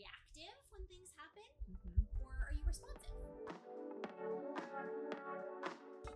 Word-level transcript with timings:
reactive 0.00 0.56
when 0.72 0.80
things 0.88 1.12
happen, 1.16 1.44
Mm-hmm. 1.68 2.24
or 2.24 2.32
are 2.48 2.54
you 2.56 2.64
responsive? 2.66 3.12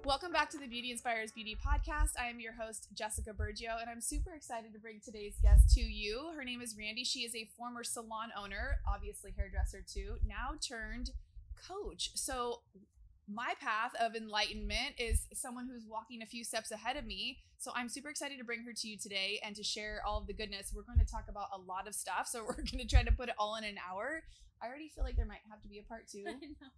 Welcome 0.05 0.33
back 0.33 0.51
to 0.51 0.59
the 0.59 0.67
Beauty 0.67 0.91
Inspires 0.91 1.33
Beauty 1.33 1.57
podcast. 1.57 2.13
I 2.19 2.27
am 2.29 2.41
your 2.41 2.53
host, 2.55 2.89
Jessica 2.95 3.33
Bergio, 3.33 3.81
and 3.81 3.91
I'm 3.91 4.01
super 4.01 4.33
excited 4.35 4.73
to 4.73 4.79
bring 4.79 5.01
today's 5.05 5.37
guest 5.43 5.75
to 5.75 5.81
you. 5.81 6.31
Her 6.37 6.45
name 6.45 6.61
is 6.63 6.77
Randi. 6.79 7.05
She 7.05 7.21
is 7.21 7.35
a 7.35 7.49
former 7.59 7.85
salon 7.85 8.31
owner, 8.39 8.77
obviously 8.89 9.33
hairdresser 9.37 9.83
too, 9.87 10.17
now 10.27 10.53
turned 10.67 11.11
coach. 11.69 12.11
So, 12.15 12.61
my 13.29 13.55
path 13.61 13.93
of 14.01 14.15
enlightenment 14.15 14.97
is 14.99 15.27
someone 15.33 15.67
who's 15.67 15.85
walking 15.89 16.21
a 16.23 16.27
few 16.27 16.45
steps 16.45 16.71
ahead 16.71 16.97
of 16.97 17.07
me. 17.07 17.39
So, 17.59 17.73
I'm 17.75 17.89
super 17.89 18.11
excited 18.11 18.37
to 18.39 18.45
bring 18.45 18.63
her 18.65 18.73
to 18.77 18.89
you 18.89 18.99
today 18.99 19.41
and 19.43 19.57
to 19.57 19.63
share 19.63 20.03
all 20.07 20.19
of 20.19 20.27
the 20.27 20.35
goodness. 20.35 20.73
We're 20.75 20.85
going 20.85 20.99
to 20.99 21.09
talk 21.09 21.25
about 21.29 21.49
a 21.55 21.59
lot 21.59 21.89
of 21.89 21.95
stuff, 21.95 22.29
so 22.29 22.45
we're 22.49 22.61
going 22.61 22.85
to 22.85 22.87
try 22.87 23.03
to 23.03 23.13
put 23.13 23.29
it 23.29 23.35
all 23.39 23.57
in 23.57 23.65
an 23.65 23.77
hour. 23.81 24.23
I 24.61 24.69
already 24.69 24.91
feel 24.95 25.05
like 25.05 25.17
there 25.17 25.27
might 25.27 25.45
have 25.51 25.63
to 25.63 25.69
be 25.69 25.79
a 25.79 25.83
part 25.89 26.07
two. 26.09 26.25
I 26.29 26.33
know. 26.33 26.73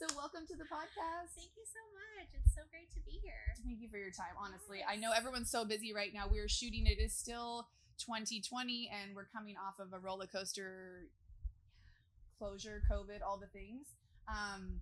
So, 0.00 0.06
welcome 0.16 0.48
to 0.48 0.56
the 0.56 0.64
podcast. 0.64 1.36
Thank 1.36 1.52
you 1.52 1.68
so 1.68 1.82
much. 1.92 2.32
It's 2.32 2.54
so 2.56 2.62
great 2.72 2.88
to 2.96 3.00
be 3.04 3.20
here. 3.22 3.52
Thank 3.62 3.80
you 3.80 3.88
for 3.90 3.98
your 3.98 4.10
time. 4.10 4.32
Honestly, 4.40 4.80
I 4.88 4.96
know 4.96 5.12
everyone's 5.12 5.50
so 5.50 5.66
busy 5.66 5.92
right 5.92 6.14
now. 6.14 6.24
We're 6.30 6.48
shooting. 6.48 6.86
It 6.86 6.96
is 6.96 7.12
still 7.12 7.68
2020, 8.00 8.88
and 8.88 9.14
we're 9.14 9.28
coming 9.28 9.56
off 9.60 9.76
of 9.78 9.92
a 9.92 10.00
roller 10.00 10.26
coaster 10.26 11.08
closure, 12.40 12.80
COVID, 12.90 13.20
all 13.20 13.36
the 13.36 13.52
things. 13.52 13.84
Um, 14.26 14.80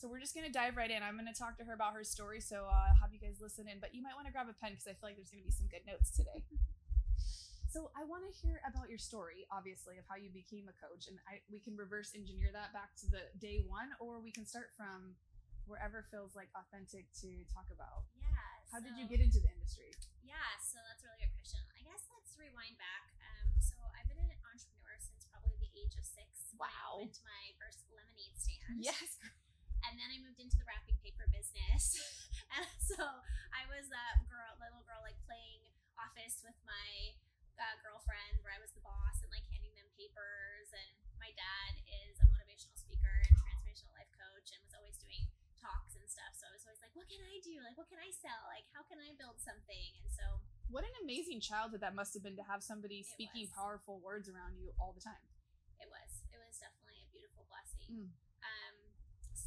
so 0.00 0.08
we're 0.08 0.16
just 0.24 0.32
gonna 0.32 0.48
dive 0.48 0.80
right 0.80 0.88
in. 0.88 1.04
I'm 1.04 1.20
gonna 1.20 1.36
talk 1.36 1.60
to 1.60 1.64
her 1.68 1.76
about 1.76 1.92
her 1.92 2.00
story. 2.08 2.40
So 2.40 2.64
uh, 2.64 2.88
I'll 2.88 3.00
have 3.04 3.12
you 3.12 3.20
guys 3.20 3.36
listen 3.36 3.68
in, 3.68 3.84
but 3.84 3.92
you 3.92 4.00
might 4.00 4.16
want 4.16 4.24
to 4.24 4.32
grab 4.32 4.48
a 4.48 4.56
pen 4.56 4.72
because 4.72 4.88
I 4.88 4.96
feel 4.96 5.12
like 5.12 5.20
there's 5.20 5.28
gonna 5.28 5.44
be 5.44 5.52
some 5.52 5.68
good 5.68 5.84
notes 5.84 6.08
today. 6.08 6.40
So 7.68 7.92
I 7.94 8.02
want 8.02 8.26
to 8.26 8.32
hear 8.34 8.58
about 8.66 8.90
your 8.90 8.98
story, 8.98 9.46
obviously, 9.46 9.94
of 10.00 10.02
how 10.10 10.18
you 10.18 10.26
became 10.32 10.66
a 10.66 10.74
coach, 10.74 11.06
and 11.06 11.20
I 11.28 11.44
we 11.52 11.60
can 11.60 11.76
reverse 11.76 12.16
engineer 12.16 12.48
that 12.50 12.72
back 12.72 12.96
to 13.04 13.06
the 13.12 13.28
day 13.38 13.60
one, 13.62 13.92
or 14.00 14.24
we 14.24 14.32
can 14.32 14.48
start 14.48 14.72
from 14.74 15.14
wherever 15.68 16.02
feels 16.10 16.34
like 16.34 16.50
authentic 16.56 17.06
to 17.20 17.30
talk 17.52 17.68
about. 17.70 18.08
Yeah. 18.18 18.34
How 18.72 18.80
did 18.82 18.98
you 18.98 19.06
get 19.06 19.22
into 19.22 19.38
the 19.38 19.52
industry? 19.52 19.94
Yeah, 20.24 20.50
so 20.58 20.82
that's 20.82 21.04
a 21.04 21.14
really 21.14 21.28
good 21.28 21.34
question. 21.36 21.62
I 21.76 21.84
guess 21.86 22.08
let's 22.10 22.34
rewind 22.40 22.74
back. 22.80 23.14
Um, 23.22 23.54
so 23.62 23.76
I've 23.94 24.08
been 24.10 24.18
an 24.18 24.34
entrepreneur 24.42 24.96
since 24.98 25.28
probably 25.30 25.54
the 25.62 25.70
age 25.78 25.94
of 25.94 26.02
six. 26.02 26.50
Wow. 26.58 26.66
I 26.66 27.06
opened 27.06 27.22
my 27.22 27.44
first 27.60 27.86
lemonade 27.94 28.34
stand. 28.34 28.82
Yes. 28.82 29.14
And 29.88 29.96
then 29.98 30.08
I 30.12 30.18
moved 30.22 30.38
into 30.40 30.56
the 30.60 30.66
wrapping 30.68 30.96
paper 31.00 31.26
business. 31.32 31.96
and 32.56 32.68
so 32.80 33.00
I 33.54 33.62
was 33.70 33.88
that 33.90 34.22
girl, 34.28 34.52
little 34.60 34.84
girl, 34.86 35.00
like 35.02 35.16
playing 35.26 35.64
office 35.96 36.40
with 36.44 36.56
my 36.68 37.16
uh, 37.60 37.76
girlfriend, 37.84 38.40
where 38.44 38.52
I 38.56 38.60
was 38.60 38.72
the 38.76 38.84
boss 38.84 39.20
and 39.24 39.30
like 39.32 39.44
handing 39.52 39.72
them 39.76 39.88
papers. 39.96 40.68
And 40.72 40.90
my 41.20 41.32
dad 41.36 41.80
is 42.06 42.16
a 42.20 42.26
motivational 42.32 42.76
speaker 42.76 43.12
and 43.26 43.32
transformational 43.40 43.92
life 43.96 44.10
coach, 44.16 44.52
and 44.54 44.60
was 44.64 44.76
always 44.76 44.96
doing 45.00 45.28
talks 45.60 45.92
and 45.96 46.04
stuff. 46.08 46.32
So 46.40 46.48
I 46.48 46.52
was 46.56 46.64
always 46.64 46.80
like, 46.80 46.92
what 46.96 47.04
can 47.08 47.20
I 47.20 47.36
do? 47.44 47.60
Like, 47.60 47.76
what 47.76 47.88
can 47.92 48.00
I 48.00 48.08
sell? 48.16 48.40
Like, 48.48 48.64
how 48.72 48.80
can 48.88 48.96
I 49.00 49.12
build 49.20 49.36
something? 49.44 49.90
And 50.00 50.08
so 50.08 50.40
What 50.72 50.88
an 50.88 50.94
amazing 51.04 51.44
childhood 51.44 51.84
that 51.84 51.92
must 51.92 52.16
have 52.16 52.24
been 52.24 52.36
to 52.40 52.46
have 52.48 52.64
somebody 52.64 53.04
speaking 53.04 53.48
was. 53.50 53.56
powerful 53.56 54.00
words 54.00 54.28
around 54.30 54.56
you 54.56 54.72
all 54.80 54.92
the 54.96 55.04
time. 55.04 55.20
it 55.80 55.88
was 55.92 56.24
it 56.32 56.38
was 56.40 56.56
definitely 56.60 57.00
a 57.04 57.08
beautiful 57.12 57.44
blessing 57.48 57.88
Mm. 57.90 58.08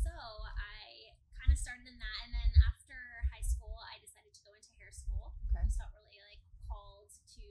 So 0.03 0.11
i 0.59 1.11
kind 1.39 1.51
of 1.51 1.57
started 1.57 1.87
in 1.87 1.97
that 1.97 2.17
and 2.27 2.31
then 2.35 2.51
after 2.67 2.95
high 3.31 3.43
school 3.43 3.75
i 3.91 3.95
decided 4.03 4.31
to 4.35 4.41
go 4.43 4.51
into 4.55 4.69
hair 4.79 4.91
school 4.91 5.31
Okay. 5.51 5.63
i 5.63 5.69
felt 5.73 5.91
really 5.95 6.19
like 6.27 6.41
called 6.67 7.09
to 7.37 7.43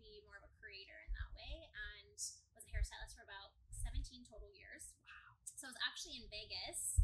be 0.00 0.22
more 0.24 0.38
of 0.40 0.44
a 0.46 0.52
creator 0.60 0.98
in 1.04 1.12
that 1.16 1.30
way 1.36 1.68
and 1.68 2.06
was 2.56 2.64
a 2.64 2.70
hairstylist 2.72 3.14
for 3.18 3.24
about 3.26 3.52
17 3.70 4.24
total 4.26 4.48
years 4.56 4.96
wow 5.06 5.36
so 5.58 5.68
i 5.68 5.70
was 5.70 5.80
actually 5.84 6.16
in 6.18 6.26
vegas 6.32 7.02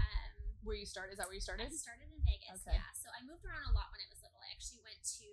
um 0.00 0.34
Where 0.66 0.74
you 0.78 0.86
started? 0.88 1.14
Is 1.14 1.18
that 1.22 1.30
where 1.30 1.38
you 1.38 1.44
started? 1.44 1.70
I 1.70 1.78
started 1.78 2.10
in 2.10 2.18
Vegas, 2.26 2.58
Okay. 2.66 2.74
yeah. 2.74 2.90
So 2.98 3.06
I 3.14 3.22
moved 3.22 3.46
around 3.46 3.70
a 3.70 3.74
lot 3.76 3.86
when 3.94 4.02
I 4.02 4.08
was 4.10 4.18
little. 4.18 4.42
I 4.42 4.50
actually 4.50 4.82
went 4.82 4.98
to 5.22 5.28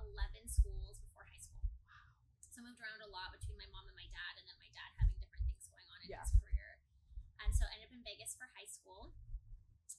11 0.00 0.48
schools 0.48 0.96
before 1.04 1.28
high 1.28 1.36
school. 1.44 1.60
Wow. 1.84 2.08
So 2.48 2.64
I 2.64 2.64
moved 2.64 2.80
around 2.80 3.04
a 3.04 3.10
lot 3.12 3.28
between 3.36 3.60
my 3.60 3.68
mom 3.68 3.84
and 3.84 3.92
my 4.00 4.08
dad, 4.08 4.40
and 4.40 4.48
then 4.48 4.56
my 4.56 4.70
dad 4.72 4.88
having 4.96 5.12
different 5.20 5.44
things 5.44 5.68
going 5.68 5.84
on 5.92 5.98
in 6.00 6.08
Yeah. 6.08 6.24
his 6.24 6.32
so 7.58 7.66
I 7.66 7.74
ended 7.74 7.90
up 7.90 7.94
in 7.98 8.06
Vegas 8.06 8.38
for 8.38 8.46
high 8.54 8.70
school. 8.70 9.10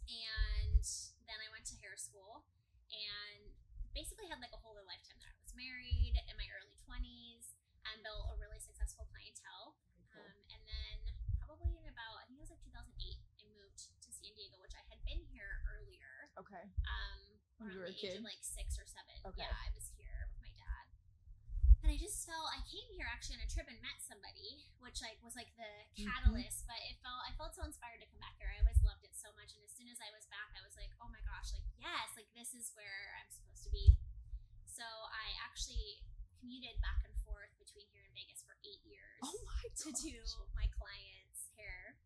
And 0.07 0.79
then 1.27 1.37
I 1.43 1.51
went 1.51 1.67
to 1.69 1.75
hair 1.83 1.93
school 1.99 2.47
and 2.89 3.51
basically 3.91 4.25
had 4.31 4.39
like 4.39 4.55
a 4.55 4.59
whole 4.63 4.73
other 4.73 4.87
lifetime 4.87 5.19
there. 5.19 5.29
I 5.29 5.37
was 5.43 5.51
married 5.59 6.15
in 6.15 6.33
my 6.39 6.47
early 6.55 6.73
20s 6.87 7.51
and 7.91 7.99
built 8.01 8.31
a 8.31 8.35
really 8.39 8.57
successful 8.63 9.05
clientele. 9.11 9.75
Um, 10.15 10.33
and 10.55 10.61
then 10.65 10.95
probably 11.43 11.75
in 11.77 11.85
about, 11.91 12.23
I 12.23 12.25
think 12.31 12.39
it 12.39 12.47
was 12.47 12.53
like 12.55 12.63
2008, 12.63 12.79
I 12.79 13.45
moved 13.53 13.91
to 14.01 14.09
San 14.09 14.31
Diego, 14.33 14.57
which 14.63 14.73
I 14.73 14.81
had 14.89 14.97
been 15.05 15.21
here 15.29 15.61
earlier. 15.69 16.31
okay. 16.41 16.63
Um, 16.87 17.19
When 17.61 17.69
you 17.75 17.83
were 17.83 17.91
a 17.91 17.93
age 17.93 18.01
kid? 18.01 18.17
of 18.17 18.25
like 18.25 18.41
six 18.41 18.79
or 18.79 18.87
seven. 18.89 19.13
Okay. 19.35 19.45
Yeah, 19.45 19.51
I 19.53 19.69
was 19.75 19.91
here 19.99 20.31
with 20.31 20.39
my 20.41 20.53
dad. 20.57 20.85
I 21.89 21.97
just 21.97 22.29
felt 22.29 22.45
I 22.53 22.61
came 22.69 22.85
here 22.93 23.09
actually 23.09 23.41
on 23.41 23.43
a 23.43 23.49
trip 23.49 23.65
and 23.65 23.81
met 23.81 23.97
somebody, 24.05 24.69
which 24.77 25.01
like 25.01 25.17
was 25.25 25.33
like 25.33 25.49
the 25.57 25.65
Mhm. 25.97 26.05
catalyst. 26.05 26.69
But 26.69 26.77
it 26.85 27.01
felt 27.01 27.25
I 27.25 27.33
felt 27.33 27.57
so 27.57 27.65
inspired 27.65 27.97
to 28.05 28.07
come 28.13 28.21
back 28.21 28.37
here. 28.37 28.45
I 28.53 28.61
always 28.61 28.77
loved 28.85 29.01
it 29.01 29.17
so 29.17 29.33
much, 29.33 29.57
and 29.57 29.65
as 29.65 29.73
soon 29.73 29.89
as 29.89 29.97
I 29.97 30.13
was 30.13 30.29
back, 30.29 30.53
I 30.53 30.61
was 30.61 30.77
like, 30.77 30.93
oh 31.01 31.09
my 31.09 31.21
gosh, 31.25 31.49
like 31.57 31.65
yes, 31.81 32.13
like 32.13 32.29
this 32.37 32.53
is 32.53 32.69
where 32.77 33.17
I'm 33.17 33.29
supposed 33.33 33.65
to 33.65 33.73
be. 33.73 33.97
So 34.69 34.85
I 34.85 35.33
actually 35.41 36.05
commuted 36.37 36.77
back 36.79 37.01
and 37.03 37.17
forth 37.25 37.51
between 37.57 37.89
here 37.89 38.05
and 38.05 38.13
Vegas 38.13 38.45
for 38.45 38.55
eight 38.63 38.85
years 38.85 39.19
Oh 39.25 39.35
my 39.49 39.65
to 39.83 39.89
do 39.91 40.15
my 40.53 40.69
clients' 40.77 41.49
hair. 41.57 41.97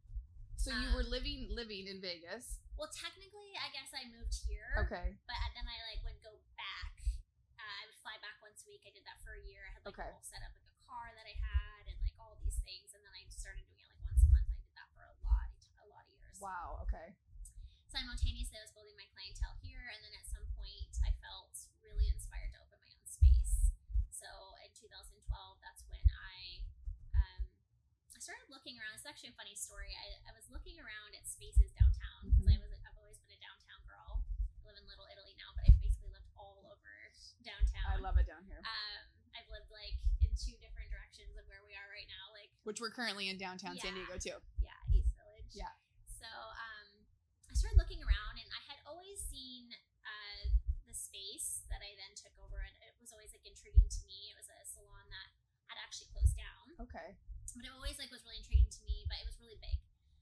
So 0.55 0.71
you 0.71 0.95
were 0.95 1.03
um, 1.03 1.11
living 1.11 1.51
living 1.51 1.91
in 1.91 1.99
Vegas. 1.99 2.63
Well, 2.79 2.87
technically, 2.87 3.51
I 3.59 3.67
guess 3.75 3.91
I 3.91 4.07
moved 4.07 4.47
here. 4.47 4.79
Okay. 4.87 5.19
But 5.27 5.35
then 5.53 5.67
I 5.67 5.77
like 5.91 6.01
would 6.07 6.23
go 6.23 6.39
back. 6.55 6.95
Uh, 7.59 7.73
I 7.83 7.85
would 7.91 7.99
fly 7.99 8.15
back 8.23 8.39
once 8.41 8.62
a 8.62 8.62
week. 8.73 8.89
I 8.89 8.93
did 8.97 9.05
that 9.05 9.21
for 9.21 9.37
a 9.37 9.43
year. 9.45 9.61
I 9.69 9.77
had 9.77 9.85
like 9.85 9.93
Okay. 9.93 10.09
a 10.09 10.17
whole 10.17 10.25
setup, 10.25 10.49
like 10.57 10.65
a 10.65 10.77
car 10.89 11.13
that 11.13 11.29
I 11.29 11.35
had, 11.37 11.85
and 11.85 11.97
like 12.01 12.17
all 12.17 12.33
these 12.41 12.57
things. 12.65 12.89
And 12.97 13.05
then 13.05 13.13
I 13.13 13.21
started 13.29 13.61
doing 13.69 13.85
it 13.85 13.89
like 13.93 14.01
once 14.01 14.25
a 14.25 14.29
month. 14.33 14.49
I 14.49 14.57
did 14.65 14.73
that 14.73 14.89
for 14.97 15.05
a 15.05 15.13
lot, 15.21 15.53
a 15.77 15.85
lot 15.93 16.01
of 16.09 16.13
years. 16.17 16.41
Wow. 16.41 16.81
Okay. 16.89 17.13
Simultaneously, 17.93 18.57
I 18.57 18.65
was 18.65 18.73
building 18.73 18.97
my 18.97 19.05
clientele 19.13 19.53
here, 19.61 19.85
and 19.93 20.01
then 20.01 20.13
at 20.17 20.25
some 20.25 20.41
point, 20.57 20.89
I 21.05 21.13
felt 21.21 21.53
really 21.85 22.09
inspired 22.09 22.49
to 22.57 22.59
open 22.65 22.81
my 22.81 22.89
own 22.97 23.05
space. 23.05 23.69
So 24.09 24.25
in 24.65 24.73
2012, 24.73 25.21
that's 25.61 25.85
when 25.85 26.01
I 26.09 26.65
um, 27.13 27.41
I 28.17 28.17
started 28.17 28.49
looking 28.49 28.81
around. 28.81 28.97
It's 28.97 29.05
actually 29.05 29.29
a 29.29 29.37
funny 29.37 29.53
story. 29.53 29.93
I, 29.93 30.17
I 30.25 30.33
was 30.33 30.49
looking 30.49 30.81
around 30.81 31.13
at 31.13 31.29
spaces 31.29 31.69
downtown 31.77 32.33
because 32.33 32.49
I 32.49 32.57
was 32.57 32.81
I've 32.81 32.97
always 32.97 33.21
been 33.21 33.37
a 33.37 33.41
downtown 33.45 33.85
girl. 33.85 34.25
I 34.57 34.73
live 34.73 34.81
in 34.81 34.89
Little 34.89 35.05
Italy 35.13 35.37
now, 35.37 35.53
but 35.53 35.69
I've 35.69 35.77
basically 35.77 36.09
lived 36.09 36.33
all 36.33 36.65
over 36.65 36.93
downtown. 37.45 37.87
I 37.91 37.99
love 38.01 38.15
it 38.17 38.25
down 38.27 38.43
here. 38.47 38.59
Um, 38.63 39.03
I've 39.35 39.49
lived 39.51 39.69
like 39.69 39.97
in 40.23 40.31
two 40.35 40.55
different 40.63 40.89
directions 40.89 41.35
of 41.37 41.43
where 41.47 41.61
we 41.67 41.73
are 41.77 41.87
right 41.91 42.07
now. 42.09 42.31
Like 42.33 42.49
Which 42.65 42.79
we're 42.81 42.93
currently 42.93 43.27
in 43.29 43.37
downtown 43.37 43.77
San 43.77 43.93
Diego 43.93 44.15
too. 44.17 44.37
yeah, 44.63 44.75
East 44.95 45.11
Village. 45.17 45.51
Yeah. 45.53 45.73
So 46.17 46.27
um, 46.29 46.87
I 47.49 47.53
started 47.53 47.77
looking 47.77 47.99
around, 48.01 48.39
and 48.39 48.47
I 48.49 48.61
had 48.71 48.79
always 48.87 49.19
seen 49.27 49.67
uh, 50.07 50.41
the 50.87 50.95
space 50.95 51.67
that 51.67 51.83
I 51.83 51.91
then 51.99 52.13
took 52.15 52.33
over, 52.39 52.57
and 52.63 52.73
it 52.87 52.95
was 53.03 53.11
always 53.11 53.35
like 53.35 53.43
intriguing 53.43 53.85
to 53.91 54.01
me. 54.07 54.31
It 54.31 54.37
was 54.39 54.47
a 54.47 54.57
salon 54.63 55.05
that 55.11 55.27
had 55.67 55.77
actually 55.83 56.09
closed 56.15 56.37
down, 56.39 56.65
Okay. 56.87 57.17
but 57.57 57.63
it 57.67 57.71
always 57.75 57.97
like 57.99 58.09
was 58.13 58.23
really 58.23 58.39
intriguing 58.39 58.71
to 58.71 58.81
me. 58.87 59.03
But 59.11 59.19
it 59.19 59.27
was 59.27 59.35
really 59.41 59.59
big, 59.59 59.77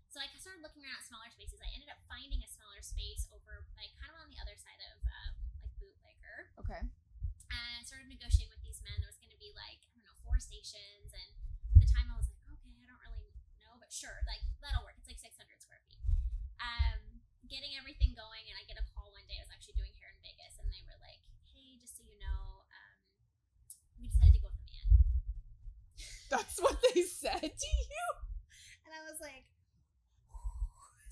so 0.10 0.18
I 0.24 0.28
started 0.42 0.64
looking 0.66 0.82
around 0.82 0.98
at 1.00 1.06
smaller 1.06 1.30
spaces. 1.30 1.62
I 1.62 1.70
ended 1.78 1.92
up 1.94 2.02
finding 2.10 2.42
a 2.42 2.50
smaller 2.50 2.82
space 2.82 3.30
over 3.36 3.62
like 3.78 3.94
kind 4.02 4.10
of 4.12 4.18
on 4.26 4.28
the 4.34 4.40
other 4.42 4.58
side 4.58 4.82
of 4.90 4.98
um, 5.06 5.32
like 5.62 5.74
bootlegger 5.78 6.50
Okay. 6.66 6.82
Started 7.92 8.08
negotiating 8.08 8.56
with 8.56 8.64
these 8.64 8.80
men. 8.88 8.96
There 9.04 9.12
was 9.12 9.20
going 9.20 9.36
to 9.36 9.42
be 9.44 9.52
like 9.52 9.84
I 9.84 9.92
don't 10.00 10.08
know 10.08 10.16
four 10.24 10.40
stations, 10.40 11.12
and 11.12 11.28
at 11.76 11.84
the 11.84 11.90
time 11.92 12.08
I 12.08 12.16
was 12.16 12.24
like, 12.32 12.40
okay, 12.56 12.72
I 12.72 12.88
don't 12.88 13.04
really 13.04 13.36
know, 13.60 13.76
but 13.84 13.92
sure, 13.92 14.16
like 14.24 14.40
that'll 14.64 14.88
work. 14.88 14.96
It's 14.96 15.12
like 15.12 15.20
600 15.20 15.36
square 15.60 15.84
feet. 15.92 16.00
Um, 16.64 17.20
getting 17.52 17.76
everything 17.76 18.16
going, 18.16 18.48
and 18.48 18.56
I 18.56 18.64
get 18.64 18.80
a 18.80 18.86
call 18.96 19.12
one 19.12 19.28
day. 19.28 19.36
I 19.36 19.44
was 19.44 19.52
actually 19.52 19.76
doing 19.76 19.92
hair 20.00 20.08
in 20.16 20.24
Vegas, 20.24 20.56
and 20.64 20.72
they 20.72 20.80
were 20.88 20.96
like, 21.04 21.20
hey, 21.52 21.76
just 21.84 22.00
so 22.00 22.08
you 22.08 22.16
know, 22.24 22.64
um, 22.72 22.96
we 24.00 24.08
decided 24.08 24.40
to 24.40 24.42
go 24.42 24.48
with 24.56 24.64
a 24.64 24.68
man, 24.72 24.88
That's 26.32 26.56
what 26.64 26.80
they 26.96 27.04
said 27.04 27.44
to 27.44 27.70
you. 27.92 28.06
and 28.88 28.96
I 28.96 29.04
was 29.04 29.20
like. 29.20 29.44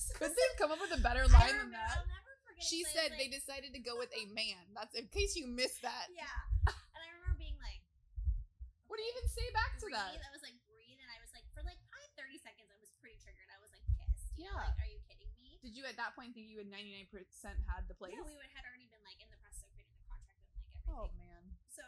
Could 0.16 0.32
they 0.32 0.48
come 0.58 0.72
up 0.72 0.80
with 0.80 0.96
a 0.96 1.02
better 1.04 1.28
line 1.28 1.60
than 1.60 1.76
that? 1.76 2.02
I'll 2.02 2.08
never 2.08 2.34
forget. 2.48 2.64
She 2.66 2.82
said 2.88 3.14
was 3.14 3.20
they 3.20 3.30
decided 3.30 3.76
to 3.76 3.82
go 3.84 4.00
with 4.00 4.10
a 4.16 4.26
man. 4.32 4.64
That's 4.74 4.96
in 4.96 5.06
case 5.12 5.36
you 5.36 5.46
missed 5.46 5.84
that. 5.84 6.08
Yeah, 6.12 6.26
and 6.68 7.00
I 7.00 7.08
remember 7.16 7.38
being 7.40 7.56
like, 7.64 7.80
What 8.90 8.98
do 8.98 9.04
you 9.06 9.14
okay. 9.14 9.16
even 9.16 9.18
say 9.30 9.46
back 9.54 9.78
to 9.80 9.88
breathe. 9.88 9.98
that? 9.98 10.20
I 10.26 10.32
was 10.34 10.42
like, 10.44 10.58
breathe, 10.66 11.00
and 11.00 11.10
I 11.14 11.20
was 11.22 11.32
like, 11.36 11.46
for 11.54 11.62
like 11.64 11.78
probably 11.90 12.10
thirty 12.18 12.38
seconds, 12.42 12.70
I 12.74 12.78
was 12.82 12.90
pretty 13.00 13.18
triggered. 13.22 13.48
I 13.54 13.60
was 13.62 13.70
like 13.72 13.86
pissed. 13.96 14.34
Know, 14.40 14.50
Yeah. 14.50 14.56
like, 14.58 14.78
are 14.82 14.90
you 14.90 15.00
kidding 15.08 15.30
me? 15.40 15.60
Did 15.62 15.76
you 15.76 15.84
at 15.86 15.96
that 16.00 16.16
point 16.18 16.34
think 16.34 16.48
you 16.50 16.58
had 16.60 16.70
ninety 16.72 16.96
nine 16.96 17.08
percent 17.12 17.60
had 17.70 17.86
the 17.92 17.96
place? 17.96 18.16
Yeah, 18.16 18.26
we 18.26 18.36
would, 18.36 18.50
had 18.56 18.64
already 18.66 18.88
been 18.90 19.04
like 19.06 19.20
in 19.22 19.30
the 19.32 19.40
process 19.44 19.68
of 19.68 19.72
creating 19.76 19.96
the 20.00 20.06
contract 20.08 20.40
and 20.44 20.52
like 20.56 20.66
everything. 20.66 20.96
oh 20.96 21.08
man. 21.20 21.44
So 21.70 21.84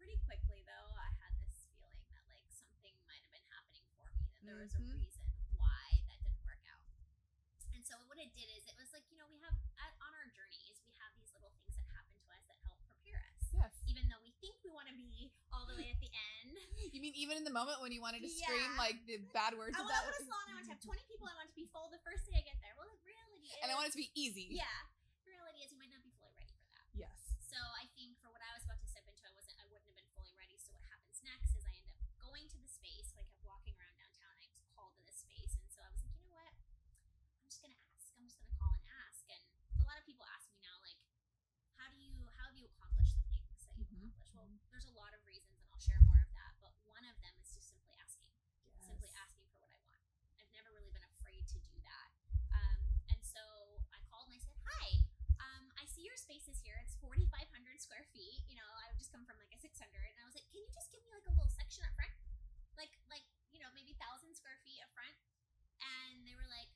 pretty 0.00 0.16
quickly 0.24 0.64
though, 0.66 0.90
I 0.96 1.08
had 1.20 1.32
this 1.44 1.66
feeling 1.76 2.04
that 2.14 2.24
like 2.30 2.44
something 2.52 2.94
might 3.08 3.20
have 3.22 3.32
been 3.34 3.46
happening 3.52 3.84
for 3.96 4.08
me, 4.16 4.24
that 4.36 4.42
there 4.48 4.56
mm-hmm. 4.58 4.66
was 4.66 4.72
a 4.76 4.82
Mhm. 4.82 4.96
reason 4.96 5.24
why 5.60 5.84
that 6.08 6.18
didn't 6.24 6.42
work 6.46 6.62
out. 6.72 6.84
And 7.76 7.82
so 7.84 7.94
what 8.08 8.16
it 8.18 8.32
did 8.32 8.48
is 8.56 8.64
it 8.66 8.76
was 8.80 8.88
like, 8.96 9.04
you 9.12 9.16
know, 9.20 9.28
we 9.28 9.36
have 9.44 9.54
at, 9.82 9.92
on 10.00 10.12
our 10.16 10.28
journeys, 10.32 10.80
we 10.88 10.92
have 10.96 11.12
these 11.20 11.32
little 11.36 11.52
things 11.60 11.76
that 11.76 11.86
happen 11.92 12.16
to 12.16 12.26
us 12.32 12.42
that 12.48 12.56
help 12.64 12.80
prepare 12.88 13.20
us. 13.36 13.44
Yes. 13.52 13.72
Even 13.84 14.08
though 14.08 14.20
we 14.24 14.32
think 14.40 14.56
we 14.64 14.72
want 14.72 14.88
to 14.88 14.96
be 14.96 15.28
all 15.66 15.74
the 15.74 15.82
way 15.82 15.90
at 15.90 15.98
the 15.98 16.10
end. 16.14 16.54
You 16.94 17.02
mean 17.02 17.18
even 17.18 17.36
in 17.36 17.44
the 17.44 17.52
moment 17.52 17.82
when 17.82 17.90
you 17.90 17.98
wanted 18.00 18.22
to 18.22 18.30
scream 18.30 18.72
Yeah. 18.72 18.78
like 18.80 18.96
the 19.10 19.18
bad 19.34 19.52
words 19.58 19.74
I 19.74 19.82
want 19.84 19.90
to 19.90 20.06
go 20.06 20.16
to 20.16 20.22
salon, 20.22 20.46
I 20.48 20.54
want 20.56 20.64
to 20.70 20.72
have 20.72 20.80
20 20.80 21.02
people, 21.10 21.26
I 21.28 21.34
want 21.36 21.50
to 21.50 21.56
be 21.58 21.66
full 21.74 21.90
the 21.92 22.00
first 22.06 22.24
day 22.30 22.38
I 22.40 22.44
get 22.46 22.56
there. 22.62 22.72
Well, 22.78 22.88
the 22.88 23.02
reality 23.04 23.50
is. 23.50 23.58
and 23.60 23.68
I 23.68 23.74
want 23.74 23.90
it 23.90 23.94
to 23.98 24.00
be 24.00 24.08
easy. 24.14 24.48
Yeah. 24.54 24.64
The 25.26 25.34
reality 25.34 25.60
is 25.66 25.74
you 25.74 25.78
might 25.82 25.90
not 25.92 26.00
be 26.06 26.14
fully 26.16 26.32
ready 26.38 26.54
for 26.56 26.64
that. 26.72 26.86
Yes. 26.94 27.18
So 27.42 27.58
I 27.76 27.90
think 27.98 28.16
for 28.22 28.30
what 28.32 28.40
I 28.40 28.48
was 28.54 28.62
about 28.64 28.78
to 28.80 28.88
step 28.88 29.02
into, 29.10 29.20
I 29.26 29.32
wasn't, 29.34 29.58
I 29.60 29.66
wouldn't 29.68 29.90
have 29.90 29.98
been 29.98 30.08
fully 30.14 30.32
ready. 30.38 30.56
So 30.62 30.72
what 30.78 30.86
happens 30.88 31.18
next 31.26 31.52
is 31.58 31.66
I 31.66 31.74
end 31.74 31.90
up 31.90 31.98
going 32.22 32.46
to 32.54 32.58
the 32.62 32.70
space. 32.70 33.10
So 33.12 33.18
I 33.20 33.26
kept 33.28 33.42
walking 33.44 33.74
around 33.76 33.98
downtown. 33.98 34.32
I 34.40 34.46
was 34.56 34.64
called 34.72 34.94
to 34.96 35.02
this 35.04 35.20
space, 35.20 35.58
and 35.58 35.66
so 35.68 35.82
I 35.84 35.90
was 35.90 36.00
like, 36.00 36.14
you 36.16 36.22
know 36.22 36.32
what? 36.32 36.48
I'm 36.48 37.44
just 37.50 37.60
gonna 37.60 37.76
ask. 37.92 38.08
I'm 38.16 38.24
just 38.24 38.38
gonna 38.40 38.54
call 38.56 38.72
and 38.78 38.86
ask. 39.10 39.20
And 39.28 39.42
a 39.82 39.84
lot 39.84 39.98
of 40.00 40.06
people 40.08 40.24
ask 40.32 40.46
me 40.54 40.62
now, 40.64 40.78
like, 40.80 40.96
how 41.76 41.90
do 41.92 41.98
you, 42.00 42.14
how 42.38 42.46
have 42.48 42.56
you 42.56 42.64
accomplished 42.72 43.18
the 43.20 43.26
things 43.28 43.66
that 43.68 43.74
you've 43.76 43.90
Mhm. 43.92 44.08
accomplished? 44.16 44.32
Well, 44.38 44.48
there's 44.72 44.88
a 44.88 44.96
lot 44.96 45.12
of 45.12 45.20
reasons, 45.28 45.60
and 45.60 45.65
I'll 45.76 45.84
share 45.92 46.00
more 46.08 46.16
of 46.24 46.32
that. 46.32 46.56
But 46.64 46.72
one 46.88 47.04
of 47.04 47.12
them 47.20 47.36
is 47.36 47.52
just 47.52 47.68
simply 47.68 47.92
asking 48.00 48.24
simply 48.80 49.12
asking 49.12 49.44
for 49.52 49.60
what 49.60 49.68
I 49.68 49.76
want. 49.84 50.00
I've 50.40 50.48
never 50.56 50.72
really 50.72 50.88
been 50.88 51.04
afraid 51.04 51.44
to 51.52 51.60
do 51.60 51.76
that. 51.84 52.08
Um, 52.48 52.80
and 53.12 53.20
so 53.20 53.44
I 53.92 54.00
called 54.08 54.32
and 54.32 54.40
I 54.40 54.40
said, 54.40 54.56
Hi, 54.64 55.04
um, 55.36 55.68
I 55.76 55.84
see 55.84 56.08
your 56.08 56.16
space 56.16 56.48
is 56.48 56.56
here. 56.64 56.80
It's 56.80 56.96
4,500 57.04 57.28
square 57.76 58.08
feet. 58.16 58.40
You 58.48 58.56
know, 58.56 58.64
I 58.64 58.88
would 58.88 58.96
just 58.96 59.12
come 59.12 59.28
from 59.28 59.36
like 59.36 59.52
a 59.52 59.60
600. 59.60 59.68
And 59.76 60.16
I 60.16 60.24
was 60.24 60.32
like, 60.32 60.48
Can 60.48 60.64
you 60.64 60.70
just 60.72 60.88
give 60.88 61.04
me 61.04 61.12
like 61.12 61.28
a 61.28 61.34
little 61.36 61.52
section 61.52 61.84
up 61.84 61.92
front? 61.92 62.16
Like, 62.80 62.96
like 63.12 63.28
you 63.52 63.60
know, 63.60 63.68
maybe 63.76 63.92
1,000 64.00 64.32
square 64.32 64.56
feet 64.64 64.80
up 64.80 64.88
front? 64.96 65.12
And 65.84 66.24
they 66.24 66.32
were 66.40 66.48
like, 66.48 66.72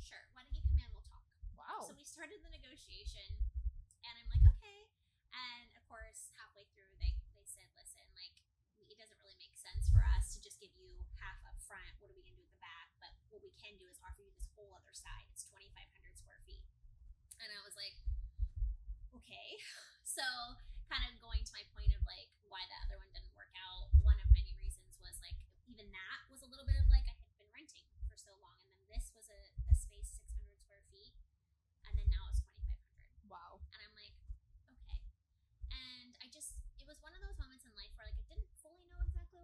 Sure. 0.00 0.24
Why 0.32 0.48
don't 0.48 0.56
you 0.56 0.64
come 0.64 0.80
in? 0.80 0.88
We'll 0.96 1.04
talk. 1.04 1.20
Wow. 1.52 1.84
So 1.84 1.92
we 1.92 2.08
started 2.08 2.40
the 2.40 2.48
negotiation, 2.48 3.28
and 4.08 4.14
I'm 4.16 4.28
like, 4.32 4.40
okay. 4.56 4.88
And 5.36 5.68
of 5.76 5.84
course, 5.84 6.32
halfway 6.40 6.64
through, 6.72 6.96
they 6.96 7.12
they 7.36 7.46
said, 7.48 7.66
listen, 7.74 8.04
like 8.14 8.34
we- 8.78 8.88
it 8.92 8.98
doesn't 9.00 9.16
really 9.18 9.38
make 9.40 9.56
sense 9.56 9.81
for 9.92 10.02
us 10.16 10.32
to 10.34 10.38
just 10.40 10.58
give 10.58 10.72
you 10.80 10.96
half 11.20 11.38
up 11.44 11.56
front. 11.62 11.92
What 12.00 12.08
are 12.08 12.16
we 12.16 12.24
gonna 12.24 12.40
do 12.40 12.48
at 12.48 12.52
the 12.56 12.64
back? 12.64 12.88
But 12.98 13.12
what 13.28 13.44
we 13.44 13.52
can 13.60 13.76
do 13.76 13.86
is 13.86 14.00
offer 14.00 14.24
you 14.24 14.32
this 14.32 14.48
whole 14.56 14.72
other 14.72 14.96
side. 14.96 15.28
It's 15.30 15.44
2,500 15.46 15.68
square 16.16 16.40
feet. 16.48 16.64
And 17.38 17.48
I 17.52 17.60
was 17.62 17.76
like, 17.76 17.94
okay. 19.20 19.60
So 20.12 20.20
kind 20.92 21.08
of 21.08 21.16
going 21.24 21.40
to 21.40 21.52
my 21.56 21.64
point 21.72 21.88
of 21.96 22.04
like 22.04 22.28
why 22.44 22.60
the 22.68 22.76
other 22.84 23.00
one 23.00 23.08
didn't 23.16 23.32
work 23.32 23.48
out. 23.56 23.88
One 24.04 24.20
of 24.20 24.28
many 24.36 24.52
reasons 24.60 24.92
was 25.00 25.16
like 25.24 25.40
even 25.64 25.88
that 25.88 26.20
was 26.28 26.44
a 26.44 26.48
little 26.52 26.68
bit 26.68 26.76
of 26.76 26.84
like 26.92 27.08
I 27.08 27.16
had 27.16 27.32
been 27.40 27.48
renting 27.48 27.88
for 28.04 28.20
so 28.20 28.36
long, 28.44 28.60
and 28.60 28.68
then 28.76 28.84
this 28.92 29.08
was 29.16 29.24
a, 29.32 29.40
a 29.72 29.74
space 29.74 30.20
600 30.20 30.60
square 30.60 30.84
feet, 30.92 31.16
and 31.88 31.96
then 31.96 32.04
now 32.12 32.28
it's 32.28 32.44
2,500 32.44 32.76
wow. 33.24 33.56
and 33.72 33.80
I'm 33.80 33.94
like, 33.96 34.12
okay. 34.76 35.00
And 35.72 36.12
I 36.20 36.28
just, 36.28 36.60
it 36.76 36.84
was 36.84 37.00
one 37.00 37.16
of 37.16 37.24
those 37.24 37.40
moments 37.40 37.64
in 37.64 37.72
life 37.72 37.88
where 37.96 38.04
like 38.04 38.20
I 38.28 38.36
didn't 38.36 38.52
fully 38.60 38.84
know 38.92 39.00
exactly 39.00 39.40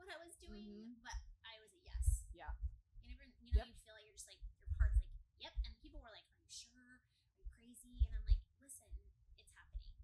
what 0.65 0.75
I 0.75 0.83
was 0.83 0.91
doing, 0.91 0.99
Mhm. 0.99 1.03
but 1.07 1.19
I 1.47 1.55
was 1.63 1.71
a 1.75 1.81
yes. 1.87 2.07
Yeah. 2.35 2.51
You 2.99 3.07
never, 3.07 3.25
you 3.41 3.53
know, 3.55 3.63
Yep. 3.63 3.67
you 3.69 3.75
feel 3.85 3.95
like 3.95 4.05
you're 4.07 4.15
just 4.19 4.27
like 4.27 4.41
your 4.43 4.75
heart's 4.79 4.99
like, 5.07 5.15
yep. 5.39 5.55
And 5.65 5.73
people 5.79 6.01
were 6.03 6.11
like, 6.11 6.27
are 6.35 6.41
you 6.43 6.51
sure? 6.51 6.99
Are 6.99 7.39
you 7.39 7.47
crazy? 7.55 8.03
And 8.03 8.11
I'm 8.15 8.25
like, 8.27 8.43
listen, 8.61 8.91
it's 9.39 9.53
happening. 9.55 9.95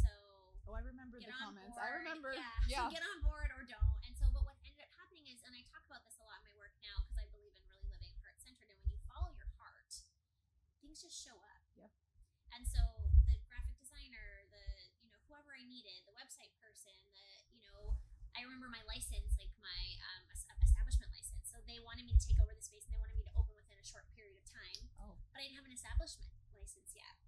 So 0.00 0.08
Oh, 0.68 0.72
I 0.74 0.80
remember 0.80 1.18
the 1.20 1.32
comments. 1.32 1.74
board. 1.76 1.84
I 1.84 1.90
remember. 2.00 2.30
Yeah. 2.32 2.48
Yeah. 2.70 2.86
So 2.86 2.90
get 2.94 3.02
on 3.02 3.20
board 3.20 3.50
or 3.56 3.64
don't. 3.66 3.98
And 4.06 4.14
so, 4.16 4.30
but 4.32 4.44
what 4.46 4.56
ended 4.64 4.80
up 4.86 4.92
happening 4.96 5.26
is, 5.26 5.42
and 5.42 5.52
I 5.54 5.62
talk 5.68 5.82
about 5.84 6.04
this 6.06 6.16
a 6.16 6.24
lot 6.24 6.38
in 6.40 6.44
my 6.48 6.56
work 6.56 6.72
now 6.80 6.96
because 7.04 7.18
I 7.18 7.26
believe 7.34 7.52
in 7.58 7.64
really 7.68 7.84
living 7.90 8.14
heart 8.22 8.38
centered. 8.40 8.70
And 8.70 8.78
when 8.80 8.90
you 8.94 9.00
follow 9.10 9.30
your 9.34 9.50
heart, 9.58 9.90
things 10.80 11.02
just 11.02 11.18
show 11.18 11.34
up. 11.42 11.62
Yep. 11.76 11.90
And 12.54 12.62
so 12.66 12.82
the 13.26 13.38
graphic 13.50 13.74
designer, 13.78 14.46
the 14.54 14.62
you 15.02 15.10
know 15.10 15.18
whoever 15.26 15.50
I 15.54 15.62
needed, 15.66 16.02
the 16.06 16.14
website 16.14 16.54
person, 16.62 16.94
the 17.14 17.29
I 18.40 18.48
remember 18.48 18.72
my 18.72 18.80
license, 18.88 19.36
like 19.36 19.52
my 19.60 19.82
um, 20.16 20.24
establishment 20.32 21.12
license. 21.12 21.44
So 21.44 21.60
they 21.68 21.76
wanted 21.84 22.08
me 22.08 22.16
to 22.16 22.22
take 22.24 22.40
over 22.40 22.56
the 22.56 22.64
space 22.64 22.88
and 22.88 22.96
they 22.96 23.00
wanted 23.04 23.20
me 23.20 23.28
to 23.28 23.34
open 23.36 23.52
within 23.52 23.76
a 23.76 23.84
short 23.84 24.08
period 24.16 24.40
of 24.40 24.48
time 24.48 24.80
Oh. 24.96 25.12
but 25.28 25.44
I 25.44 25.44
didn't 25.44 25.60
have 25.60 25.68
an 25.68 25.76
establishment 25.76 26.32
license 26.56 26.96
yet. 26.96 27.20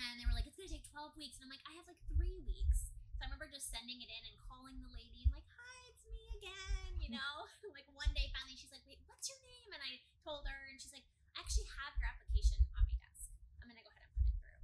And 0.00 0.16
they 0.16 0.24
were 0.24 0.32
like, 0.32 0.48
it's 0.48 0.56
gonna 0.56 0.72
take 0.72 0.88
12 0.88 1.12
weeks. 1.20 1.36
And 1.36 1.44
I'm 1.44 1.52
like, 1.52 1.60
I 1.68 1.76
have 1.76 1.84
like 1.84 2.00
three 2.08 2.40
weeks. 2.48 2.88
So 3.12 3.20
I 3.20 3.28
remember 3.28 3.44
just 3.52 3.68
sending 3.68 4.00
it 4.00 4.08
in 4.08 4.22
and 4.24 4.36
calling 4.48 4.80
the 4.80 4.88
lady 4.96 5.20
and 5.20 5.30
like, 5.36 5.44
hi, 5.52 5.76
it's 5.92 6.00
me 6.08 6.24
again, 6.40 6.96
you 6.96 7.12
know? 7.12 7.44
like 7.76 7.84
one 7.92 8.08
day 8.16 8.32
finally 8.32 8.56
she's 8.56 8.72
like, 8.72 8.82
wait, 8.88 9.04
what's 9.04 9.28
your 9.28 9.36
name? 9.44 9.68
And 9.76 9.84
I 9.84 10.00
told 10.24 10.48
her 10.48 10.60
and 10.72 10.80
she's 10.80 10.96
like, 10.96 11.04
I 11.36 11.44
actually 11.44 11.68
have 11.76 11.92
your 12.00 12.08
application 12.08 12.56
on 12.72 12.88
my 12.88 12.96
desk. 13.04 13.28
I'm 13.60 13.68
gonna 13.68 13.84
go 13.84 13.92
ahead 13.92 14.08
and 14.08 14.16
put 14.16 14.24
it 14.32 14.36
through. 14.40 14.60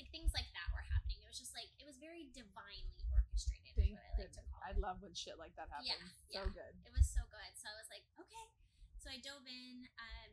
Like 0.00 0.08
things 0.08 0.32
like 0.32 0.48
that 0.56 0.72
were 0.72 0.84
happening. 0.88 1.20
It 1.20 1.28
was 1.28 1.36
just 1.36 1.52
like, 1.52 1.68
it 1.76 1.84
was 1.84 2.00
very 2.00 2.24
divinely 2.32 3.04
Thank 3.74 3.98
what 3.98 4.06
I 4.06 4.14
like 4.14 4.30
to 4.30 4.38
goodness. 4.38 4.46
call 4.46 4.62
I 4.62 4.72
love 4.78 4.96
when 5.02 5.14
shit 5.18 5.34
like 5.38 5.54
that 5.58 5.66
happens. 5.74 5.90
Yeah, 5.90 5.98
So 6.30 6.40
yeah. 6.46 6.54
good. 6.54 6.74
It 6.86 6.92
was 6.94 7.06
so 7.10 7.22
good. 7.34 7.50
So 7.58 7.66
I 7.66 7.74
was 7.74 7.88
like, 7.90 8.06
okay. 8.22 8.46
So 9.02 9.10
I 9.10 9.18
dove 9.20 9.42
in. 9.50 9.90
Um, 9.98 10.32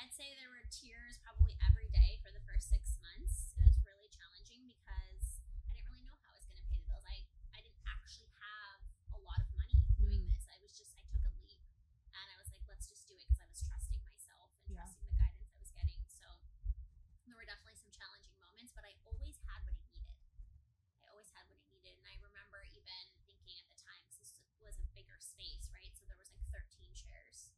I'd 0.00 0.14
say 0.14 0.32
there 0.38 0.48
were 0.50 0.64
tears 0.72 1.18
probably 1.20 1.58
every 1.66 1.90
day 1.92 2.22
for 2.22 2.30
the 2.32 2.40
first 2.48 2.70
six 2.70 2.96
months. 3.02 3.52
It 3.58 3.66
was 3.66 3.76
really 3.84 4.08
challenging 4.14 4.64
because 4.70 5.42
I 5.68 5.74
didn't 5.76 5.90
really 5.90 6.06
know 6.06 6.16
how 6.22 6.30
I 6.32 6.36
was 6.38 6.46
going 6.48 6.58
to 6.62 6.66
pay 6.70 6.78
the 6.80 6.86
bills. 6.88 7.04
I, 7.04 7.18
I 7.54 7.60
didn't 7.60 7.82
actually 7.90 8.30
have 8.40 8.78
a 9.14 9.20
lot 9.20 9.38
of 9.42 9.50
money 9.58 9.74
doing 9.98 10.22
Mm. 10.22 10.32
this. 10.34 10.46
I 10.50 10.56
was 10.62 10.72
just, 10.78 10.94
I 10.98 11.02
took 11.10 11.22
a 11.26 11.32
leap 11.44 11.60
and 12.14 12.26
I 12.32 12.36
was 12.40 12.48
like, 12.54 12.62
let's 12.70 12.86
just 12.88 13.04
do 13.10 13.14
it 13.18 13.26
because 13.26 13.42
I 13.42 13.48
was 13.50 13.60
trusting 13.66 14.00
myself 14.06 14.48
and 14.64 14.72
Yeah. 14.74 14.82
trusting 14.86 15.04
the 15.06 15.14
guidance 15.18 15.50
I 15.52 15.58
was 15.60 15.70
getting. 15.74 16.00
So 16.08 16.26
there 17.28 17.36
were 17.36 17.46
definitely 17.46 17.78
some 17.78 17.92
challenging 17.92 18.34
moments, 18.40 18.72
but 18.74 18.82
I 18.88 18.94
always 19.06 19.36
had 19.46 19.60
what 19.68 19.76
I 19.76 19.84
needed. 19.92 20.18
I 21.04 21.12
always 21.12 21.28
had 21.36 21.44
what 21.46 21.60
I 21.60 21.66
needed. 21.70 21.94
And 22.00 22.06
I 22.08 22.16
remember 22.24 22.64
even 22.66 22.98
thinking 23.28 23.54
at 23.60 23.66
the 23.70 23.78
time, 23.78 24.00
'cause 24.08 24.18
this 24.18 24.32
was 24.58 24.74
a 24.82 24.86
bigger 24.96 25.20
space, 25.42 25.66
right? 25.74 25.90
So 25.98 26.06
there 26.06 26.14
was 26.22 26.30
like 26.30 26.46
13 26.54 26.86
chairs. 26.94 27.50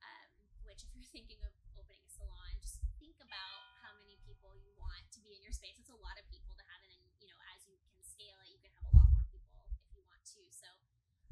Um, 0.00 0.32
which 0.64 0.80
if 0.88 0.96
you're 0.96 1.12
thinking 1.12 1.36
of 1.44 1.52
opening 1.76 2.00
a 2.00 2.08
salon, 2.08 2.56
just 2.56 2.80
think 2.96 3.20
about 3.20 3.60
how 3.84 3.92
many 4.00 4.16
people 4.24 4.56
you 4.56 4.72
want 4.80 5.04
to 5.12 5.20
be 5.20 5.36
in 5.36 5.44
your 5.44 5.52
space. 5.52 5.76
It's 5.76 5.92
a 5.92 6.00
lot 6.00 6.16
of 6.16 6.24
people 6.32 6.56
to 6.56 6.64
have, 6.64 6.80
and 6.88 6.96
then 6.96 7.04
you 7.20 7.28
know, 7.28 7.36
as 7.52 7.68
you 7.68 7.76
can 7.84 8.00
scale 8.00 8.40
it, 8.40 8.48
you 8.48 8.60
can 8.64 8.72
have 8.80 8.88
a 8.88 8.92
lot 8.96 9.12
more 9.12 9.28
people 9.28 9.60
if 9.76 9.92
you 9.92 10.00
want 10.08 10.24
to. 10.24 10.40
So, 10.48 10.72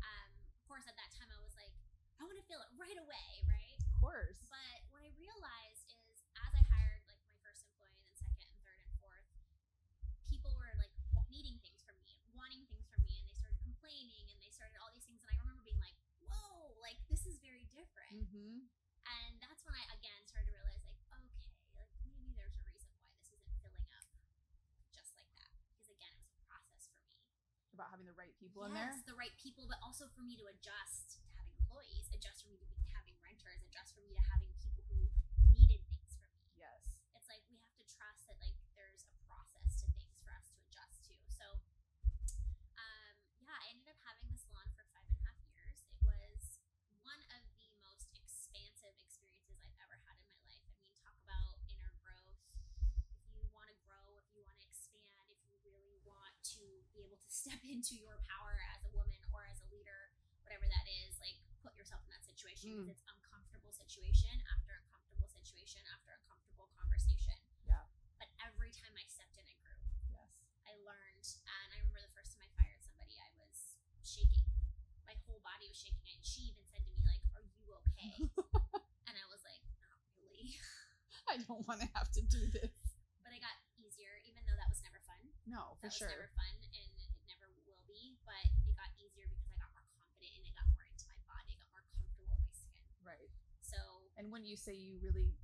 um, 0.04 0.28
of 0.36 0.64
course, 0.68 0.84
at 0.84 1.00
that 1.00 1.08
time, 1.16 1.32
I 1.32 1.40
was 1.40 1.56
like, 1.56 1.72
I 2.20 2.28
want 2.28 2.36
to 2.36 2.44
feel 2.44 2.60
it 2.60 2.68
right 2.76 3.00
away, 3.00 3.28
right? 3.48 3.80
Of 3.80 3.88
course. 3.96 4.44
But 4.52 4.76
what 4.92 5.00
I 5.00 5.08
realized 5.16 5.96
is, 6.12 6.20
as 6.36 6.52
I 6.52 6.60
hired 6.76 7.08
like 7.08 7.24
my 7.24 7.40
first 7.40 7.64
employee, 7.64 7.96
and 7.96 8.04
then 8.04 8.12
second 8.20 8.52
and 8.52 8.60
third 8.60 8.84
and 8.84 8.92
fourth, 9.00 9.32
people 10.28 10.52
were 10.60 10.76
like 10.76 10.92
needing 11.32 11.56
things 11.64 11.80
from 11.88 11.96
me, 12.04 12.20
wanting 12.36 12.68
things 12.68 12.84
from 12.92 13.00
me, 13.08 13.16
and 13.16 13.24
they 13.28 13.36
started 13.36 13.60
complaining, 13.64 14.24
and 14.32 14.38
they 14.40 14.52
started 14.52 14.76
all 14.80 14.90
these 14.94 15.04
things, 15.04 15.20
and 15.20 15.30
I 15.32 15.36
remember 15.40 15.62
being 15.66 15.80
like, 15.80 15.96
"Whoa, 16.24 16.74
like 16.80 16.96
this 17.12 17.26
is 17.26 17.38
very 17.44 17.68
different." 17.76 18.25
Mm-hmm. 18.36 18.68
And 18.68 19.32
that's 19.40 19.62
when 19.64 19.72
I 19.72 19.84
again 19.96 20.20
started 20.28 20.52
to 20.52 20.60
realize, 20.60 20.84
like, 20.84 21.00
okay, 21.08 21.48
like 21.72 21.88
maybe 22.04 22.36
there's 22.36 22.52
a 22.58 22.62
reason 22.68 22.92
why 22.92 23.08
this 23.16 23.32
isn't 23.32 23.56
filling 23.64 23.88
up 23.96 24.06
just 24.92 25.16
like 25.16 25.32
that, 25.40 25.56
because 25.72 25.88
again, 25.88 26.12
it 26.12 26.20
was 26.20 26.36
a 26.36 26.42
process 26.44 26.84
for 26.92 27.00
me 27.00 27.16
About 27.72 27.88
having 27.96 28.04
the 28.04 28.16
right 28.18 28.34
people 28.36 28.68
in 28.68 28.76
there. 28.76 28.92
yes, 28.92 29.00
the 29.08 29.16
right 29.16 29.32
people, 29.40 29.64
but 29.64 29.80
also 29.80 30.10
for 30.12 30.20
me 30.20 30.36
to 30.36 30.44
adjust 30.52 31.16
to 31.16 31.24
having 31.40 31.54
employees, 31.64 32.12
adjust 32.12 32.44
for 32.44 32.52
me 32.52 32.60
to 32.60 32.68
be 32.68 32.76
having 32.92 33.16
renters, 33.24 33.64
adjust 33.64 33.96
for 33.96 34.04
me 34.04 34.12
to 34.12 34.24
having 34.28 34.52
people 34.60 34.84
who 34.92 35.00
needed 35.56 35.80
things 35.88 36.12
from 36.20 36.28
me. 36.36 36.44
Yes. 36.60 37.00
It's 37.16 37.28
like 37.32 37.40
we 37.48 37.56
have 37.64 37.72
to 37.80 37.86
trust 37.88 38.28
that 38.28 38.36
like 38.42 38.56
there's 38.76 39.06
a 39.08 39.16
process 39.24 39.80
to 39.80 39.88
things 39.96 40.12
for 40.20 40.28
us 40.36 40.52
to 40.52 40.60
adjust 40.68 41.08
to. 41.08 41.14
So, 41.32 41.46
um, 42.76 43.14
yeah, 43.40 43.56
I 43.56 43.72
ended 43.72 43.88
up 43.92 44.00
having 44.04 44.28
the 44.28 44.36
salon 44.36 44.68
for 44.76 44.84
five 44.92 45.06
and 45.08 45.16
a 45.16 45.22
half 45.24 45.38
years. 45.48 45.78
It 45.88 46.00
was 46.04 46.60
one 47.02 47.22
of 47.34 47.42
the 47.60 47.70
most 47.82 48.08
expansive 48.16 48.94
experiences 49.00 49.58
I've 49.60 49.74
ever 49.82 49.96
had 50.06 50.16
in 50.20 50.26
my 50.30 50.38
life. 50.46 50.64
I 50.64 50.76
mean, 50.80 50.92
talk 51.02 51.16
about 51.24 51.60
inner 51.70 51.92
growth. 52.04 52.40
If 53.18 53.26
you 53.34 53.42
want 53.54 53.68
to 53.72 53.76
grow, 53.84 54.16
if 54.22 54.28
you 54.34 54.42
want 54.46 54.58
to 54.62 54.66
expand, 54.70 55.26
if 55.34 55.40
you 55.50 55.56
really 55.66 55.98
want 56.06 56.34
to 56.58 56.64
be 56.94 57.02
able 57.06 57.18
to 57.18 57.25
step 57.36 57.60
into 57.68 58.00
your 58.00 58.16
power 58.24 58.56
as 58.72 58.80
a 58.88 58.90
woman 58.96 59.20
or 59.36 59.44
as 59.44 59.60
a 59.60 59.68
leader, 59.68 60.08
whatever 60.40 60.64
that 60.64 60.86
is, 61.04 61.20
like 61.20 61.36
put 61.60 61.76
yourself 61.76 62.00
in 62.08 62.10
that 62.16 62.24
situation 62.24 62.72
because 62.72 62.88
Mm. 62.88 62.96
it's 62.96 63.04
uncomfortable 63.04 63.72
situation 63.76 64.40
after 64.48 64.80
uncomfortable 64.80 65.28
situation 65.28 65.84
after 65.92 66.16
uncomfortable 66.16 66.72
conversation. 66.80 67.36
Yeah. 67.68 67.84
But 68.16 68.32
every 68.40 68.72
time 68.72 68.96
I 68.96 69.04
stepped 69.04 69.36
in, 69.36 69.44
I 69.44 69.56
grew. 69.60 69.76
Yes. 70.08 70.32
I 70.64 70.72
learned, 70.80 71.26
and 71.44 71.68
I 71.74 71.78
remember 71.84 72.00
the 72.00 72.14
first 72.16 72.32
time 72.40 72.48
I 72.48 72.50
fired 72.56 72.80
somebody, 72.80 73.14
I 73.20 73.28
was 73.36 73.76
shaking. 74.00 74.48
My 75.04 75.14
whole 75.28 75.44
body 75.44 75.68
was 75.68 75.76
shaking, 75.76 76.08
and 76.08 76.20
she 76.24 76.48
even 76.56 76.64
said 76.64 76.80
to 76.82 76.90
me, 76.90 77.04
like, 77.04 77.20
"Are 77.36 77.44
you 77.44 77.68
okay?" 77.84 78.16
and 79.12 79.14
I 79.14 79.26
was 79.28 79.44
like, 79.44 79.60
"Not 79.84 80.00
really," 80.16 80.56
I 81.32 81.36
don't 81.44 81.62
want 81.68 81.84
to 81.84 81.88
have 81.92 82.08
to 82.16 82.22
do 82.24 82.48
this. 82.48 82.72
but 83.22 83.30
I 83.34 83.38
got 83.42 83.56
easier, 83.76 84.16
even 84.24 84.40
though 84.48 84.56
that 84.56 84.70
was 84.72 84.80
never 84.80 84.98
fun. 85.04 85.20
No, 85.46 85.76
for 85.78 85.90
that 85.90 85.94
sure. 85.94 86.08
was 86.08 86.16
never 86.16 86.30
fun, 86.34 86.52
And 94.16 94.32
when 94.32 94.44
you 94.44 94.56
say 94.56 94.72
you 94.72 94.96
really 95.02 95.36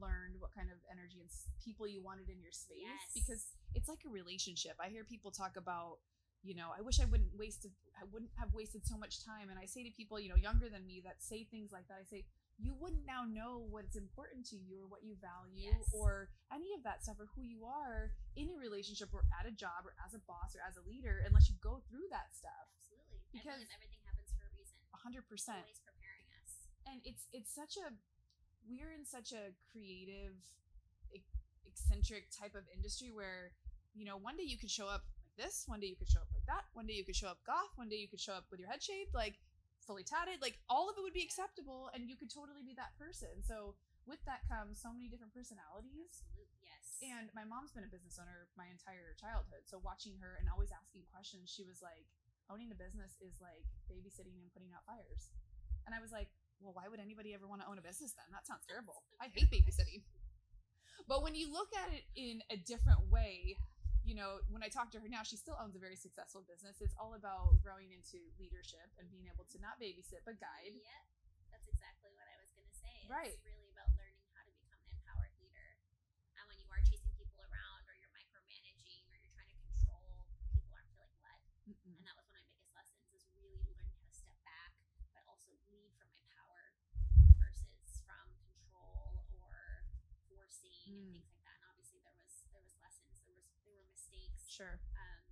learned 0.00 0.36
what 0.38 0.52
kind 0.52 0.68
of 0.68 0.78
energy 0.90 1.20
and 1.20 1.30
people 1.62 1.86
you 1.86 2.02
wanted 2.02 2.28
in 2.28 2.40
your 2.40 2.52
space, 2.52 2.84
yes. 2.84 3.12
because 3.14 3.42
it's 3.74 3.88
like 3.88 4.04
a 4.06 4.10
relationship. 4.10 4.76
I 4.80 4.88
hear 4.88 5.04
people 5.04 5.30
talk 5.30 5.56
about, 5.56 5.98
you 6.42 6.54
know, 6.54 6.70
I 6.76 6.82
wish 6.82 7.00
I 7.00 7.06
wouldn't 7.06 7.32
wasted, 7.34 7.72
I 7.96 8.04
wouldn't 8.12 8.32
have 8.38 8.52
wasted 8.52 8.86
so 8.86 8.96
much 8.96 9.24
time. 9.24 9.48
And 9.48 9.58
I 9.58 9.66
say 9.66 9.84
to 9.84 9.92
people, 9.94 10.20
you 10.20 10.28
know, 10.28 10.38
younger 10.38 10.68
than 10.68 10.86
me 10.86 11.02
that 11.04 11.22
say 11.22 11.44
things 11.48 11.72
like 11.72 11.88
that, 11.88 11.98
I 12.00 12.06
say, 12.06 12.24
you 12.56 12.72
wouldn't 12.80 13.04
now 13.04 13.28
know 13.28 13.68
what's 13.68 14.00
important 14.00 14.48
to 14.48 14.56
you 14.56 14.80
or 14.80 14.88
what 14.88 15.04
you 15.04 15.12
value 15.20 15.76
yes. 15.76 15.92
or 15.92 16.32
any 16.48 16.72
of 16.72 16.80
that 16.88 17.04
stuff 17.04 17.20
or 17.20 17.28
who 17.36 17.44
you 17.44 17.68
are 17.68 18.16
in 18.32 18.48
a 18.48 18.56
relationship 18.56 19.12
or 19.12 19.28
at 19.36 19.44
a 19.44 19.52
job 19.52 19.84
or 19.84 19.92
as 20.00 20.16
a 20.16 20.22
boss 20.24 20.56
or 20.56 20.64
as 20.64 20.80
a 20.80 20.84
leader 20.88 21.20
unless 21.28 21.52
you 21.52 21.56
go 21.60 21.84
through 21.92 22.08
that 22.08 22.32
stuff. 22.32 22.64
Absolutely. 22.80 23.20
Because 23.28 23.60
everything 23.76 24.00
happens 24.08 24.32
for 24.32 24.48
a 24.48 24.52
reason. 24.56 24.72
100% 24.88 25.20
and 26.86 27.00
it's 27.04 27.26
it's 27.32 27.52
such 27.54 27.76
a 27.76 27.92
we're 28.66 28.92
in 28.92 29.04
such 29.04 29.32
a 29.32 29.54
creative 29.70 30.34
eccentric 31.66 32.30
type 32.32 32.54
of 32.56 32.64
industry 32.72 33.10
where 33.12 33.52
you 33.94 34.04
know 34.04 34.16
one 34.16 34.36
day 34.36 34.46
you 34.46 34.56
could 34.56 34.70
show 34.70 34.88
up 34.88 35.04
like 35.20 35.34
this 35.36 35.64
one 35.66 35.78
day 35.78 35.86
you 35.86 35.98
could 35.98 36.08
show 36.08 36.20
up 36.24 36.30
like 36.32 36.46
that 36.48 36.64
one 36.72 36.86
day 36.86 36.94
you 36.96 37.04
could 37.04 37.16
show 37.16 37.28
up 37.28 37.38
goth 37.44 37.70
one 37.76 37.88
day 37.88 38.00
you 38.00 38.08
could 38.08 38.20
show 38.20 38.32
up 38.32 38.48
with 38.50 38.58
your 38.58 38.68
head 38.68 38.82
shaved 38.82 39.12
like 39.12 39.36
fully 39.84 40.02
tatted 40.02 40.40
like 40.40 40.56
all 40.72 40.88
of 40.88 40.96
it 40.98 41.04
would 41.04 41.14
be 41.14 41.22
acceptable 41.22 41.90
and 41.94 42.08
you 42.08 42.16
could 42.16 42.32
totally 42.32 42.64
be 42.64 42.74
that 42.74 42.96
person 42.98 43.30
so 43.44 43.76
with 44.08 44.18
that 44.24 44.42
comes 44.48 44.80
so 44.80 44.88
many 44.90 45.06
different 45.10 45.34
personalities 45.34 46.22
Absolutely, 46.22 46.62
yes. 46.62 46.86
and 47.02 47.26
my 47.34 47.44
mom's 47.44 47.74
been 47.74 47.84
a 47.86 47.90
business 47.90 48.16
owner 48.22 48.46
my 48.56 48.70
entire 48.70 49.12
childhood. 49.18 49.66
So 49.66 49.82
watching 49.82 50.16
her 50.22 50.38
and 50.38 50.46
always 50.48 50.70
asking 50.70 51.04
questions, 51.10 51.50
she 51.50 51.66
was 51.66 51.82
like, 51.82 52.06
owning 52.46 52.70
a 52.70 52.78
business 52.78 53.18
is 53.18 53.42
like 53.42 53.66
babysitting 53.90 54.38
and 54.38 54.48
putting 54.54 54.70
out 54.70 54.86
fires. 54.86 55.34
And 55.84 55.94
I 55.94 56.00
was 56.00 56.14
like, 56.14 56.30
well, 56.60 56.72
why 56.74 56.88
would 56.88 57.00
anybody 57.00 57.34
ever 57.34 57.46
want 57.46 57.60
to 57.62 57.68
own 57.68 57.78
a 57.78 57.84
business 57.84 58.12
then? 58.16 58.26
That 58.32 58.46
sounds 58.46 58.64
terrible. 58.66 59.04
I 59.20 59.28
hate 59.32 59.50
babysitting. 59.50 60.02
But 61.06 61.22
when 61.22 61.34
you 61.34 61.52
look 61.52 61.70
at 61.76 61.92
it 61.94 62.02
in 62.18 62.42
a 62.50 62.56
different 62.56 63.10
way, 63.12 63.54
you 64.02 64.14
know, 64.14 64.42
when 64.50 64.62
I 64.62 64.68
talk 64.70 64.90
to 64.94 64.98
her 64.98 65.08
now, 65.10 65.22
she 65.22 65.36
still 65.38 65.54
owns 65.58 65.74
a 65.76 65.82
very 65.82 65.94
successful 65.98 66.42
business. 66.46 66.78
It's 66.82 66.94
all 66.98 67.14
about 67.14 67.58
growing 67.62 67.90
into 67.94 68.18
leadership 68.38 68.86
and 68.98 69.06
being 69.10 69.26
able 69.30 69.46
to 69.54 69.58
not 69.62 69.78
babysit 69.82 70.22
but 70.26 70.38
guide. 70.42 70.74
Yeah, 70.78 71.02
that's 71.50 71.66
exactly 71.70 72.10
what 72.14 72.26
I 72.26 72.36
was 72.42 72.50
gonna 72.54 72.74
say. 72.74 72.90
It's 73.02 73.10
Right. 73.10 73.34
really 73.46 73.70
about 73.70 73.90
learning 73.98 74.26
how 74.34 74.42
to 74.46 74.52
become 74.58 74.78
an 74.82 74.90
empowered 74.98 75.34
leader. 75.42 75.68
And 76.38 76.44
when 76.50 76.58
you 76.58 76.68
are 76.70 76.82
chasing 76.86 77.14
people 77.18 77.38
around, 77.46 77.82
or 77.86 77.94
you're 77.98 78.10
micromanaging, 78.14 79.06
or 79.10 79.18
you're 79.18 79.34
trying 79.34 79.50
to 79.50 79.58
control, 79.62 80.26
people 80.54 80.70
aren't 80.74 80.90
feeling 80.94 81.18
led. 81.22 81.40
Mm-mm. 81.70 81.94
And 81.98 82.02
that 82.06 82.14
was 82.18 82.26
one 82.30 82.38
of 82.38 82.46
my 82.46 82.54
biggest 82.54 82.74
lessons: 82.74 83.06
is 83.14 83.26
really 83.34 83.58
learning 83.74 83.94
how 83.98 84.06
to 84.06 84.14
step 84.14 84.38
back, 84.46 84.70
but 85.14 85.22
also 85.26 85.50
lead 85.70 85.90
from 85.98 86.10
my 86.14 86.22
power 86.30 86.62
versus 87.42 88.02
from 88.06 88.26
control 88.54 89.26
or 89.34 89.82
and 90.96 91.04
Mm. 91.04 91.12
things 91.12 91.28
like 91.28 91.42
that. 91.44 91.56
And 91.60 91.64
obviously, 91.68 92.00
there 92.00 92.16
was 92.16 92.32
there 92.52 92.62
was 92.64 92.72
lessons, 92.80 93.20
there 93.26 93.36
was 93.36 93.46
there 93.64 93.74
were 93.76 93.84
mistakes. 93.92 94.48
Sure. 94.48 94.80
Um, 94.96 95.22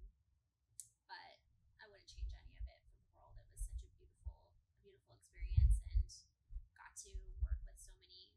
but 1.08 1.40
I 1.80 1.84
wouldn't 1.88 2.08
change 2.08 2.32
any 2.36 2.52
of 2.60 2.64
it 2.68 2.80
for 2.84 2.92
the 3.00 3.08
world. 3.16 3.32
It 3.40 3.48
was 3.48 3.62
such 3.64 3.80
a 3.80 3.88
beautiful, 3.96 4.52
a 4.68 4.76
beautiful 4.84 5.16
experience, 5.16 5.80
and 5.80 6.04
got 6.76 6.92
to 7.08 7.12
work 7.40 7.60
with 7.64 7.78
so 7.80 7.92
many 7.96 8.28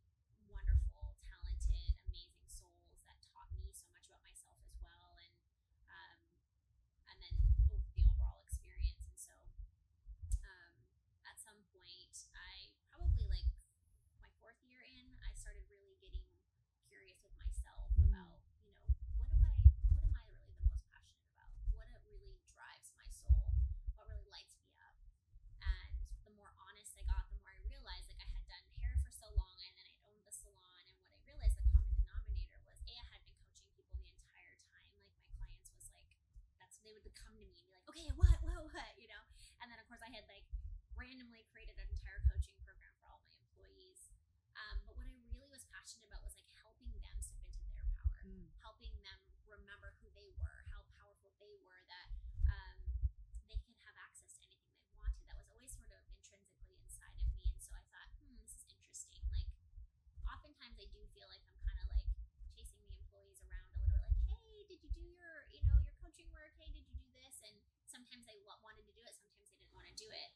wonderful, 0.47 1.19
talented, 1.27 1.91
amazing 2.07 2.47
souls 2.47 3.03
that 3.03 3.19
taught 3.35 3.51
me 3.59 3.71
so 3.75 3.87
much 3.91 4.07
about 4.07 4.23
myself 4.23 4.55
as 4.63 4.75
well, 4.79 5.19
and 5.19 5.35
um, 5.91 6.19
and 7.11 7.17
then 7.19 7.35
o- 7.71 7.83
the 7.95 8.03
overall 8.07 8.39
experience. 8.47 9.03
And 9.03 9.17
so, 9.19 9.35
um, 10.43 10.73
at 11.27 11.35
some 11.39 11.59
point, 11.75 12.15
I 12.33 12.71
probably 12.91 13.27
like 13.27 13.47
my 14.23 14.31
fourth 14.39 14.59
year 14.65 14.81
in, 14.83 15.05
I 15.23 15.31
started 15.35 15.63
really 15.69 15.95
getting 15.99 16.23
curious 16.87 17.19
with 17.23 17.35
myself 17.37 17.91
Mm. 17.97 18.09
about, 18.13 18.39
you 18.65 18.71
know, 18.73 18.85
what 19.17 19.27
do 19.29 19.45
I, 19.45 19.53
what 19.93 20.03
am 20.07 20.15
I 20.15 20.23
really 20.31 20.47
the 20.55 20.63
most 20.67 20.83
passionate 20.89 21.29
about? 21.35 21.51
What 21.75 21.87
it 21.91 22.01
really 22.07 22.37
drives 22.49 22.89
my 22.97 23.07
soul? 23.11 23.53
What 23.95 24.07
really 24.09 24.27
lights 24.31 24.55
me 24.61 24.71
up? 24.81 24.95
And 25.61 25.91
the 26.25 26.33
more 26.35 26.51
honest 26.59 26.95
I 26.97 27.03
got, 27.07 27.27
the 27.31 27.37
more 27.39 27.51
I 27.51 27.59
realized, 27.65 28.07
like 28.11 28.21
I 28.23 28.29
had 28.29 28.43
done 28.47 28.65
hair 28.79 28.93
for 29.03 29.11
so 29.11 29.27
long, 29.35 29.55
and 29.67 29.73
then 29.77 29.87
I 29.87 29.95
owned 30.07 30.23
the 30.27 30.33
salon, 30.33 30.83
and 30.91 30.97
what 31.01 31.11
I 31.15 31.19
realized 31.23 31.55
the 31.57 31.65
common 31.71 31.93
denominator 31.95 32.59
was, 32.67 32.77
a, 32.83 32.93
I 32.99 33.15
had 33.15 33.23
been 33.23 33.37
coaching 33.41 33.69
people 33.75 33.95
the 34.03 34.11
entire 34.11 34.57
time. 34.67 34.87
Like 34.93 35.07
my 35.11 35.21
clients 35.33 35.69
was 35.71 35.87
like, 35.95 36.07
that's 36.59 36.77
they 36.83 36.91
would 36.93 37.06
come 37.23 37.33
to 37.37 37.45
me 37.45 37.53
and 37.57 37.65
be 37.65 37.73
like, 37.73 37.85
okay, 37.91 38.07
what, 38.19 38.37
what, 38.45 38.59
what, 38.69 38.91
you 38.99 39.07
know? 39.09 39.23
And 39.61 39.67
then 39.71 39.77
of 39.81 39.85
course 39.89 40.01
I 40.05 40.09
had 40.13 40.25
like 40.29 40.45
randomly 40.97 41.45
created 41.53 41.77
an 41.77 41.87
entire 41.89 42.21
coaching 42.29 42.55
program 42.65 42.93
for 43.01 43.09
all 43.13 43.21
my 43.25 43.33
employees. 43.37 44.09
Um, 44.57 44.81
but 44.85 44.93
what 44.97 45.05
I 45.05 45.13
really 45.33 45.49
was 45.49 45.63
passionate 45.69 46.09
about 46.09 46.21
was 46.25 46.33
like 46.37 46.49
helping 46.61 46.89
them 47.01 47.17
step 47.21 47.41
into 47.45 47.61
their 47.73 47.85
power, 47.97 48.21
Mm. 48.27 48.49
helping 48.59 48.91
them 49.05 49.19
remember 49.47 49.93
who 50.03 50.09
they 50.17 50.27
were, 50.35 50.59
how 50.73 50.83
powerful 50.99 51.31
they 51.39 51.55
were, 51.63 51.79
that 51.87 52.07
um, 52.51 52.75
they 53.47 53.55
could 53.63 53.77
have 53.87 53.95
access 54.03 54.35
to 54.35 54.43
anything 54.51 54.75
they 54.83 54.91
wanted. 54.99 55.23
That 55.29 55.37
was 55.39 55.47
always 55.47 55.71
sort 55.71 55.87
of 55.95 56.03
intrinsically 56.11 56.75
inside 56.83 57.15
of 57.23 57.27
me. 57.31 57.47
And 57.47 57.61
so 57.63 57.71
I 57.77 57.85
thought, 57.87 58.09
hmm, 58.19 58.35
this 58.43 58.51
is 58.57 58.65
interesting. 58.67 59.23
Like, 59.31 59.47
oftentimes 60.27 60.75
I 60.75 60.87
do 60.91 60.99
feel 61.15 61.27
like 61.31 61.39
I'm 61.47 61.55
kind 61.63 61.79
of 61.79 61.87
like 61.95 62.09
chasing 62.51 62.83
the 62.83 62.91
employees 62.99 63.39
around 63.47 63.63
a 63.71 63.71
little 63.79 63.87
bit, 63.95 64.03
like, 64.03 64.19
hey, 64.27 64.67
did 64.67 64.79
you 64.83 64.91
do 64.91 65.05
your, 65.15 65.47
you 65.55 65.63
know, 65.63 65.77
your 65.87 65.95
coaching 66.03 66.27
work? 66.35 66.51
Hey, 66.59 66.67
did 66.75 66.83
you 66.91 66.99
do 66.99 67.06
sometimes 67.89 68.23
they 68.27 68.37
wanted 68.43 68.83
to 68.85 68.93
do 68.93 69.01
it, 69.03 69.13
sometimes 69.15 69.47
they 69.49 69.57
didn't 69.59 69.73
want 69.75 69.87
to 69.89 69.95
do 69.97 70.07
it. 70.11 70.29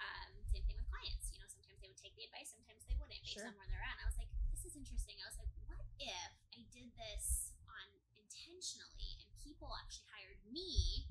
Um, 0.00 0.32
same 0.48 0.64
thing 0.64 0.76
with 0.80 0.88
clients. 0.88 1.28
You 1.32 1.38
know, 1.44 1.48
sometimes 1.48 1.76
they 1.84 1.88
would 1.92 2.00
take 2.00 2.16
the 2.16 2.24
advice, 2.24 2.50
sometimes 2.50 2.82
they 2.88 2.96
wouldn't, 2.96 3.20
based 3.20 3.36
Sure. 3.36 3.48
on 3.48 3.54
where 3.60 3.68
they're 3.68 3.84
at. 3.84 4.00
And 4.00 4.04
I 4.04 4.08
was 4.08 4.18
like, 4.18 4.32
this 4.52 4.64
is 4.64 4.74
interesting. 4.74 5.20
I 5.20 5.28
was 5.28 5.38
like, 5.38 5.52
what 5.68 5.84
if 6.00 6.32
I 6.56 6.60
did 6.72 6.88
this 6.96 7.52
on 7.68 7.86
intentionally 8.16 9.20
and 9.20 9.28
people 9.44 9.68
actually 9.76 10.08
hired 10.08 10.40
me 10.48 11.04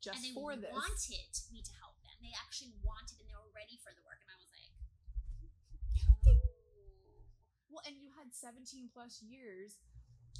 Just 0.00 0.16
and 0.16 0.22
they 0.24 0.34
for 0.34 0.56
this. 0.56 0.72
wanted 0.72 1.34
me 1.52 1.60
to 1.60 1.72
help 1.76 2.00
them. 2.00 2.16
They 2.24 2.32
actually 2.40 2.72
wanted 2.80 3.20
and 3.20 3.28
they 3.28 3.36
were 3.36 3.52
ready 3.52 3.76
for 3.84 3.92
the 3.92 4.00
work. 4.08 4.24
And 4.24 4.30
I 4.32 4.38
was 4.40 4.48
like, 4.48 4.72
oh, 4.72 6.16
Well, 7.68 7.84
and 7.84 8.00
you 8.00 8.08
had 8.16 8.32
17 8.32 8.88
plus 8.96 9.20
years 9.20 9.76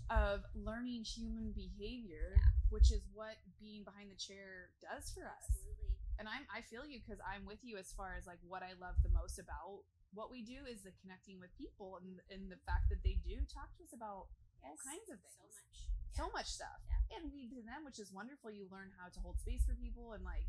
of 0.08 0.40
learning 0.56 1.04
human 1.04 1.52
behavior, 1.52 2.32
Yeah. 2.40 2.55
Which 2.70 2.90
is 2.90 3.02
what 3.14 3.38
being 3.60 3.84
behind 3.84 4.10
the 4.10 4.18
chair 4.18 4.70
does 4.82 5.10
for 5.14 5.24
us. 5.26 5.46
absolutely. 5.48 5.94
And 6.18 6.26
I'm 6.28 6.44
I 6.50 6.62
feel 6.64 6.84
you 6.88 6.98
because 7.04 7.20
I'm 7.22 7.44
with 7.46 7.60
you 7.62 7.76
as 7.76 7.92
far 7.92 8.16
as 8.18 8.26
like 8.26 8.40
what 8.46 8.62
I 8.64 8.72
love 8.80 8.96
the 9.04 9.12
most 9.12 9.38
about 9.38 9.84
what 10.16 10.30
we 10.32 10.40
do 10.40 10.64
is 10.64 10.80
the 10.82 10.94
connecting 11.04 11.38
with 11.38 11.52
people 11.60 12.00
and 12.00 12.18
and 12.32 12.48
the 12.50 12.58
fact 12.64 12.88
that 12.90 13.02
they 13.04 13.20
do 13.20 13.44
talk 13.46 13.68
to 13.76 13.84
us 13.84 13.92
about 13.92 14.32
all 14.64 14.78
kinds 14.80 15.06
of 15.12 15.20
So 15.20 15.28
things. 15.44 15.54
much. 15.60 15.78
so 16.16 16.24
much 16.32 16.48
stuff 16.48 16.80
Yeah. 16.88 17.20
and 17.20 17.22
we 17.30 17.46
to 17.52 17.60
them 17.62 17.84
which 17.84 18.00
is 18.00 18.10
wonderful 18.10 18.48
you 18.50 18.66
learn 18.72 18.90
how 18.96 19.12
to 19.12 19.18
hold 19.20 19.36
space 19.38 19.62
for 19.68 19.76
people 19.76 20.16
and 20.16 20.24
like 20.24 20.48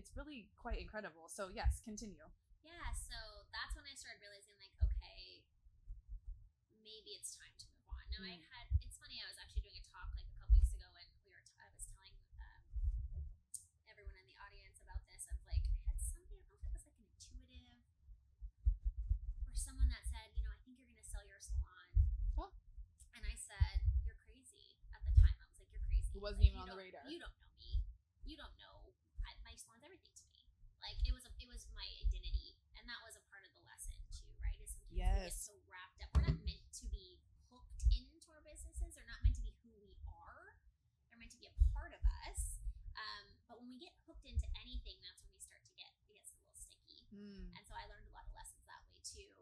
it's 0.00 0.10
really 0.16 0.48
quite 0.56 0.80
incredible 0.80 1.28
so 1.28 1.48
yes 1.52 1.78
continue 1.84 2.24
Yeah, 2.66 2.90
so 2.96 3.14
that's 3.54 3.76
when 3.78 3.86
I 3.86 3.94
started 3.94 4.18
realizing, 4.26 4.58
like, 4.58 4.74
okay, 4.82 5.46
maybe 6.82 7.14
it's 7.14 7.38
time 7.38 7.54
to 7.62 7.66
move 7.70 7.86
on. 7.94 8.02
Now, 8.10 8.26
I 8.26 8.34
Mm. 8.34 8.42
had, 8.50 8.66
it's 8.82 8.98
funny, 8.98 9.22
I 9.22 9.28
was 9.30 9.38
actually 9.38 9.62
doing 9.70 9.78
a 9.78 9.84
talk 9.86 10.10
like 10.18 10.26
a 10.26 10.34
couple 10.34 10.50
weeks 10.58 10.74
ago, 10.74 10.88
and 10.98 11.06
we 11.22 11.30
were, 11.30 11.42
t- 11.46 11.54
I 11.62 11.70
was 11.70 11.86
telling 11.86 12.14
um, 12.42 12.62
everyone 13.86 14.18
in 14.18 14.26
the 14.26 14.34
audience 14.42 14.82
about 14.82 14.98
this 15.06 15.26
of 15.30 15.38
like, 15.46 15.62
I 15.62 15.78
had 15.86 15.98
something, 16.02 16.26
I 16.26 16.42
don't 16.42 16.50
know 16.50 16.58
if 16.58 16.66
it 16.66 16.74
was 16.74 16.84
like 16.90 16.98
an 16.98 17.06
intuitive 17.06 17.86
or 19.46 19.54
someone 19.54 19.88
that 19.90 20.04
said, 20.10 20.26
you 20.34 20.42
know, 20.42 20.50
I 20.52 20.58
think 20.66 20.76
you're 20.78 20.90
going 20.90 21.00
to 21.00 21.06
sell 21.08 21.22
your 21.24 21.38
salon. 21.40 21.86
Oh. 22.38 22.50
And 23.14 23.22
I 23.24 23.34
said, 23.38 23.78
you're 24.04 24.18
crazy. 24.26 24.74
At 24.92 25.02
the 25.06 25.14
time, 25.22 25.34
I 25.38 25.46
was 25.48 25.56
like, 25.58 25.70
you're 25.70 25.82
crazy. 25.86 26.05
It 26.16 26.24
wasn't 26.24 26.48
even 26.48 26.56
on 26.64 26.68
the 26.72 26.80
radar. 26.80 27.04
You 27.04 27.20
don't 27.20 27.36
know 27.44 27.52
me. 27.60 27.84
You 28.24 28.40
don't 28.40 28.56
know. 28.56 28.88
I, 29.20 29.36
my 29.44 29.52
salon's 29.60 29.84
everything 29.84 30.16
to 30.16 30.24
me. 30.32 30.48
Like 30.80 30.96
it 31.04 31.12
was, 31.12 31.28
a, 31.28 31.32
it 31.36 31.44
was 31.52 31.68
my 31.76 31.84
identity, 32.08 32.56
and 32.80 32.88
that 32.88 33.00
was 33.04 33.20
a 33.20 33.24
part 33.28 33.44
of 33.44 33.52
the 33.52 33.60
lesson 33.68 34.00
too, 34.08 34.24
right? 34.40 34.56
Is 34.64 34.72
sometimes 34.72 34.96
we 34.96 35.04
get 35.04 35.28
Yes. 35.28 35.44
so 35.44 35.52
wrapped 35.68 36.00
up. 36.00 36.08
We're 36.16 36.24
not 36.24 36.40
meant 36.40 36.64
to 36.80 36.84
be 36.88 37.20
hooked 37.52 37.84
into 37.92 38.32
our 38.32 38.40
businesses. 38.48 38.96
They're 38.96 39.04
not 39.12 39.20
meant 39.20 39.36
to 39.36 39.44
be 39.44 39.52
who 39.60 39.76
we 39.76 39.92
are. 40.08 40.56
They're 41.12 41.20
meant 41.20 41.36
to 41.36 41.40
be 41.42 41.52
a 41.52 41.56
part 41.76 41.92
of 41.92 42.00
us. 42.24 42.56
Um, 42.96 43.24
but 43.44 43.60
when 43.60 43.68
we 43.68 43.76
get 43.76 43.92
hooked 44.08 44.24
into 44.24 44.48
anything, 44.56 44.96
that's 45.04 45.20
when 45.20 45.28
we 45.36 45.40
start 45.44 45.60
to 45.68 45.72
get 45.76 45.92
it 46.00 46.16
gets 46.16 46.32
a 46.32 46.36
little 46.40 46.56
sticky. 46.56 47.04
Hmm. 47.12 47.52
And 47.60 47.62
so 47.68 47.76
I 47.76 47.84
learned 47.92 48.08
a 48.08 48.14
lot 48.16 48.24
of 48.24 48.32
lessons 48.32 48.64
that 48.64 48.80
way 48.88 48.96
too. 49.04 49.32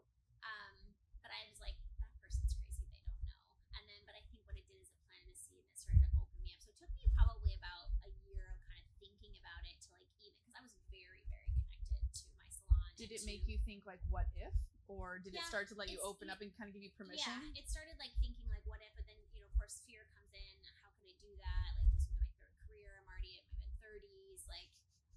Um, 0.43 0.75
but 1.23 1.31
I 1.31 1.39
was 1.47 1.59
like, 1.63 1.79
that 2.03 2.11
person's 2.19 2.51
crazy. 2.59 2.83
They 2.91 3.07
don't 3.07 3.23
know. 3.31 3.55
And 3.79 3.83
then, 3.87 4.01
but 4.03 4.15
I 4.19 4.23
think 4.27 4.43
what 4.43 4.59
it 4.59 4.67
did 4.67 4.79
is 4.83 4.91
it 4.91 4.99
planted 5.07 5.31
a 5.31 5.37
seed 5.39 5.63
and 5.63 5.71
it 5.71 5.79
started 5.79 6.03
to 6.03 6.09
open 6.19 6.35
me 6.43 6.51
up. 6.51 6.59
So 6.63 6.71
it 6.73 6.77
took 6.79 6.91
me 6.99 7.07
probably 7.15 7.53
about 7.55 7.91
a 8.07 8.11
year 8.27 8.43
of 8.51 8.57
kind 8.65 8.81
of 8.83 8.91
thinking 8.99 9.33
about 9.39 9.63
it 9.67 9.77
to 9.83 9.89
like 9.95 10.07
even 10.23 10.35
because 10.41 10.55
I 10.57 10.63
was 10.63 10.75
very, 10.91 11.23
very 11.31 11.47
connected 11.55 12.01
to 12.01 12.25
my 12.39 12.47
salon. 12.51 12.91
Did 13.07 13.21
it 13.21 13.23
to- 13.23 13.29
make 13.29 13.43
you 13.45 13.57
think 13.65 13.85
like 13.85 14.01
what 14.09 14.27
if 14.35 14.53
or 14.85 15.17
did 15.17 15.33
it 15.33 15.41
start 15.49 15.65
to 15.73 15.75
let 15.77 15.89
you 15.89 15.97
open 16.05 16.29
up 16.29 16.41
and 16.45 16.53
kind 16.57 16.69
of 16.69 16.73
give 16.77 16.85
you 16.85 16.93
permission 16.93 17.33
Yeah, 17.33 17.59
it 17.59 17.65
started 17.65 17.97
like 17.97 18.13
thinking 18.21 18.45
like 18.49 18.65
what 18.69 18.81
if, 18.85 18.93
but 18.97 19.05
then 19.09 19.17
you 19.33 19.41
know, 19.41 19.49
of 19.49 19.55
course, 19.57 19.81
fear 19.89 20.05
comes 20.13 20.29
in. 20.33 20.53
How 20.81 20.93
can 20.93 21.09
I 21.09 21.15
do 21.17 21.31
that? 21.41 21.69
Like 21.77 21.89
this 21.97 22.05
be 22.05 22.17
my 22.21 22.29
third 22.37 22.53
career. 22.65 23.01
I'm 23.01 23.07
already 23.09 23.33
at 23.37 23.45
my 23.49 23.57
mid 23.65 23.73
thirties. 23.81 24.45
Like 24.45 24.69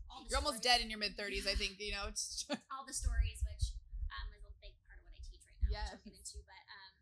all 0.08 0.24
the 0.24 0.32
you're 0.32 0.40
almost 0.40 0.64
dead 0.64 0.80
in 0.80 0.88
your 0.88 0.96
mid 0.96 1.20
30s 1.20 1.44
i 1.44 1.52
think 1.52 1.76
you 1.76 1.92
know 1.92 2.08
it's 2.08 2.48
all 2.72 2.80
the 2.88 2.96
stories 2.96 3.44
which 3.44 3.76
is 3.76 4.44
a 4.48 4.52
big 4.64 4.72
part 4.88 4.96
of 4.96 5.08
Yes. 5.68 5.92
I'll 5.92 6.00
get 6.00 6.16
into, 6.16 6.40
but 6.48 6.64
um, 6.64 6.92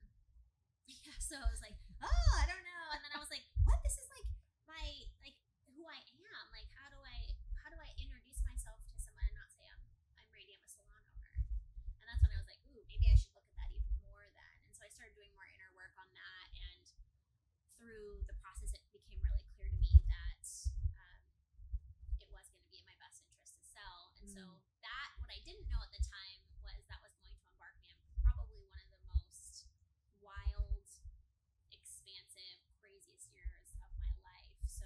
yeah. 0.91 1.15
So 1.23 1.39
I 1.39 1.47
was 1.55 1.63
like, 1.63 1.79
oh, 2.03 2.31
I 2.35 2.45
don't 2.51 2.67
know, 2.67 2.85
and 2.99 3.01
then 3.07 3.15
I 3.15 3.23
was 3.23 3.31
like, 3.31 3.47
what? 3.63 3.79
This 3.87 3.95
is 3.95 4.11
like 4.11 4.27
my 4.67 4.87
like 5.23 5.39
who 5.71 5.87
I 5.87 6.03
am. 6.03 6.45
Like, 6.51 6.67
how 6.75 6.91
do 6.91 6.99
I 6.99 7.19
how 7.63 7.71
do 7.71 7.79
I 7.79 7.95
introduce 7.95 8.43
myself 8.43 8.83
to 8.83 8.99
someone 8.99 9.23
and 9.23 9.39
not 9.39 9.55
say 9.55 9.71
I'm 9.71 9.83
I'm 10.19 10.27
Randi, 10.35 10.59
I'm 10.59 10.67
a 10.67 10.71
salon 10.71 11.03
owner? 11.15 11.35
And 12.03 12.07
that's 12.11 12.19
when 12.27 12.35
I 12.35 12.39
was 12.43 12.49
like, 12.51 12.59
ooh, 12.75 12.83
maybe 12.91 13.07
I 13.07 13.15
should 13.15 13.31
look 13.39 13.47
at 13.47 13.55
that 13.55 13.71
even 13.71 13.95
more 14.03 14.27
then. 14.35 14.55
And 14.67 14.71
so 14.75 14.83
I 14.83 14.91
started 14.91 15.15
doing 15.15 15.31
more 15.39 15.47
inner 15.47 15.71
work 15.79 15.95
on 15.95 16.11
that, 16.11 16.47
and 16.59 16.83
through 17.87 18.27
the 18.27 18.35
process, 18.43 18.75
it 18.75 18.83
became 18.91 19.23
really 19.23 19.47
clear 19.55 19.71
to 19.71 19.79
me 19.79 19.95
that 20.11 20.43
um, 20.99 21.23
it 22.19 22.27
was 22.35 22.51
going 22.51 22.59
to 22.67 22.71
be 22.75 22.83
in 22.83 22.87
my 22.91 22.99
best 22.99 23.23
interest 23.23 23.55
to 23.55 23.63
sell. 23.63 24.11
And 24.19 24.27
so 24.27 24.43
Mm. 24.43 24.59
that 24.83 25.09
what 25.23 25.31
I 25.31 25.39
didn't 25.47 25.71
know 25.71 25.79
at 25.79 25.95
the 25.95 26.03
time 26.03 26.43
was 26.67 26.83
that 26.91 26.99
was 26.99 27.15
going 27.23 27.31
to 27.31 27.47
embark 27.47 27.79
me 27.79 27.95
on 27.95 28.03
probably 28.27 28.59
one 28.67 28.83
of 28.83 28.91
the 28.91 28.99
most 29.07 29.71
wild, 30.19 30.83
expansive, 31.71 32.59
craziest 32.83 33.31
years 33.31 33.79
of 33.79 33.91
my 34.03 34.11
life. 34.27 34.59
So 34.67 34.83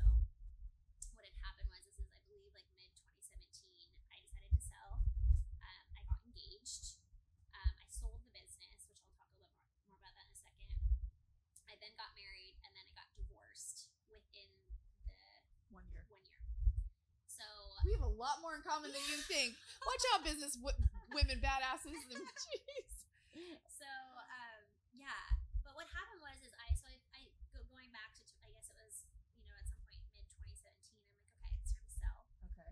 what 1.16 1.24
had 1.24 1.32
happened 1.40 1.72
was 1.72 1.80
this 1.88 1.96
is 1.96 2.12
I 2.12 2.20
believe 2.28 2.52
like 2.52 2.68
mid 2.76 2.92
2017. 3.00 3.88
I 4.12 4.20
decided 4.20 4.52
to 4.52 4.60
sell. 4.60 5.00
Um, 5.64 5.86
I 5.96 6.04
got 6.04 6.20
engaged. 6.28 7.00
Um, 7.56 7.72
I 7.80 7.88
sold 7.88 8.20
the 8.20 8.32
business, 8.36 8.84
which 8.92 9.00
I'll 9.00 9.16
talk 9.16 9.32
a 9.32 9.40
little 9.40 9.56
more, 9.56 9.72
more 9.88 9.96
about 10.04 10.12
that 10.20 10.28
in 10.28 10.36
a 10.36 10.40
second. 10.44 10.68
I 11.70 11.78
then 11.78 11.94
got 11.94 12.10
married, 12.18 12.58
and 12.66 12.74
then 12.74 12.82
I 12.82 12.92
got 12.98 13.06
divorced 13.14 13.86
within 14.10 14.50
the 15.06 15.22
One 15.70 15.86
year. 15.94 16.02
one 16.10 16.22
year. 16.26 16.40
So 17.30 17.44
We 17.86 17.92
have 17.96 18.04
a 18.04 18.14
lot 18.18 18.42
more 18.42 18.54
in 18.58 18.62
common 18.66 18.90
than 18.92 19.04
you 19.08 19.18
think. 19.30 19.54
Watch 19.86 20.04
out, 20.14 20.20
business 20.26 20.54
w- 20.58 20.76
women 21.14 21.38
badasses. 21.40 21.96
And, 22.12 22.20
jeez. 22.20 22.92
so 23.78 23.88
um, 23.88 24.60
yeah. 24.92 25.22
But 25.64 25.78
what 25.78 25.86
happened 25.94 26.20
was 26.22 26.36
is 26.42 26.52
I 26.58 26.68
so 26.76 26.84
I, 26.90 26.96
I 27.14 27.20
go, 27.54 27.62
going 27.70 27.88
back 27.94 28.10
to 28.18 28.22
I 28.44 28.50
guess 28.52 28.66
it 28.68 28.76
was 28.76 29.06
you 29.38 29.46
know 29.46 29.54
at 29.56 29.66
some 29.70 29.80
point 29.86 30.02
mid 30.12 30.26
2017. 30.34 30.98
I'm 31.06 31.30
like 31.30 31.38
okay, 31.46 31.60
it's 31.62 31.72
time 31.72 31.86
to 31.86 31.94
sell. 31.94 32.18
Okay. 32.52 32.70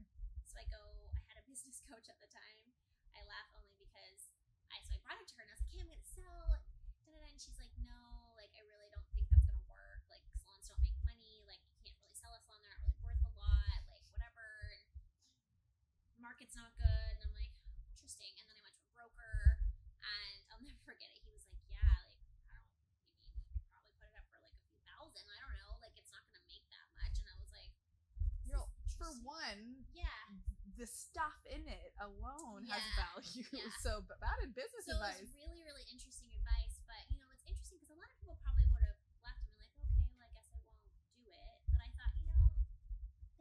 So 0.50 0.58
I 0.58 0.66
go. 0.68 0.80
I 1.14 1.20
had 1.30 1.38
a 1.40 1.44
business 1.50 1.78
coach 1.86 2.06
at 2.10 2.18
the 2.20 2.28
time. 2.30 2.66
I 3.14 3.22
laugh 3.26 3.48
only 3.56 3.74
because 3.78 4.30
I 4.74 4.82
so 4.84 4.92
I 4.94 5.00
brought 5.06 5.18
it 5.22 5.28
to 5.30 5.34
her 5.38 5.42
and 5.46 5.50
I 5.50 5.54
was 5.56 5.62
like, 5.64 5.72
hey, 5.74 5.82
I'm 5.86 5.90
gonna 5.90 6.10
sell. 6.10 6.44
Da, 6.58 6.58
da, 6.74 6.92
da. 7.06 7.16
And 7.30 7.38
she's 7.40 7.58
like, 7.62 7.72
no, 7.86 8.34
like 8.36 8.50
I 8.58 8.62
really 8.68 8.90
don't 8.92 9.08
think 9.14 9.26
that's 9.30 9.46
gonna 9.46 9.66
work. 9.70 10.02
Like 10.10 10.22
salons 10.42 10.66
don't 10.68 10.82
make 10.82 10.96
money. 11.06 11.46
Like 11.48 11.62
you 11.70 11.74
can't 11.86 11.96
really 12.02 12.16
sell 12.18 12.34
a 12.34 12.40
salon. 12.42 12.60
They're 12.66 12.74
not 12.74 12.82
really 12.84 13.00
worth 13.06 13.22
a 13.24 13.32
lot. 13.38 13.78
Like 13.90 14.04
whatever. 14.12 14.46
And 14.74 14.86
market's 16.38 16.54
not 16.54 16.70
good. 16.78 17.10
And 17.18 17.26
I'm 17.26 17.34
like, 17.34 17.50
interesting. 17.90 18.30
And 18.38 18.46
then 18.46 18.54
I 18.54 18.62
went 18.62 18.78
to 18.78 18.86
a 18.86 18.92
broker, 18.94 19.58
and 20.06 20.38
I'll 20.54 20.62
never 20.70 20.78
forget 20.86 21.10
it. 21.10 21.18
He 21.26 21.34
was 21.34 21.42
like, 21.50 21.58
yeah, 21.66 21.82
like 22.06 22.14
I 22.30 22.54
don't. 22.54 22.62
You 23.26 23.34
mean 23.34 23.42
you 23.42 23.58
could 23.58 23.66
probably 23.74 23.90
put 23.98 24.06
it 24.06 24.14
up 24.14 24.22
for 24.30 24.38
like 24.38 24.54
a 24.54 24.62
few 24.70 24.78
thousand? 24.86 25.26
I 25.26 25.38
don't 25.42 25.58
know. 25.58 25.82
Like 25.82 25.98
it's 25.98 26.14
not 26.14 26.22
gonna 26.30 26.46
make 26.46 26.62
that 26.70 26.86
much. 26.94 27.18
And 27.18 27.26
I 27.26 27.34
was 27.42 27.50
like, 27.50 27.74
know, 28.54 28.70
for 28.94 29.10
one, 29.26 29.82
yeah. 29.90 30.06
the 30.78 30.86
stuff 30.86 31.34
in 31.50 31.66
it 31.66 31.90
alone 31.98 32.70
has 32.70 32.86
value. 32.94 33.42
yeah. 33.50 33.66
So, 33.82 34.06
but 34.06 34.22
that 34.22 34.38
is 34.46 34.54
business 34.54 34.86
So 34.86 34.94
advice. 34.94 35.18
it's 35.18 35.34
really, 35.34 35.58
really 35.66 35.90
interesting 35.90 36.30
advice. 36.38 36.78
But 36.86 37.02
you 37.10 37.18
know, 37.18 37.26
it's 37.34 37.42
interesting 37.50 37.82
because 37.82 37.90
a 37.90 37.98
lot 37.98 38.06
of 38.06 38.14
people 38.22 38.38
probably 38.46 38.70
would 38.70 38.86
have 38.86 38.94
left 39.26 39.42
and 39.42 39.58
been 39.58 39.74
like, 39.74 39.74
okay, 39.90 40.06
well, 40.14 40.22
I 40.22 40.30
guess 40.38 40.46
I 40.54 40.62
won't 40.62 40.78
do 41.18 41.26
it. 41.34 41.58
But 41.66 41.82
I 41.82 41.90
thought, 41.98 42.14
you 42.22 42.30
know, 42.30 42.46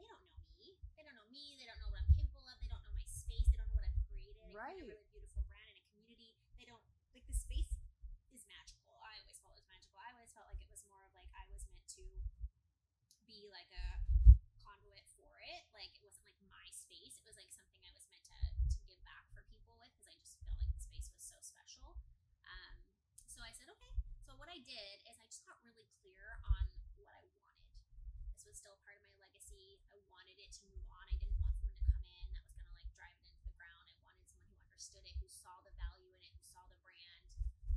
they 0.01 0.10
don't 0.10 0.18
know 0.34 0.50
me. 0.58 0.74
They 0.98 1.06
don't 1.06 1.13
know 1.13 1.30
me. 1.30 1.46
They 1.62 1.68
don't 1.70 1.77
know 1.77 1.93
what 1.93 2.02
I'm 2.02 2.10
capable 2.17 2.41
of. 2.50 2.58
They 2.58 2.69
don't 2.74 2.82
know 2.82 2.93
my 2.98 3.06
space. 3.06 3.45
They 3.54 3.58
don't 3.58 3.69
know 3.69 3.78
what 3.78 3.86
I've 3.86 4.00
created. 4.10 4.38
I 4.41 4.47
created 4.47 4.47
Right. 4.58 4.74
a 4.74 4.89
really 4.89 5.06
beautiful 5.13 5.46
brand 5.46 5.70
and 5.70 5.78
a 5.78 5.86
community. 5.93 6.34
They 6.58 6.65
don't 6.65 6.82
like 7.13 7.22
the 7.30 7.38
space 7.38 7.78
is 8.34 8.41
magical. 8.50 8.89
I 9.06 9.22
always 9.22 9.38
felt 9.38 9.54
it 9.54 9.62
was 9.62 9.70
magical. 9.70 10.02
I 10.02 10.10
always 10.17 10.34
felt 10.34 10.50
like 10.50 10.58
it 10.65 10.72
was 10.74 10.82
more 10.89 11.06
of 11.06 11.13
like 11.13 11.30
I 11.30 11.46
was 11.54 11.62
meant 11.70 11.86
to 11.93 12.06
be 13.30 13.46
like 13.54 13.70
a 13.70 14.02
conduit 14.65 15.06
for 15.13 15.30
it. 15.46 15.70
Like 15.78 15.93
it 15.93 16.02
wasn't 16.02 16.26
like 16.26 16.41
my 16.50 16.65
space. 16.74 17.22
It 17.22 17.26
was 17.30 17.38
like 17.38 17.54
something 17.54 17.78
I 17.86 17.93
was 17.93 18.10
meant 18.10 18.26
to 18.34 18.38
to 18.74 18.78
give 18.89 18.98
back 19.06 19.30
for 19.30 19.46
people 19.46 19.78
with 19.78 19.93
because 19.93 20.10
I 20.10 20.17
just 20.17 20.41
felt 20.41 20.58
like 20.58 20.74
the 20.74 20.82
space 20.82 21.06
was 21.13 21.22
so 21.22 21.38
special. 21.46 21.93
Um, 22.41 22.82
so 23.30 23.46
I 23.46 23.54
said 23.54 23.70
okay. 23.78 23.93
So 24.26 24.34
what 24.41 24.50
I 24.50 24.58
did 24.65 25.06
is 25.06 25.22
I 25.22 25.30
just 25.30 25.46
got 25.46 25.62
really 25.62 25.86
clear 26.02 26.41
on 26.50 26.65
what 26.98 27.13
I 27.13 27.22
wanted. 27.30 27.78
This 28.34 28.41
was 28.50 28.58
still 28.58 28.74
part 28.82 28.98
of 28.98 29.06
my 29.06 29.13
legacy. 29.22 29.78
I 29.93 30.02
wanted 30.10 30.41
it 30.41 30.50
to 30.58 30.65
move 30.74 30.89
on. 30.89 31.06
I 31.06 31.13
didn't 31.13 31.38
want 31.38 31.46
someone 31.46 31.78
to 31.78 31.86
come 31.93 32.02
in 32.10 32.26
that 32.34 32.41
was 32.41 32.58
gonna 32.58 32.74
like 32.74 32.89
drive 32.98 33.13
it 33.22 33.30
into 33.30 33.46
the 33.46 33.54
ground. 33.54 33.86
I 33.86 33.93
wanted 34.02 34.26
someone 34.26 34.50
who 34.58 34.65
understood 34.88 35.04
it, 35.04 35.19
who 35.19 35.28
saw 35.28 35.52
the 35.67 35.76
value 35.76 36.15
in 36.15 36.23
it, 36.23 36.32
who 36.32 36.47
saw 36.47 36.63
the 36.71 36.80
brand, 36.80 37.28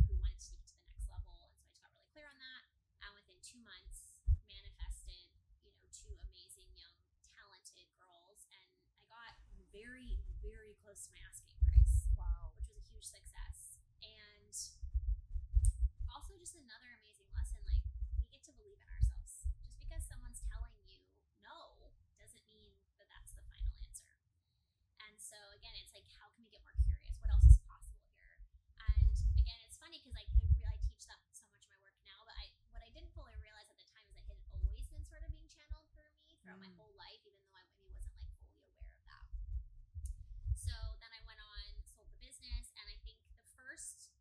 who 0.06 0.14
wanted 0.14 0.38
to 0.38 0.46
take 0.46 0.62
it 0.62 0.70
to 0.70 0.78
the 0.78 0.86
next 0.86 1.10
level. 1.10 1.42
And 1.42 1.50
so 1.50 1.58
I 1.58 1.66
just 1.66 1.82
got 1.82 1.90
really 1.90 2.06
clear 2.14 2.30
on 2.30 2.38
that. 2.38 2.62
And 3.02 3.10
within 3.18 3.34
two 3.42 3.58
months, 3.66 4.14
manifested, 4.46 5.26
you 5.66 5.74
know, 5.74 5.82
two 5.90 6.14
amazing 6.30 6.70
young, 6.78 6.94
talented 7.34 7.90
girls, 7.98 8.46
and 8.54 8.62
I 8.62 9.02
got 9.10 9.34
very, 9.74 10.22
very 10.38 10.78
close 10.86 11.02
to 11.02 11.10
my 11.10 11.18
asking 11.26 11.58
price 11.58 12.06
wow. 12.14 12.54
which 12.54 12.70
was 12.70 12.78
a 12.78 12.86
huge 12.86 13.10
success. 13.10 13.82
And 14.06 14.54
also 16.14 16.38
just 16.38 16.54
another 16.54 16.94
amazing 17.02 17.26
lesson, 17.34 17.58
like 17.66 17.82
we 18.22 18.30
get 18.30 18.46
to 18.46 18.54
believe 18.54 18.78
in 18.78 18.86
ourselves. 18.86 19.50
Just 19.66 19.82
because 19.82 20.06
someone's 20.06 20.46
telling 20.46 20.78
you 20.86 21.02
no 21.42 21.90
doesn't 22.22 22.46
mean 22.46 22.70
that 23.02 23.10
that's 23.10 23.34
the 23.34 23.42
final 23.50 23.74
answer. 23.82 24.14
And 25.10 25.18
so 25.18 25.34
again, 25.58 25.74
it's 25.74 25.90
like 25.90 26.06
how 26.20 26.28
can 26.36 26.44
we 26.44 26.50
get 26.52 26.60
more 26.64 26.76
curious? 26.84 27.16
What 27.20 27.30
else 27.32 27.46
is 27.46 27.56
possible 27.64 28.04
here? 28.12 28.36
And 28.80 29.16
again, 29.40 29.60
it's 29.64 29.80
funny 29.80 30.00
because 30.00 30.12
like 30.16 30.28
I 30.28 30.36
really 30.44 30.66
I 30.66 30.76
teach 30.82 31.06
that 31.06 31.20
so 31.32 31.46
much 31.54 31.62
in 31.64 31.70
my 31.72 31.80
work 31.80 31.96
now, 32.04 32.20
but 32.26 32.36
I 32.36 32.50
what 32.74 32.82
I 32.84 32.90
didn't 32.92 33.14
fully 33.14 33.32
realize 33.38 33.68
at 33.70 33.78
the 33.78 33.88
time 33.88 34.04
is 34.16 34.24
that 34.28 34.36
it 34.36 34.48
had 34.50 34.60
always 34.60 34.90
been 34.90 35.04
sort 35.06 35.22
of 35.24 35.30
being 35.32 35.46
channeled 35.46 35.86
through 35.94 36.10
me 36.26 36.34
throughout 36.42 36.49
my 36.60 36.68
Mm. 36.68 36.76
whole 36.76 36.92
life, 36.94 37.22
even 37.24 37.40
though 37.42 37.56
I 37.56 37.64
maybe 37.72 37.88
wasn't 37.88 38.14
like 38.20 38.36
fully 38.52 38.68
aware 38.68 38.92
of 38.92 39.04
that. 39.08 39.24
So 40.54 40.74
then 41.00 41.10
I 41.10 41.20
went 41.24 41.40
on, 41.40 41.62
sold 41.88 42.08
the 42.12 42.20
business, 42.20 42.70
and 42.76 42.86
I 42.86 42.96
think 43.02 43.16
the 43.32 43.40
first, 43.56 44.12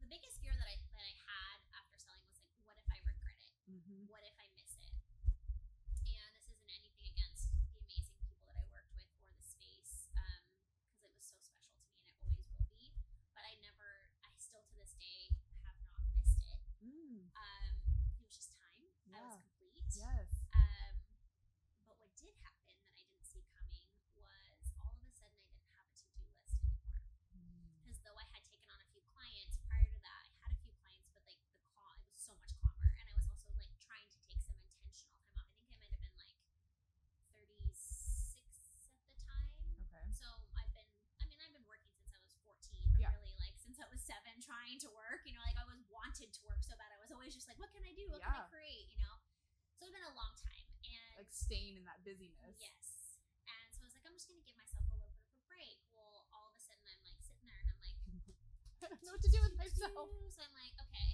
the 0.00 0.08
biggest 0.08 0.40
fear 0.40 0.56
that 0.56 0.66
I 0.66 0.76
that 0.96 1.04
I 1.04 1.14
had 1.28 1.58
after 1.76 1.96
selling 2.00 2.24
was 2.32 2.40
like, 2.40 2.56
what 2.64 2.76
if 2.80 2.88
I 2.88 2.98
regret 3.04 3.36
it? 3.44 3.54
Mm-hmm. 3.68 4.08
What 4.08 4.24
if 4.24 4.34
I 4.40 4.48
miss 4.56 4.72
it? 4.80 4.94
And 6.08 6.30
this 6.32 6.48
isn't 6.48 6.68
anything 6.72 7.06
against 7.12 7.52
the 7.52 7.76
amazing 7.84 8.16
people 8.24 8.42
that 8.48 8.56
I 8.56 8.64
worked 8.72 8.96
with 8.96 9.12
or 9.28 9.36
the 9.36 9.44
space, 9.44 10.08
because 10.08 10.48
it 11.04 11.12
was 11.12 11.24
so 11.28 11.36
special 11.44 11.76
to 11.76 11.84
me 11.92 12.00
and 12.00 12.08
it 12.08 12.16
always 12.24 12.48
will 12.56 12.64
be. 12.72 12.88
But 13.36 13.44
I 13.44 13.54
never, 13.60 14.08
I 14.24 14.32
still 14.40 14.64
to 14.64 14.74
this 14.80 14.96
day 14.96 15.28
have 15.68 15.76
not 15.84 16.00
missed 16.16 16.40
it. 16.40 16.56
Mm. 16.80 17.28
Um, 17.36 17.72
it 18.16 18.24
was 18.24 18.32
just 18.32 18.50
time. 18.56 18.88
I 19.12 19.20
was 19.20 19.36
Yeah. 19.36 19.44
complete. 19.44 19.84
Yes. 19.96 20.28
Um, 20.56 20.94
but 21.86 21.96
what 22.00 22.12
did 22.16 22.34
happen 22.42 22.64
that 22.68 22.80
I 22.80 23.02
didn't 23.04 23.22
see 23.26 23.44
coming 23.54 23.86
was 24.16 24.72
all 24.80 24.92
of 24.96 25.04
a 25.04 25.12
sudden 25.12 25.36
I 25.40 25.48
didn't 25.52 25.72
have 25.76 25.86
a 25.88 25.94
to 25.96 26.06
do 26.16 26.20
list 26.32 26.56
anymore. 26.60 27.04
Mm. 27.36 27.80
Because 27.84 28.00
though 28.02 28.16
I 28.18 28.26
had 28.32 28.42
taken 28.48 28.68
on 28.72 28.80
a 28.80 28.88
few 28.92 29.02
clients 29.12 29.56
prior 29.66 29.88
to 29.88 30.00
that, 30.04 30.24
I 30.26 30.36
had 30.42 30.52
a 30.56 30.60
few 30.64 30.72
clients, 30.80 31.08
but 31.14 31.22
like 31.28 31.40
the 31.56 31.64
call, 31.72 31.92
it 32.00 32.08
was 32.08 32.18
so 32.20 32.32
much 32.40 32.52
calmer, 32.60 32.90
and 33.00 33.06
I 33.08 33.14
was 33.16 33.26
also 33.30 33.48
like 33.56 33.72
trying 33.80 34.08
to 34.10 34.18
take 34.26 34.40
some 34.42 34.56
intentional 34.58 35.20
time 35.32 35.48
off. 35.62 35.72
I 35.80 35.86
think 35.88 36.02
I 36.04 36.10
might 36.16 36.28
have 36.28 36.40
been 36.40 36.52
like 36.60 36.76
36 37.36 38.92
at 38.92 39.06
the 39.06 39.16
time. 39.24 39.48
Okay. 39.86 40.04
So 40.12 40.26
I've 40.56 40.72
been, 40.76 40.88
I 41.20 41.24
mean, 41.30 41.38
I've 41.40 41.52
been 41.56 41.64
working 41.68 41.92
since 41.96 42.12
I 42.12 42.20
was 42.20 42.34
14, 42.44 42.84
but 42.92 43.00
Yeah. 43.00 43.12
really 43.16 43.36
like 43.40 43.56
since 43.62 43.78
I 43.80 43.86
was 43.88 43.95
seven, 44.06 44.38
trying 44.40 44.78
to 44.86 44.88
work. 44.94 45.26
You 45.26 45.34
know, 45.34 45.42
like 45.44 45.58
I 45.58 45.66
was 45.66 45.82
wanted 45.90 46.30
to 46.30 46.40
work 46.46 46.62
so 46.62 46.78
bad. 46.78 46.90
I 46.94 46.98
was 47.02 47.10
always 47.10 47.34
just 47.34 47.50
like, 47.50 47.58
what 47.58 47.70
can 47.74 47.82
I 47.82 47.92
do? 47.98 48.06
What 48.08 48.22
can 48.22 48.30
I 48.32 48.46
create? 48.48 48.86
You 48.94 49.00
know. 49.02 49.14
So 49.76 49.84
it's 49.84 49.92
been 49.94 50.06
a 50.08 50.16
long 50.16 50.32
time, 50.40 50.66
and 50.86 51.08
Like 51.20 51.30
staying 51.32 51.76
in 51.76 51.84
that 51.84 52.00
busyness. 52.06 52.56
Yes. 52.62 53.18
And 53.50 53.66
so 53.74 53.82
I 53.82 53.86
was 53.90 53.94
like, 53.96 54.04
I'm 54.08 54.14
just 54.16 54.28
gonna 54.30 54.44
give 54.46 54.56
myself 54.56 54.84
a 54.88 54.96
little 54.96 55.10
bit 55.12 55.26
of 55.26 55.34
a 55.36 55.42
break. 55.50 55.78
Well, 55.92 56.24
all 56.32 56.48
of 56.48 56.54
a 56.56 56.62
sudden 56.62 56.84
I'm 56.88 57.00
like 57.04 57.20
sitting 57.20 57.44
there 57.44 57.60
and 57.60 57.68
I'm 57.74 57.80
like, 57.82 57.98
I 58.84 58.86
don't 58.92 59.02
know 59.04 59.12
what 59.16 59.24
to 59.24 59.32
do 59.32 59.40
with 59.44 59.56
myself. 59.58 60.08
So 60.32 60.40
I'm 60.44 60.54
like, 60.56 60.74
okay. 60.88 61.08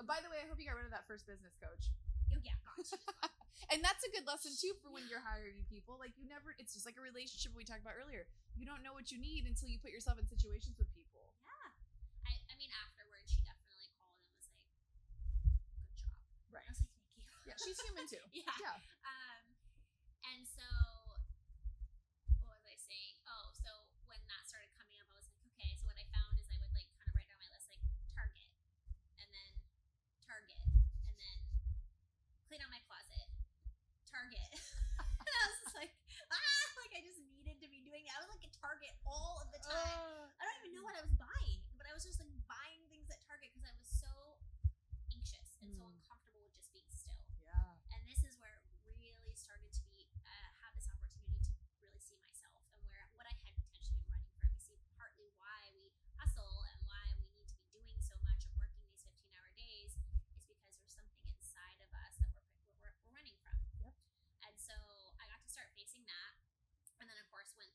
Um, 0.00 0.06
By 0.08 0.20
the 0.24 0.30
way, 0.32 0.40
I 0.40 0.46
hope 0.48 0.56
you 0.60 0.68
got 0.68 0.76
rid 0.80 0.88
of 0.88 0.94
that 0.94 1.04
first 1.08 1.26
business 1.28 1.56
coach. 1.60 1.92
oh, 2.32 2.40
yeah, 2.40 2.56
gone. 2.64 2.80
She 2.88 2.96
was 2.96 3.04
gone. 3.04 3.32
And 3.70 3.84
that's 3.84 4.02
a 4.02 4.10
good 4.10 4.24
lesson 4.26 4.50
too 4.56 4.72
for 4.82 4.88
when 4.90 5.06
you're 5.06 5.22
hiring 5.22 5.62
people. 5.68 5.94
Like 6.00 6.16
you 6.18 6.26
never 6.26 6.56
it's 6.58 6.72
just 6.74 6.88
like 6.88 6.96
a 6.98 7.04
relationship 7.04 7.52
we 7.54 7.62
talked 7.62 7.84
about 7.84 7.94
earlier. 8.00 8.26
You 8.56 8.64
don't 8.66 8.82
know 8.82 8.96
what 8.96 9.12
you 9.12 9.18
need 9.20 9.46
until 9.46 9.68
you 9.70 9.78
put 9.78 9.92
yourself 9.94 10.18
in 10.18 10.26
situations 10.26 10.74
with 10.80 10.88
people. 10.96 11.30
Yeah. 11.44 11.70
I, 12.26 12.32
I 12.50 12.54
mean, 12.58 12.72
afterwards, 12.72 13.28
she 13.30 13.40
definitely 13.44 13.88
called 14.00 14.16
and 14.16 14.32
was 14.32 14.48
like, 14.48 14.64
good 15.84 15.96
job. 16.00 16.16
Right. 16.50 16.66
I 16.66 16.70
was 16.74 16.82
like, 16.82 16.90
thank 17.14 17.30
you. 17.30 17.46
Yeah, 17.46 17.56
she's 17.62 17.78
human 17.78 18.06
too. 18.10 18.18
yeah. 18.34 18.50
Yeah. 18.58 18.74
Um, 19.06 19.42
and 20.34 20.42
so, 20.42 20.66
what 22.42 22.58
was 22.58 22.66
I 22.66 22.74
saying? 22.74 23.22
Oh, 23.30 23.54
so 23.54 23.70
when 24.10 24.18
that 24.26 24.42
started 24.42 24.66
coming 24.74 24.98
up, 24.98 25.06
I 25.14 25.16
was 25.22 25.30
like, 25.30 25.38
okay. 25.54 25.78
So 25.78 25.86
what 25.86 25.94
I 25.94 26.06
found 26.10 26.34
is 26.42 26.50
I 26.50 26.58
would 26.58 26.74
like 26.74 26.90
kind 26.98 27.06
of 27.06 27.14
write 27.14 27.30
down 27.30 27.38
my 27.38 27.50
list, 27.54 27.70
like 27.70 27.82
Target, 28.10 28.50
and 29.22 29.30
then 29.30 29.52
Target, 30.26 30.58
and 31.06 31.14
then 31.14 31.38
clean 32.50 32.58
out 32.66 32.70
my 32.74 32.82
closet, 32.90 33.30
Target. 34.10 34.50
and 35.22 35.30
I 35.30 35.42
was 35.54 35.58
just 35.62 35.76
like, 35.78 35.94
ah, 36.34 36.62
like 36.82 36.98
I 36.98 37.02
just 37.06 37.22
needed 37.30 37.62
to 37.62 37.70
be 37.70 37.78
doing 37.86 38.02
that. 38.10 38.18
I 38.18 38.26
was 38.26 38.30
like 38.34 38.42
at 38.42 38.54
Target 38.58 38.90
all 39.06 39.38
of 39.38 39.54
the 39.54 39.62
time. 39.62 39.78
Uh, 39.78 40.26
I 40.26 40.42
don't 40.50 40.58
even 40.66 40.74
know 40.74 40.82
what 40.82 40.98
I 40.98 41.06
was 41.06 41.14
buying, 41.14 41.62
but 41.78 41.86
I 41.86 41.94
was 41.94 42.02
just 42.02 42.18
like 42.18 42.34
buying 42.50 42.82
things 42.90 43.06
at 43.06 43.22
Target 43.22 43.54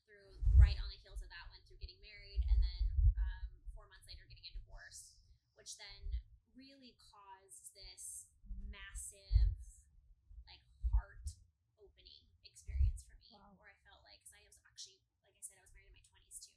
through 0.06 0.38
right 0.54 0.78
on 0.78 0.88
the 0.88 0.98
heels 1.02 1.18
of 1.18 1.28
that 1.28 1.44
went 1.50 1.62
through 1.66 1.82
getting 1.82 1.98
married 2.00 2.40
and 2.46 2.58
then 2.62 2.82
um, 3.18 3.44
four 3.74 3.90
months 3.90 4.06
later 4.06 4.22
getting 4.30 4.46
a 4.46 4.54
divorce, 4.54 5.18
which 5.58 5.74
then 5.76 6.00
really 6.54 6.94
caused 7.10 7.74
this 7.74 8.30
massive 8.70 9.50
like 10.46 10.62
heart 10.94 11.26
opening 11.82 12.22
experience 12.46 13.02
for 13.02 13.18
me, 13.18 13.34
wow. 13.34 13.58
where 13.58 13.68
I 13.68 13.76
felt 13.82 14.00
like 14.06 14.22
because 14.22 14.38
I 14.38 14.42
was 14.46 14.56
actually 14.64 15.02
like 15.26 15.34
I 15.34 15.42
said 15.42 15.58
I 15.58 15.66
was 15.66 15.74
married 15.74 15.90
in 15.90 15.98
my 15.98 16.06
twenties 16.06 16.38
too. 16.38 16.54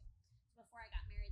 Before 0.54 0.80
I 0.80 0.88
got 0.94 1.04
married 1.10 1.29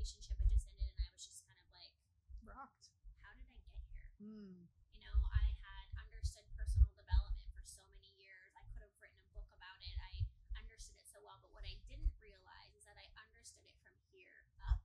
relationship 0.00 0.32
had 0.40 0.48
just 0.48 0.64
ended, 0.80 0.88
and 0.96 1.04
I 1.04 1.12
was 1.12 1.28
just 1.28 1.44
kind 1.44 1.60
of 1.60 1.68
like, 1.76 1.92
Rocked. 2.40 2.88
how 3.20 3.36
did 3.36 3.44
I 3.52 3.60
get 3.60 3.76
here? 3.84 4.08
Mm. 4.16 4.64
You 4.96 5.04
know, 5.04 5.12
I 5.28 5.52
had 5.60 5.92
understood 5.92 6.48
personal 6.56 6.88
development 6.96 7.44
for 7.52 7.60
so 7.68 7.84
many 7.92 8.08
years. 8.16 8.48
I 8.56 8.64
could 8.72 8.80
have 8.80 8.96
written 8.96 9.20
a 9.20 9.28
book 9.36 9.44
about 9.52 9.76
it. 9.84 9.92
I 10.00 10.24
understood 10.56 10.96
it 10.96 11.04
so 11.04 11.20
well, 11.20 11.36
but 11.44 11.52
what 11.52 11.68
I 11.68 11.76
didn't 11.84 12.16
realize 12.16 12.72
is 12.80 12.88
that 12.88 12.96
I 12.96 13.12
understood 13.12 13.68
it 13.68 13.76
from 13.84 13.92
here 14.08 14.48
up 14.72 14.80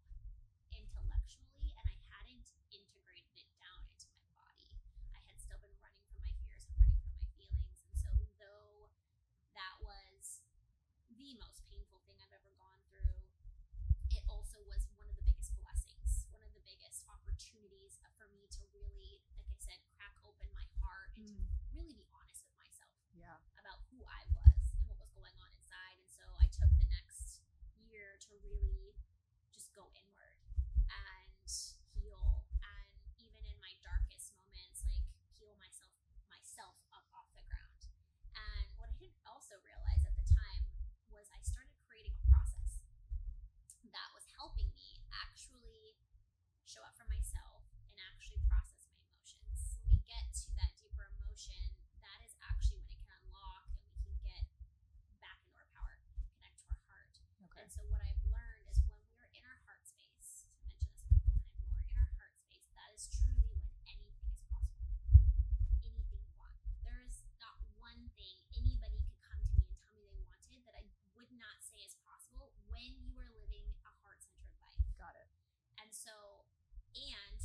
intellectually 0.75 1.71
and 1.79 1.85
I 1.87 1.95
hadn't 2.11 2.51
integrated 2.75 3.39
it 3.39 3.47
down 3.55 3.87
into 3.87 4.11
my 4.11 4.27
body. 4.35 4.67
I 5.15 5.23
had 5.31 5.39
still 5.39 5.63
been 5.63 5.79
running 5.79 6.03
from 6.11 6.27
my 6.27 6.35
fears 6.43 6.67
and 6.67 6.75
running 6.75 6.99
from 7.07 7.15
my 7.23 7.31
feelings. 7.39 7.79
And 7.87 7.95
so, 7.95 8.11
though 8.35 8.91
that 9.55 9.79
was 9.79 10.43
the 11.07 11.39
most 11.39 11.63
painful 11.71 12.03
thing 12.03 12.19
I've 12.19 12.35
ever 12.35 12.51
gone 12.59 12.83
through, 12.91 13.15
it 14.15 14.23
also 14.31 14.63
was 14.71 14.87
one 14.95 15.07
of 15.11 15.15
the 15.19 15.27
biggest 15.27 15.51
blessings, 15.59 16.23
one 16.31 16.39
of 16.39 16.51
the 16.55 16.63
biggest 16.63 17.03
opportunities 17.65 17.97
for 18.13 18.29
me 18.29 18.45
to 18.53 18.61
really, 18.77 19.25
like 19.41 19.49
I 19.49 19.57
said, 19.57 19.81
crack 19.97 20.13
open 20.21 20.45
my 20.53 20.69
heart 20.77 21.09
and 21.17 21.25
Mm. 21.33 21.49
to 21.49 21.65
really 21.73 21.97
be 21.97 22.05
honest 22.13 22.45
with 22.45 22.53
myself 22.61 22.93
Yeah. 23.17 23.41
about 23.57 23.81
who 23.89 24.05
I 24.05 24.21
was 24.37 24.69
and 24.77 24.85
what 24.85 24.99
was 25.01 25.09
going 25.17 25.33
on 25.41 25.49
inside. 25.57 25.97
And 25.97 26.07
so 26.07 26.21
I 26.37 26.45
took 26.45 26.69
the 26.77 26.85
next 26.85 27.41
year 27.89 28.17
to 28.21 28.37
really 28.37 28.93
just 29.49 29.73
go 29.73 29.89
inward 29.97 30.37
and 30.93 31.49
heal. 31.89 32.45
And 32.61 33.01
even 33.17 33.41
in 33.49 33.57
my 33.59 33.73
darkest 33.81 34.37
moments, 34.37 34.85
like 34.85 35.01
heal 35.33 35.55
myself 35.57 35.89
myself 36.29 36.77
up 36.93 37.09
off 37.17 37.33
the 37.33 37.41
ground. 37.49 37.81
And 38.37 38.77
what 38.77 38.93
I 38.93 38.97
didn't 39.01 39.25
also 39.25 39.57
realize 39.65 40.05
at 40.05 40.13
the 40.13 40.27
time 40.29 40.69
was 41.09 41.31
I 41.33 41.41
started 41.41 41.73
creating 41.81 42.13
a 42.13 42.25
process 42.29 42.77
that 43.89 44.13
was 44.13 44.27
helping 44.37 44.69
me 44.75 45.01
actually 45.09 45.97
show 46.65 46.81
up 46.83 46.97
for 46.97 47.05
myself 47.07 47.63
and 47.93 47.95
actually 48.11 48.41
process 48.51 48.83
my 48.91 48.99
emotions. 49.07 49.79
When 49.79 49.95
we 49.95 50.01
get 50.09 50.27
to 50.43 50.49
that 50.59 50.75
deeper 50.75 51.07
emotion, 51.15 51.61
that 52.03 52.19
is 52.25 52.35
actually 52.51 52.81
when 52.83 52.91
it 52.91 52.99
can 52.99 53.15
unlock 53.23 53.69
and 53.71 53.85
we 53.87 53.95
can 54.01 54.17
get 54.25 54.43
back 55.23 55.39
into 55.39 55.55
our 55.55 55.69
power, 55.71 56.01
connect 56.35 56.59
to 56.65 56.67
our 56.73 56.83
heart. 56.91 57.15
Okay. 57.47 57.63
And 57.63 57.71
so 57.71 57.79
what 57.87 58.01
I've 58.03 58.19
learned 58.27 58.65
is 58.67 58.81
when 58.91 58.99
we're 59.15 59.29
in 59.31 59.45
our 59.47 59.59
heart 59.63 59.87
space, 59.87 60.49
I 60.51 60.67
mentioned 60.67 60.91
this 60.91 61.05
a 61.05 61.15
couple 61.15 61.31
of 61.31 61.39
times, 61.39 61.55
when 61.63 61.71
we're 61.79 61.87
in 61.95 61.97
our 62.01 62.11
heart 62.19 62.35
space, 62.35 62.67
that 62.75 62.89
is 62.91 63.07
truly 63.07 63.55
when 63.55 63.71
anything 63.87 64.27
is 64.35 64.43
possible. 64.51 64.99
Anything 65.85 66.19
you 66.27 66.33
want. 66.35 66.59
There 66.83 66.99
is 67.07 67.23
not 67.39 67.55
one 67.79 68.09
thing 68.19 68.35
anybody 68.51 68.99
could 68.99 69.21
come 69.23 69.39
to 69.39 69.47
me 69.55 69.63
and 69.69 69.77
tell 69.79 69.95
me 69.95 70.03
they 70.11 70.19
wanted 70.27 70.59
that 70.67 70.75
I 70.75 70.83
would 71.15 71.31
not 71.39 71.63
say 71.63 71.79
is 71.87 71.95
possible 72.03 72.51
when 72.67 72.99
you 73.05 73.15
are 73.15 73.31
living 73.31 73.63
a 73.87 73.91
heart 74.03 74.19
centered 74.19 74.57
life. 74.59 74.83
Got 74.99 75.15
it. 75.15 75.29
And 75.79 75.91
so, 76.05 76.45
and 76.93 77.41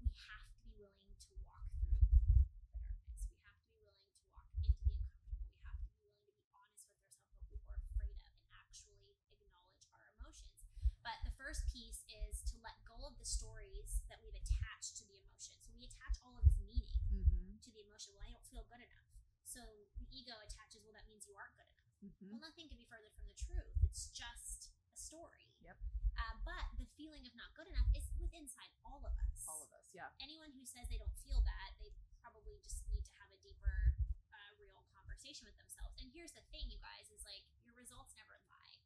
we 0.00 0.08
have 0.16 0.48
to 0.48 0.58
be 0.64 0.72
willing 0.80 1.12
to 1.28 1.30
walk 1.44 1.68
through 1.76 2.48
the 2.48 2.72
darkness. 2.72 3.28
We 3.28 3.36
have 3.44 3.56
to 3.60 3.68
be 3.68 3.76
willing 3.84 4.08
to 4.16 4.20
walk 4.32 4.48
into 4.56 4.72
the 4.88 4.96
uncomfortable. 4.96 5.44
We 5.52 5.60
have 5.60 5.76
to 5.76 5.86
be 5.92 6.00
willing 6.00 6.24
to 6.24 6.32
be 6.32 6.40
honest 6.56 6.88
with 6.88 6.96
ourselves 7.04 7.44
what 7.52 7.60
we're 7.68 7.82
afraid 7.84 8.16
of 8.16 8.32
and 8.32 8.48
actually 8.64 9.12
acknowledge 9.28 9.84
our 9.92 10.08
emotions. 10.16 10.64
But 11.04 11.20
the 11.28 11.34
first 11.36 11.68
piece 11.68 12.00
is 12.08 12.40
to 12.48 12.56
let 12.64 12.80
go 12.88 12.96
of 13.04 13.20
the 13.20 13.28
stories 13.28 14.00
that 14.08 14.18
we've 14.24 14.36
attached 14.40 14.96
to 15.02 15.04
the 15.04 15.20
emotion. 15.20 15.54
So 15.60 15.74
we 15.76 15.84
attach 15.84 16.16
all 16.24 16.34
of 16.40 16.44
this 16.48 16.56
meaning 16.64 16.96
Mm-hmm. 17.12 17.60
to 17.60 17.70
the 17.76 17.84
emotion. 17.84 18.16
Well, 18.16 18.24
I 18.24 18.32
don't 18.32 18.48
feel 18.48 18.64
good 18.72 18.80
enough. 18.80 19.04
So 19.44 19.60
the 20.00 20.08
ego 20.08 20.32
attaches, 20.40 20.80
well, 20.80 20.96
that 20.96 21.04
means 21.04 21.28
you 21.28 21.36
aren't 21.36 21.52
good 21.60 21.68
enough. 21.68 21.92
Mm-hmm. 22.00 22.24
Well, 22.32 22.40
nothing 22.40 22.72
could 22.72 22.80
be 22.80 22.88
further 22.88 23.12
from 23.12 23.28
the 23.28 23.36
truth. 23.36 23.68
It's 23.84 24.08
just 24.16 24.72
a 24.88 24.96
story. 24.96 25.52
Yep. 25.60 25.76
Uh, 26.18 26.36
but 26.44 26.64
the 26.76 26.86
feeling 26.98 27.24
of 27.24 27.32
not 27.34 27.50
good 27.56 27.68
enough 27.70 27.88
is 27.96 28.04
within 28.20 28.44
inside 28.44 28.72
all 28.82 29.00
of 29.06 29.14
us. 29.16 29.38
All 29.46 29.62
of 29.62 29.70
us. 29.72 29.86
Yeah. 29.94 30.10
Anyone 30.18 30.50
who 30.56 30.66
says 30.66 30.88
they 30.90 30.98
don't 30.98 31.16
feel 31.22 31.40
that, 31.46 31.70
they 31.78 31.92
probably 32.18 32.58
just 32.62 32.82
need 32.90 33.04
to 33.06 33.14
have 33.22 33.30
a 33.30 33.38
deeper, 33.44 33.94
uh, 34.34 34.50
real 34.58 34.82
conversation 34.90 35.46
with 35.46 35.56
themselves. 35.60 35.94
And 36.02 36.10
here's 36.10 36.34
the 36.34 36.42
thing, 36.50 36.66
you 36.72 36.80
guys, 36.82 37.06
is 37.14 37.22
like 37.22 37.44
your 37.62 37.76
results 37.78 38.16
never 38.18 38.34
lie. 38.50 38.78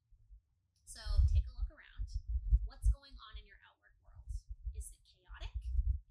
So 0.85 1.01
take 1.33 1.47
a 1.49 1.55
look 1.57 1.71
around. 1.73 2.09
What's 2.69 2.89
going 2.93 3.17
on 3.17 3.33
in 3.41 3.45
your 3.49 3.59
outward 3.65 3.95
world? 4.03 4.29
Is 4.77 4.93
it 4.93 5.01
chaotic? 5.09 5.55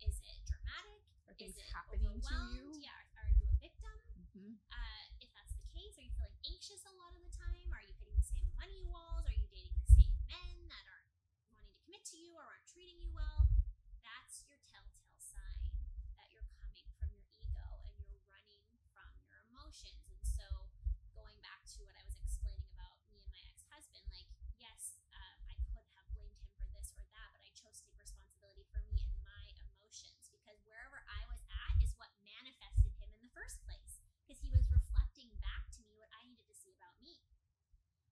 Is 0.02 0.18
it 0.26 0.40
dramatic? 0.48 1.02
Are 1.30 1.36
Is 1.38 1.54
it 1.58 1.68
happening 1.70 2.18
to 2.18 2.36
you? 2.56 2.64
Yeah. 2.82 2.98
Are 3.20 3.30
you 3.30 3.46
a 3.46 3.56
victim? 3.62 3.96
Mm-hmm. 4.36 4.58
uh, 4.68 5.06
if 5.24 5.32
that's 5.32 5.56
the 5.56 5.68
case, 5.72 5.96
are 5.96 6.04
you 6.04 6.12
feeling 6.18 6.36
anxious 6.50 6.84
a 6.84 6.94
lot 7.00 7.16
of 7.16 7.22
the 7.24 7.32
time? 7.36 7.72
Are 7.72 7.84
you 7.84 7.94
hitting 8.04 8.16
the 8.20 8.28
same 8.28 8.48
money 8.60 8.84
walls? 8.84 9.24
Are 9.24 9.36
you 9.36 9.48
dating 9.48 9.76
the 9.80 9.92
same 9.96 10.12
men 10.28 10.56
that 10.68 10.84
aren't 10.92 11.12
wanting 11.52 11.72
to 11.72 11.80
commit 11.88 12.04
to 12.12 12.16
you 12.20 12.36
or 12.36 12.44
aren't 12.44 12.68
treating 12.68 13.00
you 13.00 13.12
well? 13.16 13.48
That's 14.04 14.44
your 14.44 14.60
telltale 14.68 15.18
sign 15.24 15.64
that 16.20 16.28
you're 16.36 16.48
coming 16.60 16.86
from 17.00 17.10
your 17.16 17.26
ego 17.40 17.64
and 17.96 18.04
you're 18.12 18.28
running 18.28 18.68
from 18.92 19.10
your 19.24 19.40
emotions. 19.50 20.04
And 20.12 20.22
so, 20.28 20.46
going 21.16 21.40
back 21.40 21.64
to 21.76 21.84
what 21.88 21.96
I 21.96 22.04
was 22.04 22.20
explaining 22.20 22.68
about 22.76 23.00
me 23.08 23.16
and 23.18 23.28
my 23.32 23.42
ex 23.50 23.64
husband, 23.72 24.04
like, 24.12 24.28
yes, 24.60 25.00
um, 25.16 25.40
I 25.48 25.56
could 25.72 25.88
have 25.96 26.08
blamed 26.12 26.36
him 26.44 26.52
for 26.60 26.68
this 26.76 26.92
or 26.96 27.04
that, 27.08 27.28
but 27.32 27.42
I 27.42 27.52
chose 27.56 27.80
to 27.80 27.88
take 27.88 27.98
responsibility 27.98 28.68
for 28.68 28.84
me 28.92 29.00
and 29.00 29.16
my 29.24 29.46
emotions 29.64 30.28
because 30.28 30.60
wherever 30.68 31.00
I 31.08 31.24
was 31.32 31.40
at 31.48 31.76
is 31.82 31.96
what 31.96 32.12
manifested 32.22 32.92
him 33.00 33.10
in 33.16 33.22
the 33.24 33.32
first 33.34 33.64
place 33.64 34.00
because 34.26 34.42
he 34.42 34.50
was 34.54 34.66
reflecting 34.74 35.30
back 35.42 35.70
to 35.76 35.82
me 35.86 35.94
what 35.98 36.10
I 36.14 36.26
needed 36.26 36.46
to 36.50 36.58
see 36.58 36.74
about 36.74 36.98
me. 37.02 37.18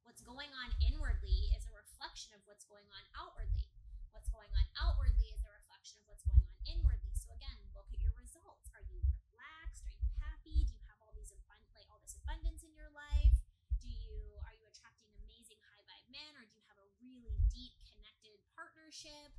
What's 0.03 0.19
going 0.19 0.51
on 0.51 0.69
inwardly 0.83 1.47
is 1.55 1.63
a 1.63 1.73
reflection 1.73 2.35
of 2.35 2.43
what's 2.43 2.67
going 2.67 2.83
on 2.91 3.03
outwardly. 3.15 3.71
What's 4.11 4.27
going 4.27 4.51
on 4.51 4.65
outwardly 4.75 5.31
is 5.31 5.39
a 5.47 5.51
reflection 5.51 6.03
of 6.03 6.05
what's 6.11 6.27
going 6.27 6.43
on 6.43 6.59
inwardly. 6.67 7.15
So 7.15 7.31
again, 7.31 7.55
look 7.71 7.87
at 7.95 8.03
your 8.03 8.11
results. 8.19 8.67
Are 8.75 8.83
you 8.91 8.99
relaxed? 9.31 9.87
Are 9.87 9.95
you 9.95 10.03
happy? 10.19 10.67
Do 10.67 10.75
you 10.75 10.83
have 10.91 10.99
all 10.99 11.15
these 11.15 11.31
abund- 11.31 11.71
like 11.71 11.87
all 11.87 12.03
this 12.03 12.19
abundance 12.19 12.67
in 12.67 12.75
your 12.75 12.91
life? 12.91 13.31
Do 13.79 13.87
you 13.87 14.35
are 14.43 14.51
you 14.51 14.67
attracting 14.67 15.07
amazing 15.23 15.63
high 15.71 15.83
vibe 15.87 16.11
men 16.11 16.35
or 16.35 16.43
do 16.51 16.53
you 16.59 16.65
have 16.67 16.79
a 16.83 16.87
really 16.99 17.39
deep 17.47 17.73
connected 17.87 18.43
partnership? 18.59 19.31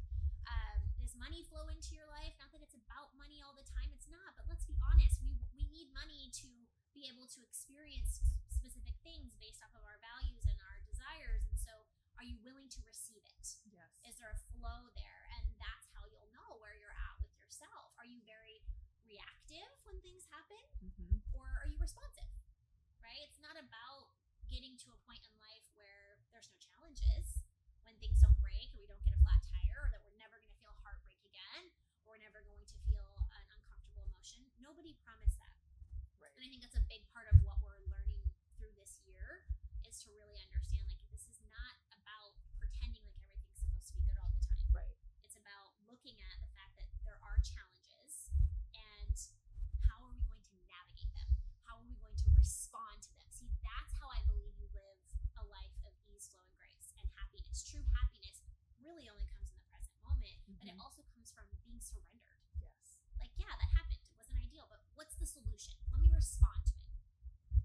Um, 0.48 0.80
does 0.96 1.12
money 1.12 1.44
flow 1.44 1.68
into 1.68 1.92
your 1.92 2.08
life? 2.08 2.32
Not 2.40 2.48
that 2.56 2.64
it's 2.64 2.76
about 2.76 3.12
money 3.20 3.44
all 3.44 3.52
the 3.52 3.68
time. 3.68 3.92
It's 3.92 4.08
not. 4.08 4.32
But 4.32 4.48
let's 4.48 4.64
be 4.64 4.80
honest. 4.80 5.20
We 5.20 5.36
we 5.52 5.68
need 5.68 5.92
money 5.92 6.32
to 6.40 6.48
be 6.96 7.04
able 7.12 7.28
to 7.36 7.44
experience 7.44 8.24
specific 8.48 8.96
things 9.04 9.36
based 9.36 9.60
off 9.60 9.76
of 9.76 9.84
our 9.84 10.00
values 10.00 10.40
desires. 11.14 11.46
And 11.46 11.58
so, 11.62 11.70
are 12.18 12.26
you 12.26 12.34
willing 12.42 12.66
to 12.74 12.80
receive 12.82 13.22
it? 13.22 13.46
Yes. 13.70 13.86
Is 14.02 14.18
there 14.18 14.34
a 14.34 14.40
flow 14.50 14.90
there? 14.98 15.22
And 15.38 15.46
that's 15.62 15.86
how 15.94 16.02
you'll 16.10 16.30
know 16.34 16.58
where 16.58 16.74
you're 16.74 16.94
at 16.94 17.16
with 17.22 17.30
yourself. 17.38 17.94
Are 18.02 18.06
you 18.06 18.18
very 18.26 18.58
reactive 19.06 19.70
when 19.86 19.94
things 20.02 20.26
happen, 20.32 20.58
mm-hmm. 20.82 21.22
or 21.36 21.46
are 21.62 21.70
you 21.70 21.78
responsive? 21.78 22.26
Right? 22.98 23.20
It's 23.22 23.38
not 23.38 23.54
about 23.54 24.10
getting 24.50 24.74
to 24.82 24.90
a 24.90 24.98
point 25.06 25.22
in 25.22 25.34
life 25.38 25.66
where 25.78 26.18
there's 26.34 26.50
no 26.50 26.58
challenges, 26.58 27.46
when 27.86 27.94
things 28.02 28.18
don't 28.18 28.34
break, 28.42 28.74
or 28.74 28.82
we 28.82 28.88
don't 28.90 29.02
get 29.06 29.14
a 29.14 29.20
flat 29.22 29.38
tire, 29.46 29.86
or 29.86 29.88
that 29.94 30.02
we're 30.02 30.18
never 30.18 30.40
going 30.40 30.50
to 30.50 30.60
feel 30.64 30.74
heartbreak 30.82 31.20
again, 31.22 31.70
or 32.02 32.16
we're 32.16 32.24
never 32.24 32.42
going 32.42 32.64
to 32.64 32.76
feel 32.90 33.06
an 33.38 33.44
uncomfortable 33.54 34.08
emotion. 34.10 34.42
Nobody 34.58 34.98
promised 35.04 35.38
that. 35.38 35.54
Right. 36.18 36.32
And 36.34 36.42
I 36.42 36.48
think 36.48 36.64
that's 36.64 36.80
a 36.80 36.86
big 36.88 37.04
part 37.12 37.28
of 37.28 37.38
what 37.44 37.60
we're 37.60 37.78
learning 37.86 38.24
through 38.56 38.72
this 38.80 38.98
year 39.04 39.44
is 39.94 40.02
to 40.02 40.10
really 40.18 40.40
understand 40.50 40.82
like 40.90 41.06
this 41.06 41.22
is 41.30 41.38
not 41.46 41.78
about 41.94 42.34
pretending 42.58 43.06
like 43.14 43.22
everything's 43.30 43.62
supposed 43.62 43.86
to 43.92 43.94
be 43.94 44.02
good 44.02 44.18
all 44.18 44.32
the 44.34 44.42
time. 44.42 44.66
Right. 44.74 44.98
It's 45.22 45.38
about 45.38 45.70
looking 45.86 46.18
at 46.18 46.34
the 46.42 46.50
fact 46.50 46.74
that 46.82 46.90
there 47.06 47.22
are 47.22 47.38
challenges 47.46 48.32
and 48.74 49.14
how 49.86 50.02
are 50.02 50.10
we 50.10 50.18
going 50.26 50.42
to 50.42 50.54
navigate 50.66 51.14
them? 51.14 51.30
How 51.62 51.78
are 51.78 51.86
we 51.86 51.94
going 52.02 52.18
to 52.18 52.28
respond 52.34 53.06
to 53.06 53.10
them? 53.14 53.30
See, 53.30 53.46
that's 53.62 53.94
how 54.02 54.10
I 54.10 54.18
believe 54.26 54.58
you 54.58 54.66
live 54.74 54.98
a 55.38 55.46
life 55.46 55.78
of 55.86 55.94
ease, 56.10 56.26
flow, 56.26 56.42
and 56.42 56.54
grace 56.58 56.90
and 56.98 57.06
happiness. 57.54 57.70
True 57.70 57.86
happiness 57.94 58.42
really 58.82 59.06
only 59.06 59.26
comes 59.30 59.46
in 59.46 59.54
the 59.54 59.66
present 59.70 59.94
moment, 60.02 60.34
but 60.58 60.66
it 60.66 60.74
Mhm. 60.74 60.82
also 60.82 61.02
comes 61.14 61.30
from 61.30 61.46
being 61.62 61.78
surrendered 61.80 62.42
Yes. 62.58 62.98
like 63.18 63.30
yeah 63.38 63.54
that 63.54 63.70
happened 63.78 64.02
it 64.02 64.14
wasn't 64.16 64.38
ideal 64.38 64.66
but 64.66 64.82
what's 64.94 65.14
the 65.16 65.26
solution 65.26 65.74
let 65.92 66.00
me 66.00 66.10
respond 66.10 66.66
to 66.66 66.74
it 66.74 66.90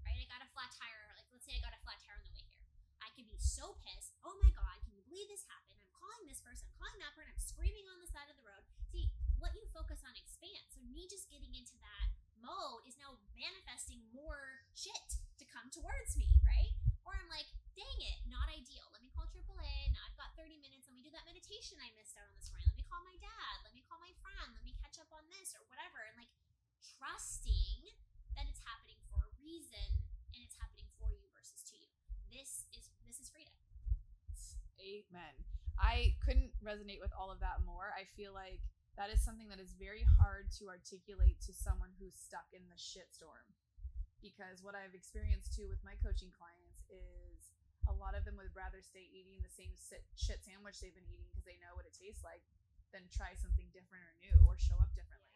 right 0.06 0.16
i 0.16 0.24
got 0.26 0.42
a 0.42 0.48
flat 0.54 0.70
tire 0.78 1.12
like 1.16 1.26
let's 1.32 1.44
say 1.44 1.56
i 1.56 1.60
got 1.60 1.74
a 1.74 1.82
flat 1.82 1.98
tire 2.00 2.16
on 2.16 2.22
the 2.24 2.30
way 2.30 2.42
here 2.46 2.62
i 3.02 3.10
could 3.10 3.26
be 3.26 3.36
so 3.38 3.74
pissed 3.82 4.14
oh 4.22 4.38
my 4.42 4.50
god 4.50 4.80
can 4.82 4.94
you 4.94 5.02
believe 5.02 5.28
this 5.28 5.44
happened 5.44 5.78
i'm 5.82 5.90
calling 5.92 6.10
calling 6.20 6.26
this 6.28 6.40
person, 6.44 6.68
I'm 6.68 6.76
calling 6.80 7.00
that 7.00 7.14
person, 7.16 7.32
I'm 7.32 7.40
screaming 7.40 7.86
on 7.88 8.00
the 8.00 8.08
side 8.12 8.28
of 8.28 8.36
the 8.36 8.44
road. 8.44 8.60
See, 8.92 9.08
what 9.40 9.54
you 9.56 9.64
focus 9.72 10.04
on 10.04 10.12
expands. 10.16 10.74
So 10.76 10.82
me 10.84 11.08
just 11.08 11.30
getting 11.32 11.54
into 11.54 11.76
that 11.80 12.08
mode 12.40 12.84
is 12.84 12.96
now 13.00 13.16
manifesting 13.36 14.04
more 14.12 14.64
shit 14.76 15.16
to 15.40 15.44
come 15.48 15.70
towards 15.72 16.16
me, 16.20 16.28
right? 16.44 16.76
Or 17.08 17.16
I'm 17.16 17.28
like, 17.32 17.48
dang 17.72 17.98
it, 18.04 18.20
not 18.28 18.48
ideal. 18.52 18.84
Let 18.92 19.00
me 19.00 19.08
call 19.16 19.28
AAA. 19.32 19.92
Now 19.96 20.04
I've 20.04 20.16
got 20.20 20.36
30 20.50 20.66
minutes. 20.66 20.90
Let 20.90 20.98
me 20.98 21.06
do 21.06 21.14
that 21.14 21.22
meditation 21.30 21.78
I 21.78 21.94
missed 21.94 22.18
out 22.18 22.26
on 22.26 22.34
this 22.34 22.50
morning. 22.50 22.66
Let 22.74 22.82
me 22.82 22.82
call 22.90 23.06
my 23.06 23.14
dad. 23.22 23.62
Let 23.62 23.70
me 23.70 23.86
call 23.86 24.02
my 24.02 24.10
friend. 24.18 24.50
Let 24.50 24.66
me 24.66 24.74
catch 24.82 24.98
up 24.98 25.06
on 25.14 25.22
this 25.30 25.54
or 25.54 25.62
whatever. 25.70 26.02
And 26.02 26.18
like 26.18 26.34
trusting 26.98 27.86
that 28.34 28.50
it's 28.50 28.58
happening 28.66 28.98
for 29.14 29.22
a 29.22 29.30
reason 29.38 30.02
and 30.34 30.42
it's 30.42 30.58
happening 30.58 30.90
for 30.98 31.14
you 31.14 31.30
versus 31.30 31.62
to 31.70 31.78
you. 31.78 31.94
This 32.34 32.66
is 32.74 32.90
this 33.06 33.22
is 33.22 33.30
freedom. 33.30 33.54
Amen. 34.82 35.38
I 35.78 36.18
couldn't 36.26 36.50
resonate 36.66 36.98
with 36.98 37.14
all 37.14 37.30
of 37.30 37.38
that 37.46 37.62
more. 37.62 37.94
I 37.94 38.10
feel 38.18 38.34
like 38.34 38.58
that 38.98 39.06
is 39.06 39.22
something 39.22 39.46
that 39.54 39.62
is 39.62 39.78
very 39.78 40.02
hard 40.18 40.50
to 40.58 40.66
articulate 40.66 41.38
to 41.46 41.54
someone 41.54 41.94
who's 42.02 42.18
stuck 42.18 42.50
in 42.50 42.66
the 42.66 42.74
shitstorm. 42.74 43.46
Because 44.18 44.66
what 44.66 44.74
I've 44.74 44.98
experienced 44.98 45.54
too 45.54 45.70
with 45.70 45.78
my 45.86 45.94
coaching 46.02 46.34
clients 46.34 46.82
is 46.90 47.39
a 47.90 47.96
lot 47.98 48.14
of 48.14 48.22
them 48.22 48.38
would 48.38 48.54
rather 48.54 48.78
stay 48.80 49.10
eating 49.10 49.42
the 49.42 49.50
same 49.50 49.74
sit, 49.74 50.06
shit 50.14 50.40
sandwich 50.46 50.78
they've 50.78 50.94
been 50.94 51.10
eating 51.10 51.26
because 51.28 51.44
they 51.44 51.58
know 51.58 51.74
what 51.74 51.84
it 51.84 51.94
tastes 51.94 52.22
like 52.22 52.46
than 52.94 53.02
try 53.10 53.34
something 53.34 53.66
different 53.74 54.06
or 54.06 54.14
new 54.22 54.38
or 54.46 54.54
show 54.58 54.78
up 54.78 54.94
differently. 54.94 55.34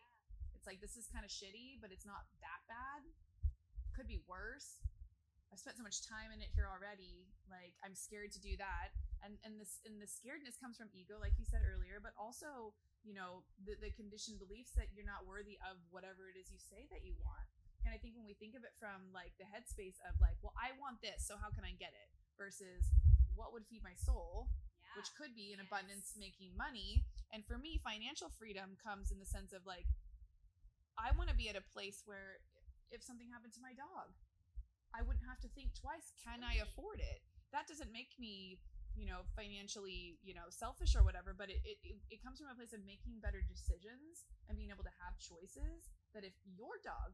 It's 0.55 0.67
like 0.71 0.79
this 0.79 0.95
is 0.95 1.11
kind 1.11 1.27
of 1.27 1.31
shitty, 1.35 1.83
but 1.83 1.91
it's 1.91 2.07
not 2.07 2.31
that 2.41 2.63
bad. 2.71 3.03
Could 3.93 4.07
be 4.07 4.23
worse. 4.31 4.81
I've 5.51 5.63
spent 5.63 5.79
so 5.79 5.87
much 5.87 6.03
time 6.03 6.35
in 6.35 6.43
it 6.43 6.51
here 6.55 6.67
already. 6.67 7.31
Like 7.47 7.75
I'm 7.83 7.95
scared 7.95 8.35
to 8.39 8.41
do 8.43 8.59
that. 8.59 8.95
And 9.23 9.39
and 9.47 9.59
this 9.59 9.83
and 9.87 10.03
the 10.03 10.11
scaredness 10.11 10.59
comes 10.59 10.79
from 10.79 10.91
ego, 10.95 11.19
like 11.19 11.39
you 11.39 11.47
said 11.47 11.63
earlier, 11.63 12.03
but 12.03 12.15
also, 12.19 12.75
you 13.07 13.15
know, 13.15 13.47
the, 13.63 13.79
the 13.79 13.95
conditioned 13.95 14.43
beliefs 14.43 14.75
that 14.75 14.91
you're 14.95 15.07
not 15.07 15.27
worthy 15.27 15.59
of 15.63 15.79
whatever 15.95 16.27
it 16.27 16.35
is 16.35 16.51
you 16.51 16.59
say 16.59 16.91
that 16.91 17.07
you 17.07 17.15
want. 17.23 17.47
And 17.85 17.93
I 17.93 17.99
think 18.01 18.17
when 18.17 18.25
we 18.25 18.33
think 18.35 18.57
of 18.57 18.65
it 18.65 18.73
from 18.81 19.13
like 19.13 19.37
the 19.37 19.45
headspace 19.45 20.01
of 20.09 20.17
like, 20.21 20.41
well, 20.41 20.57
I 20.57 20.73
want 20.81 21.05
this, 21.05 21.25
so 21.29 21.37
how 21.37 21.53
can 21.53 21.65
I 21.69 21.77
get 21.77 21.93
it? 21.93 22.09
Versus 22.41 22.89
what 23.37 23.53
would 23.53 23.67
feed 23.69 23.85
my 23.85 23.95
soul, 23.95 24.49
Yeah. 24.81 24.97
which 24.97 25.13
could 25.15 25.35
be 25.37 25.53
in 25.53 25.59
Yes. 25.61 25.69
abundance 25.69 26.17
making 26.17 26.57
money. 26.57 27.05
And 27.33 27.45
for 27.45 27.59
me, 27.59 27.79
financial 27.79 28.31
freedom 28.31 28.77
comes 28.81 29.11
in 29.13 29.19
the 29.21 29.27
sense 29.29 29.53
of 29.53 29.67
like, 29.67 29.87
I 30.97 31.11
want 31.13 31.29
to 31.29 31.37
be 31.37 31.49
at 31.51 31.57
a 31.57 31.65
place 31.75 32.03
where 32.07 32.39
if 32.91 33.03
something 33.03 33.29
happened 33.31 33.53
to 33.55 33.61
my 33.61 33.75
dog, 33.75 34.15
I 34.95 35.03
wouldn't 35.03 35.27
have 35.27 35.41
to 35.43 35.49
think 35.51 35.75
twice. 35.75 36.13
Can 36.23 36.45
I 36.47 36.55
afford 36.63 37.01
it? 37.01 37.21
That 37.51 37.67
doesn't 37.67 37.91
make 37.91 38.15
me, 38.19 38.61
you 38.95 39.07
know, 39.07 39.27
financially, 39.35 40.19
you 40.23 40.35
know, 40.35 40.47
selfish 40.51 40.95
or 40.95 41.03
whatever, 41.03 41.35
but 41.35 41.51
it, 41.51 41.61
it- 41.67 41.99
it 42.11 42.23
comes 42.23 42.39
from 42.39 42.49
a 42.49 42.55
place 42.55 42.73
of 42.73 42.85
making 42.87 43.19
better 43.21 43.43
decisions 43.43 44.23
and 44.49 44.57
being 44.57 44.71
able 44.71 44.85
to 44.87 44.95
have 45.03 45.19
choices 45.19 45.91
that 46.15 46.23
if 46.23 46.33
your 46.47 46.79
dog, 46.85 47.13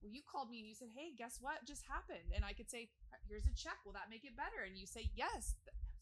well, 0.00 0.12
you 0.12 0.24
called 0.24 0.48
me 0.48 0.64
and 0.64 0.68
you 0.68 0.76
said, 0.76 0.88
hey, 0.96 1.12
guess 1.16 1.38
what 1.44 1.60
just 1.68 1.84
happened? 1.84 2.32
And 2.32 2.40
I 2.44 2.56
could 2.56 2.68
say, 2.72 2.88
here's 3.28 3.44
a 3.44 3.54
check. 3.54 3.76
Will 3.84 3.92
that 3.96 4.08
make 4.08 4.24
it 4.24 4.32
better? 4.36 4.64
And 4.64 4.74
you 4.80 4.88
say, 4.88 5.12
yes. 5.12 5.56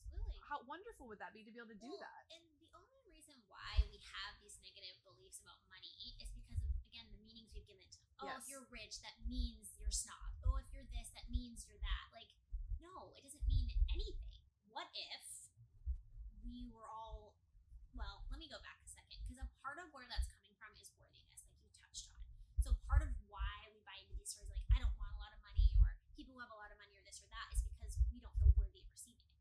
Absolutely. 0.06 0.38
How 0.46 0.62
wonderful 0.70 1.11
would 1.11 1.18
that 1.18 1.34
be 1.34 1.42
to 1.44 1.50
be 1.50 1.58
able 1.58 1.74
to 1.74 1.80
do 1.82 1.90
Well, 1.90 2.00
that? 2.02 2.22
And 2.32 2.42
the 2.62 2.70
only 2.78 3.00
reason 3.04 3.34
why 3.50 3.82
we 3.90 3.98
have 4.14 4.32
these 4.40 4.56
negative 4.62 4.96
beliefs 5.02 5.42
about 5.42 5.58
money 5.68 6.14
is 6.22 6.30
because 6.32 6.62
of 6.62 6.70
again 6.88 7.11
the 7.12 7.20
meanings 7.26 7.50
we've 7.52 7.66
given 7.68 7.84
to. 7.90 8.00
Oh, 8.22 8.30
Yes. 8.32 8.42
if 8.42 8.46
you're 8.50 8.66
rich, 8.72 8.98
that 9.04 9.14
means 9.26 9.74
you're 9.82 9.92
snob. 9.94 10.30
Oh, 10.46 10.56
if 10.62 10.66
you're 10.72 10.87
this, 10.94 11.11
that 11.18 11.26
means 11.28 11.66
you're 11.68 11.78
that. 11.82 12.06
Like, 12.14 12.30
no, 12.80 13.12
it 13.18 13.22
doesn't 13.26 13.44
mean 13.50 13.68
anything. 13.92 14.42
What 14.70 14.88
if 14.94 15.26
we 16.46 16.70
were 16.72 16.87
all? 16.87 17.34
Well, 17.94 18.22
let 18.30 18.38
me 18.38 18.46
go 18.46 18.58
back 18.62 18.78
a 18.82 18.88
second 18.88 19.18
because 19.26 19.42
a 19.42 19.48
part 19.61 19.76
of 19.82 19.90
where 19.90 20.06
that's 20.06 20.30
coming 20.30 20.54
from 20.56 20.70
is 20.78 20.88
worthiness, 20.96 21.42
like 21.44 21.58
you 21.61 21.70
touched 21.76 22.06
on. 22.14 22.22
So 22.62 22.72
part 22.87 23.02
of 23.04 23.11
why 23.26 23.68
we 23.74 23.82
buy 23.84 23.98
into 24.00 24.14
these 24.16 24.32
stories, 24.32 24.50
like 24.54 24.64
I 24.72 24.78
don't 24.80 24.94
want 24.96 25.12
a 25.14 25.18
lot 25.20 25.34
of 25.34 25.40
money, 25.42 25.66
or 25.82 25.92
people 26.14 26.34
who 26.34 26.40
have 26.42 26.50
a 26.54 26.58
lot 26.58 26.70
of 26.70 26.78
money, 26.78 26.94
or 26.94 27.02
this 27.04 27.18
or 27.20 27.28
that, 27.30 27.48
is 27.54 27.61
because 27.66 27.98
we 28.11 28.18
don't 28.22 28.34
feel 28.38 28.54
worthy 28.56 28.80
of 28.82 28.88
receiving 28.94 29.26
it. 29.28 29.34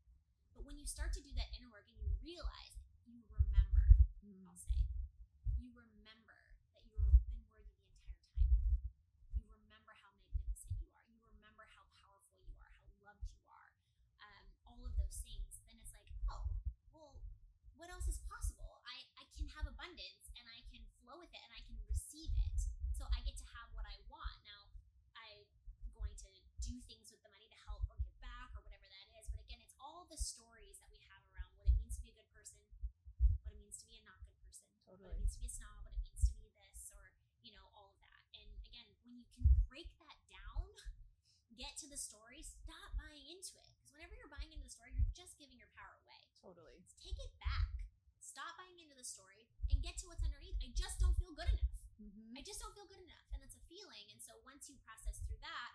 But 0.54 0.66
when 0.66 0.74
you 0.77 0.77
start 0.88 1.12
to 1.12 1.20
do 1.20 1.28
that 1.36 1.52
inner 1.52 1.68
work 1.68 1.84
and 1.92 2.00
you 2.00 2.08
realize, 2.24 2.72
you 3.04 3.20
remember, 3.28 3.92
I'll 4.48 4.56
say, 4.56 4.80
you 5.60 5.68
remember 5.76 6.40
that 6.72 6.88
you've 6.88 7.12
been 7.28 7.44
worthy 7.52 7.76
the 7.76 7.92
entire 7.92 8.16
time. 8.24 8.48
You 9.36 9.44
remember 9.52 9.92
how 10.00 10.16
magnificent 10.16 10.80
you 10.80 10.88
are. 10.96 11.04
You 11.12 11.20
remember 11.20 11.68
how 11.76 11.84
powerful 12.00 12.40
you 12.40 12.56
are, 12.56 12.72
how 12.80 12.88
loved 13.04 13.28
you 13.28 13.36
are, 13.52 13.70
um, 14.24 14.48
all 14.64 14.80
of 14.80 14.96
those 14.96 15.20
things. 15.20 15.60
Then 15.68 15.76
it's 15.76 15.92
like, 15.92 16.08
oh, 16.32 16.48
well, 16.96 17.20
what 17.76 17.92
else 17.92 18.08
is 18.08 18.24
possible? 18.24 18.80
I, 18.88 18.96
I 19.20 19.28
can 19.36 19.44
have 19.60 19.68
abundance 19.68 20.32
and 20.40 20.48
I 20.48 20.64
can 20.72 20.88
flow 21.04 21.20
with 21.20 21.28
it 21.36 21.42
and 21.44 21.52
I 21.52 21.60
can 21.68 21.76
receive 21.84 22.32
it. 22.32 22.58
So 22.96 23.04
I 23.12 23.20
get 23.28 23.36
to 23.36 23.46
have 23.60 23.68
what 23.76 23.84
I 23.84 24.00
want. 24.08 24.40
Now, 24.40 24.72
I'm 25.12 25.44
going 25.92 26.16
to 26.16 26.32
do 26.64 26.80
things 26.88 27.12
with 27.12 27.20
the 27.20 27.28
money 27.28 27.46
to 27.52 27.58
help 27.68 27.84
or 27.92 28.00
give 28.00 28.16
back 28.24 28.56
or 28.56 28.64
whatever 28.64 28.88
that 28.88 29.06
is. 29.20 29.28
But 29.28 29.44
again, 29.44 29.60
it's 29.60 29.76
all 29.78 30.08
the 30.10 30.18
stories 30.18 30.80
that 30.82 30.90
we 30.90 31.00
have 31.06 31.22
around 31.32 31.54
what 31.56 31.68
it 31.70 31.74
means 31.78 31.94
to 31.96 32.02
be 32.02 32.10
a 32.10 32.16
good 32.16 32.28
person, 32.34 32.58
what 33.46 33.54
it 33.54 33.60
means 33.60 33.78
to 33.78 33.86
be 33.86 33.98
a 34.56 34.64
not 34.64 34.72
good 34.72 34.80
person, 34.88 35.04
what 35.04 35.12
it 35.12 35.20
means 35.20 35.34
to 35.36 35.40
be 35.42 35.48
a 35.48 35.52
snob, 35.52 35.76
what 35.84 35.92
it 35.92 36.00
means 36.00 36.22
to 36.24 36.32
be 36.32 36.48
this, 36.56 36.88
or 36.96 37.12
you 37.44 37.52
know, 37.52 37.66
all 37.76 37.92
of 37.92 37.98
that. 38.00 38.24
And 38.40 38.48
again, 38.64 38.88
when 39.04 39.12
you 39.12 39.28
can 39.36 39.44
break 39.68 39.88
that 40.00 40.18
down, 40.32 40.72
get 41.58 41.74
to 41.82 41.90
the 41.90 41.98
story, 41.98 42.40
stop 42.46 42.94
buying 42.94 43.26
into 43.28 43.58
it. 43.58 43.68
Because 43.76 43.90
whenever 43.90 44.14
you're 44.14 44.30
buying 44.30 44.48
into 44.54 44.62
the 44.62 44.72
story, 44.72 44.94
you're 44.94 45.10
just 45.12 45.34
giving 45.36 45.58
your 45.58 45.68
power 45.74 45.98
away. 46.06 46.22
Totally. 46.38 46.78
Take 47.02 47.18
it 47.18 47.34
back. 47.42 47.82
Stop 48.22 48.54
buying 48.54 48.78
into 48.78 48.94
the 48.94 49.02
story 49.02 49.50
and 49.68 49.82
get 49.82 49.98
to 49.98 50.06
what's 50.06 50.22
underneath. 50.22 50.54
I 50.62 50.70
just 50.78 51.02
don't 51.02 51.18
feel 51.18 51.34
good 51.34 51.50
enough. 51.50 51.82
Mm-hmm. 51.98 52.38
I 52.38 52.46
just 52.46 52.62
don't 52.62 52.70
feel 52.78 52.86
good 52.86 53.02
enough. 53.02 53.26
And 53.34 53.42
that's 53.42 53.58
a 53.58 53.64
feeling. 53.66 54.06
And 54.14 54.22
so 54.22 54.38
once 54.46 54.70
you 54.70 54.78
process 54.86 55.18
through 55.26 55.42
that, 55.42 55.70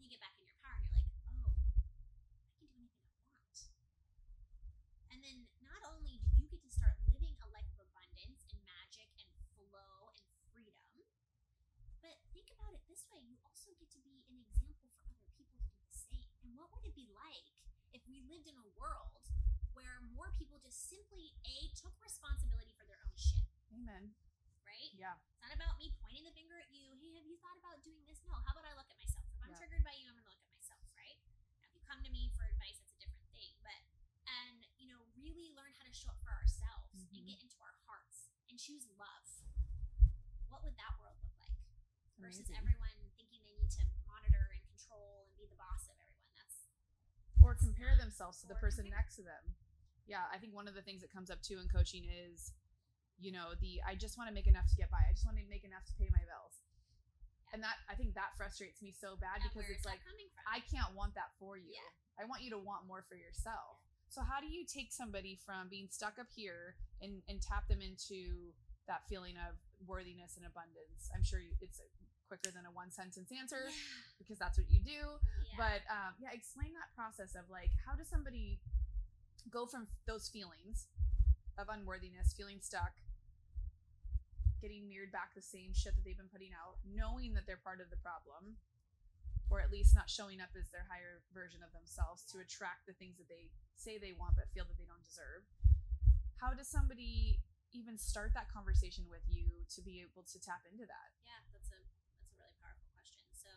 you 0.00 0.08
get 0.08 0.18
back 0.24 0.32
in 0.40 0.48
your 0.48 0.56
power 0.64 0.80
and 0.80 0.88
you're 0.88 0.96
like, 0.96 1.12
oh, 1.44 1.52
I 1.52 2.56
can 2.56 2.64
do 2.72 2.80
anything 2.80 3.04
I 3.04 3.20
want. 3.28 3.52
And 5.12 5.20
then 5.20 5.44
not 5.60 5.84
only 5.92 6.24
do 6.24 6.28
you 6.40 6.48
get 6.48 6.64
to 6.64 6.72
start 6.72 6.96
living 7.12 7.36
a 7.44 7.48
life 7.52 7.68
of 7.76 7.84
abundance 7.84 8.48
and 8.48 8.58
magic 8.64 9.12
and 9.20 9.28
flow 9.60 10.08
and 10.16 10.24
freedom, 10.56 11.04
but 12.00 12.16
think 12.32 12.48
about 12.48 12.72
it 12.72 12.80
this 12.88 13.04
way 13.12 13.20
you 13.20 13.36
also 13.62 13.78
get 13.78 13.94
to 13.94 14.02
be 14.02 14.26
an 14.26 14.42
example 14.42 14.90
for 14.90 15.06
other 15.06 15.30
people 15.38 15.54
to 15.62 15.70
do 15.70 15.78
the 15.86 15.94
same. 15.94 16.34
And 16.42 16.50
what 16.58 16.66
would 16.74 16.82
it 16.82 16.98
be 16.98 17.06
like 17.14 17.46
if 17.94 18.02
we 18.10 18.18
lived 18.26 18.50
in 18.50 18.58
a 18.58 18.66
world 18.74 19.22
where 19.78 20.02
more 20.18 20.34
people 20.34 20.58
just 20.58 20.90
simply 20.90 21.30
A, 21.46 21.70
took 21.78 21.94
responsibility 22.02 22.74
for 22.74 22.82
their 22.90 22.98
own 23.06 23.14
shit, 23.14 23.46
Amen. 23.70 24.18
right? 24.66 24.90
Yeah. 24.98 25.14
It's 25.14 25.38
not 25.46 25.54
about 25.54 25.78
me 25.78 25.94
pointing 26.02 26.26
the 26.26 26.34
finger 26.34 26.58
at 26.58 26.74
you. 26.74 26.90
Hey, 26.98 27.14
have 27.14 27.22
you 27.22 27.38
thought 27.38 27.54
about 27.62 27.78
doing 27.86 28.02
this? 28.02 28.18
No. 28.26 28.34
How 28.42 28.50
about 28.50 28.66
I 28.66 28.74
look 28.74 28.90
at 28.90 28.98
myself? 28.98 29.30
If 29.30 29.38
I'm 29.38 29.54
Yeah. 29.54 29.62
triggered 29.62 29.86
by 29.86 29.94
you, 29.94 30.10
I'm 30.10 30.18
gonna 30.18 30.26
look 30.26 30.42
at 30.42 30.50
myself, 30.50 30.82
right? 30.98 31.22
Now, 31.62 31.70
if 31.70 31.78
you 31.78 31.86
come 31.86 32.02
to 32.02 32.10
me 32.10 32.34
for 32.34 32.42
advice, 32.42 32.82
that's 32.82 32.98
a 32.98 32.98
different 32.98 33.30
thing. 33.30 33.54
But 33.62 33.78
and 34.26 34.66
you 34.74 34.90
know, 34.90 35.06
really 35.14 35.54
learn 35.54 35.70
how 35.78 35.86
to 35.86 35.94
show 35.94 36.10
up 36.10 36.18
for 36.26 36.34
ourselves 36.34 37.06
and 37.14 37.22
Mhm. 37.22 37.30
get 37.30 37.38
into 37.46 37.62
our 37.62 37.78
hearts 37.86 38.26
and 38.50 38.58
choose 38.58 38.90
love. 38.98 39.30
What 40.50 40.66
would 40.66 40.74
that 40.74 40.98
world 40.98 41.22
look 41.22 41.38
like? 41.38 41.54
Versus 42.18 42.46
Amazing. 42.50 42.56
everyone 42.58 42.98
thinking 43.18 43.42
they 43.42 43.54
need 43.58 43.70
to 43.70 43.82
monitor 44.06 44.46
and 44.54 44.62
control 44.66 45.26
and 45.26 45.34
be 45.36 45.46
the 45.46 45.56
boss 45.56 45.88
of 45.88 45.96
everyone. 45.98 46.30
That's 46.38 46.68
or 47.52 47.60
compare 47.60 47.92
themselves 48.00 48.40
to 48.40 48.48
the 48.48 48.56
person 48.56 48.88
next 48.88 49.20
to 49.20 49.22
them. 49.22 49.44
Yeah, 50.08 50.24
I 50.32 50.40
think 50.40 50.56
one 50.56 50.64
of 50.64 50.72
the 50.72 50.80
things 50.80 51.04
that 51.04 51.12
comes 51.12 51.28
up 51.28 51.44
too 51.44 51.60
in 51.60 51.68
coaching 51.68 52.08
is, 52.08 52.56
you 53.20 53.28
know, 53.28 53.52
the 53.60 53.84
I 53.84 53.92
just 53.94 54.16
want 54.16 54.32
to 54.32 54.34
make 54.34 54.48
enough 54.48 54.64
to 54.72 54.76
get 54.80 54.88
by. 54.88 55.04
I 55.04 55.12
just 55.12 55.28
want 55.28 55.36
to 55.36 55.44
make 55.52 55.68
enough 55.68 55.84
to 55.84 55.94
pay 56.00 56.08
my 56.08 56.24
bills. 56.24 56.64
And 57.52 57.60
that 57.60 57.76
I 57.92 57.94
think 57.94 58.16
that 58.16 58.32
frustrates 58.40 58.80
me 58.80 58.96
so 58.96 59.20
bad 59.20 59.44
and 59.44 59.52
because 59.52 59.68
it's 59.68 59.84
like? 59.84 60.00
I 60.48 60.64
can't 60.64 60.96
want 60.96 61.12
that 61.20 61.36
for 61.36 61.60
you. 61.60 61.68
Yeah. 61.68 61.92
I 62.16 62.24
want 62.24 62.40
you 62.40 62.48
to 62.56 62.60
want 62.60 62.88
more 62.88 63.04
for 63.04 63.14
yourself. 63.20 63.84
So 64.08 64.24
how 64.24 64.40
do 64.40 64.48
you 64.48 64.64
take 64.64 64.88
somebody 64.88 65.36
from 65.36 65.68
being 65.68 65.92
stuck 65.92 66.16
up 66.16 66.32
here 66.32 66.80
and 67.04 67.20
and 67.28 67.44
tap 67.44 67.68
them 67.68 67.84
into 67.84 68.56
that 68.88 69.04
feeling 69.12 69.36
of 69.36 69.60
worthiness 69.84 70.40
and 70.40 70.48
abundance? 70.48 71.12
I'm 71.12 71.22
sure 71.22 71.38
you, 71.38 71.52
it's 71.60 71.84
quicker 72.32 72.48
than 72.48 72.64
a 72.64 72.72
one 72.72 72.88
sentence 72.88 73.28
answer 73.28 73.68
yeah. 73.68 73.76
because 74.16 74.40
that's 74.40 74.56
what 74.56 74.64
you 74.72 74.80
do 74.80 75.20
yeah. 75.52 75.58
but 75.60 75.80
um, 75.90 76.12
yeah 76.20 76.32
explain 76.32 76.72
that 76.74 76.90
process 76.96 77.34
of 77.36 77.44
like 77.50 77.70
how 77.86 77.94
does 77.94 78.08
somebody 78.08 78.60
go 79.50 79.66
from 79.66 79.86
those 80.06 80.28
feelings 80.28 80.86
of 81.58 81.68
unworthiness 81.68 82.32
feeling 82.36 82.58
stuck 82.60 82.94
getting 84.62 84.86
mirrored 84.86 85.10
back 85.10 85.34
the 85.34 85.42
same 85.42 85.74
shit 85.74 85.94
that 85.98 86.04
they've 86.06 86.18
been 86.18 86.30
putting 86.30 86.54
out 86.54 86.78
knowing 86.86 87.34
that 87.34 87.44
they're 87.46 87.60
part 87.60 87.82
of 87.82 87.90
the 87.90 87.98
problem 87.98 88.54
or 89.50 89.60
at 89.60 89.68
least 89.74 89.92
not 89.94 90.08
showing 90.08 90.40
up 90.40 90.48
as 90.56 90.70
their 90.72 90.86
higher 90.88 91.20
version 91.34 91.60
of 91.60 91.68
themselves 91.76 92.24
to 92.30 92.40
attract 92.40 92.88
the 92.88 92.96
things 92.96 93.18
that 93.18 93.28
they 93.28 93.50
say 93.76 93.98
they 93.98 94.14
want 94.16 94.32
but 94.38 94.48
feel 94.54 94.64
that 94.64 94.78
they 94.78 94.86
don't 94.88 95.02
deserve 95.04 95.44
how 96.40 96.54
does 96.54 96.68
somebody 96.70 97.40
even 97.72 97.96
start 97.96 98.32
that 98.36 98.48
conversation 98.52 99.04
with 99.08 99.24
you 99.28 99.64
to 99.72 99.80
be 99.82 100.02
able 100.04 100.22
to 100.24 100.36
tap 100.40 100.62
into 100.68 100.84
that 100.86 101.10
Yeah, 101.24 101.40
that's 101.54 101.70
a 101.72 101.80
that's 102.12 102.28
a 102.30 102.36
really 102.36 102.56
powerful 102.60 102.88
question. 102.92 103.24
So 103.32 103.48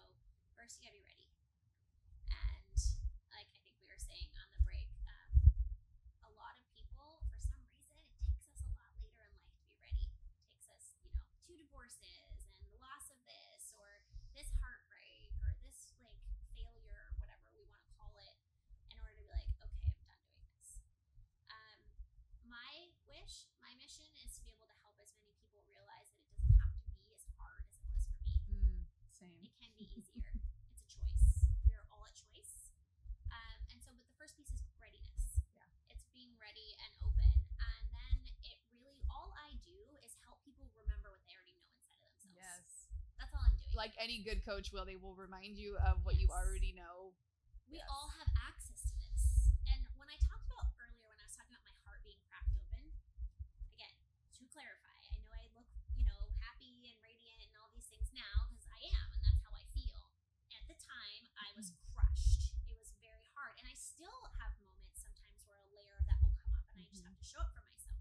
first, 0.56 0.80
you 0.80 0.88
gotta 0.88 0.96
be 0.96 1.04
ready, 1.04 1.28
and 2.32 2.76
like 3.34 3.52
I 3.52 3.60
think 3.66 3.76
we 3.84 3.88
were 3.92 4.00
saying 4.00 4.32
on 4.40 4.48
the 4.56 4.62
break, 4.64 4.88
um, 5.10 5.52
a 6.24 6.32
lot 6.40 6.56
of 6.56 6.66
people, 6.72 7.20
for 7.28 7.36
divorces 11.76 12.50
and 12.58 12.66
the 12.66 12.78
loss 12.82 13.06
of 13.14 13.20
this 13.30 13.72
or 13.78 14.02
this 14.34 14.50
heartbreak 14.58 15.30
or 15.44 15.54
this 15.62 15.94
like 16.02 16.18
failure, 16.58 17.14
whatever 17.22 17.46
we 17.54 17.62
want 17.70 17.80
to 17.84 17.92
call 17.94 18.16
it, 18.18 18.36
in 18.90 18.98
order 19.00 19.14
to 19.14 19.22
be 19.22 19.30
like, 19.30 19.46
okay, 19.62 19.86
I'm 19.92 20.02
done 20.10 20.24
doing 20.26 20.46
this. 20.56 20.82
Um, 21.52 21.80
my 22.50 22.90
wish, 23.06 23.46
my 23.62 23.72
mission 23.78 24.10
is 24.26 24.34
to 24.38 24.42
be 24.42 24.52
able 24.56 24.66
to 24.66 24.78
help 24.82 24.98
as 24.98 25.14
many 25.20 25.32
people 25.38 25.62
realize 25.70 26.10
that 26.10 26.20
it 26.26 26.30
doesn't 26.34 26.56
have 26.58 26.74
to 26.74 26.84
be 26.90 27.06
as 27.14 27.22
hard 27.38 27.64
as 27.70 27.76
it 27.78 27.86
was 27.86 28.02
for 28.10 28.18
me. 28.26 28.34
Mm, 28.50 28.82
same. 29.26 29.42
It 29.42 29.54
can 29.58 29.72
be 29.74 29.90
easier. 29.98 30.30
it's 30.70 30.82
a 30.82 30.88
choice. 30.90 31.26
We 31.66 31.74
are 31.74 31.86
all 31.90 32.06
a 32.06 32.14
choice. 32.14 32.70
Um, 33.34 33.58
and 33.74 33.78
so, 33.82 33.90
but 33.98 34.06
the 34.06 34.16
first 34.22 34.38
piece 34.38 34.52
is 34.54 34.62
readiness. 34.78 35.42
Yeah. 35.58 35.66
It's 35.90 36.06
being 36.14 36.34
ready 36.38 36.78
and 36.86 36.92
open. 37.02 37.32
And 37.58 37.84
then 37.90 38.18
it 38.46 38.58
really, 38.78 39.02
all 39.10 39.34
I 39.34 39.58
do 39.66 39.78
is 40.06 40.14
help 40.26 40.42
people 40.46 40.70
remember 40.78 41.10
what 41.10 41.22
they 41.26 41.34
already 41.34 41.58
know 41.58 41.70
inside 41.74 41.98
of 42.06 42.14
themselves. 42.22 42.38
Yes. 42.38 42.70
That's 43.18 43.34
all 43.34 43.42
I'm 43.46 43.56
doing. 43.58 43.74
Like 43.74 43.94
any 43.98 44.22
good 44.22 44.46
coach 44.46 44.70
will, 44.70 44.86
they 44.86 45.00
will 45.00 45.18
remind 45.18 45.58
you 45.58 45.76
of 45.82 46.06
what 46.06 46.20
you 46.22 46.30
already 46.30 46.76
know. 46.78 47.16
we 47.72 47.82
yes. 47.82 47.90
all 47.90 48.10
have 48.22 48.30
access 48.46 48.80
to 48.92 48.94
this. 49.02 49.50
And 49.74 49.82
when 49.98 50.08
I 50.12 50.18
talked 50.30 50.46
about 50.46 50.70
earlier, 50.78 51.10
when 51.10 51.18
I 51.18 51.26
was 51.26 51.34
talking 51.34 51.58
about 51.58 51.66
my 51.66 51.78
heart 51.88 52.02
being 52.06 52.22
cracked 52.30 52.54
open, 52.54 52.86
again, 53.74 53.96
to 54.38 54.44
clarify, 54.54 54.94
I 55.10 55.18
know 55.26 55.32
I 55.34 55.44
look, 55.58 55.68
you 55.98 56.06
know, 56.06 56.22
happy 56.44 56.86
and 56.92 56.98
radiant 57.02 57.40
and 57.42 57.52
all 57.60 57.72
these 57.74 57.88
things 57.90 58.08
now 58.14 58.46
because 58.54 58.70
I 58.70 58.80
am, 59.02 59.08
and 59.16 59.22
that's 59.26 59.42
how 59.42 59.52
I 59.56 59.66
feel. 59.74 60.14
At 60.54 60.64
the 60.70 60.78
time, 60.78 61.24
I 61.42 61.48
was 61.58 61.74
crushed. 61.96 62.54
It 62.70 62.78
was 62.78 62.94
very 63.02 63.26
hard. 63.34 63.58
And 63.60 63.66
I 63.68 63.76
still 63.76 64.22
have 64.40 64.54
moments 64.62 65.02
sometimes 65.02 65.42
where 65.50 65.58
a 65.60 65.68
layer 65.74 65.96
of 65.98 66.06
that 66.08 66.20
will 66.22 66.36
come 66.38 66.54
up 66.56 66.66
and 66.76 66.80
I 66.84 66.88
just 66.94 67.02
Mhm. 67.04 67.10
have 67.10 67.18
to 67.20 67.25
show 67.36 67.44
up 67.44 67.52
for 67.52 67.68
myself. 67.68 68.00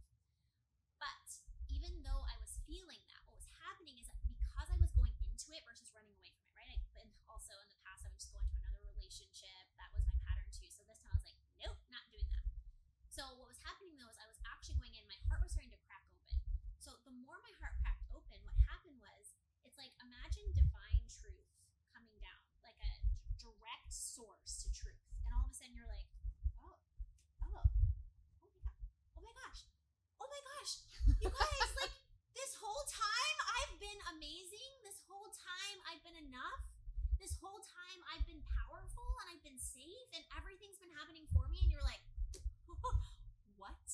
But 1.03 1.27
even 1.67 1.91
though 2.07 2.23
I 2.23 2.39
was 2.39 2.55
feeling 2.71 3.03
that, 3.11 3.19
what 3.27 3.35
was 3.35 3.51
happening 3.67 3.99
is 3.99 4.07
that 4.07 4.23
because 4.23 4.71
I 4.71 4.79
was 4.79 4.95
going 4.95 5.11
into 5.27 5.51
it 5.51 5.67
versus 5.67 5.91
running 5.91 6.15
away 6.15 6.31
from 6.39 6.47
it, 6.47 6.55
right? 6.55 6.79
And 7.03 7.11
also 7.27 7.51
in 7.59 7.67
the 7.67 7.75
past, 7.83 8.07
I 8.07 8.15
would 8.15 8.23
just 8.23 8.31
go 8.31 8.39
into 8.39 8.55
another 8.63 8.79
relationship. 8.95 9.67
That 9.75 9.91
was 9.91 10.07
my 10.07 10.15
pattern 10.23 10.47
too. 10.55 10.71
So 10.71 10.87
this 10.87 11.03
time 11.03 11.11
I 11.11 11.19
was 11.19 11.27
like, 11.27 11.41
nope, 11.59 11.83
not 11.91 12.07
doing 12.15 12.31
that. 12.31 12.47
So 13.11 13.27
what 13.35 13.51
was 13.51 13.59
happening 13.67 13.99
though 13.99 14.07
is 14.07 14.23
I 14.23 14.31
was 14.31 14.39
actually 14.47 14.79
going 14.79 14.95
in, 14.95 15.03
my 15.11 15.19
heart 15.27 15.43
was 15.43 15.51
starting 15.51 15.75
to 15.75 15.83
crack 15.83 16.07
open. 16.15 16.39
So 16.79 16.95
the 17.03 17.15
more 17.27 17.35
my 17.43 17.55
heart 17.59 17.75
cracked 17.83 18.07
open, 18.15 18.39
what 18.47 18.55
happened 18.71 19.03
was 19.03 19.35
it's 19.67 19.75
like 19.75 19.91
imagine 19.99 20.47
divine 20.55 21.03
truth 21.11 21.51
coming 21.91 22.15
down, 22.23 22.39
like 22.63 22.79
a 22.87 23.03
direct 23.35 23.91
source 23.91 24.63
to 24.63 24.71
truth. 24.71 25.03
And 25.27 25.35
all 25.35 25.43
of 25.43 25.51
a 25.51 25.55
sudden 25.59 25.75
you're 25.75 25.91
like, 25.91 26.07
oh, 26.63 26.79
oh, 27.43 27.51
oh 27.51 28.47
my 28.47 28.63
god, 28.63 28.79
oh 29.19 29.23
my 29.27 29.35
gosh, 29.43 29.67
oh 30.23 30.27
my 30.31 30.43
gosh, 30.65 30.81
you 31.21 31.29
guys, 31.29 31.71
like 31.77 31.93
this 32.33 32.57
whole 32.57 32.85
time 32.89 33.37
I've 33.61 33.77
been 33.77 34.01
amazing. 34.17 34.71
This 34.81 34.97
whole 35.05 35.29
time 35.29 35.77
I've 35.93 36.01
been 36.01 36.17
enough. 36.25 36.65
This 37.21 37.37
whole 37.37 37.61
time 37.61 38.01
I've 38.09 38.25
been 38.25 38.41
powerful 38.49 39.05
and 39.21 39.37
I've 39.37 39.45
been 39.45 39.61
safe 39.61 40.09
and 40.17 40.25
everything's 40.41 40.81
been 40.81 40.93
happening 40.97 41.29
for 41.37 41.45
me. 41.53 41.61
And 41.61 41.69
you're 41.69 41.85
like, 41.85 42.01
what? 43.61 43.85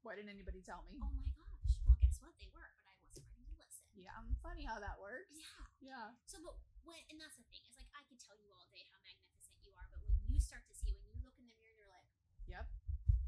Why 0.00 0.16
didn't 0.16 0.32
anybody 0.32 0.64
tell 0.64 0.88
me? 0.88 0.96
Oh 1.04 1.12
my 1.12 1.28
gosh. 1.36 1.76
Well, 1.84 2.00
guess 2.00 2.16
what? 2.24 2.32
They 2.40 2.48
were, 2.48 2.64
but 2.80 2.88
I 2.88 2.96
wasn't 3.04 3.28
ready 3.28 3.44
to 3.44 3.52
listen. 3.60 3.92
Yeah, 3.92 4.16
I'm 4.16 4.40
funny 4.40 4.64
how 4.64 4.80
that 4.80 4.96
works. 4.96 5.36
Yeah. 5.36 5.92
Yeah. 5.92 6.16
So, 6.24 6.40
but 6.40 6.56
when, 6.88 6.96
and 7.12 7.20
that's 7.20 7.36
the 7.36 7.44
thing, 7.52 7.60
is 7.68 7.76
like 7.76 7.92
I 7.92 8.00
could 8.08 8.16
tell 8.16 8.40
you 8.40 8.48
all 8.56 8.64
day 8.72 8.88
how 8.88 8.96
magnificent 9.04 9.60
you 9.68 9.76
are, 9.76 9.84
but 9.92 10.00
when 10.00 10.16
you 10.32 10.40
start 10.40 10.64
to 10.72 10.76
see, 10.80 10.96
when 11.04 11.12
you 11.12 11.20
look 11.28 11.36
in 11.36 11.44
the 11.44 11.52
mirror, 11.60 11.76
you're 11.76 11.92
like, 11.92 12.08
Yep. 12.48 12.64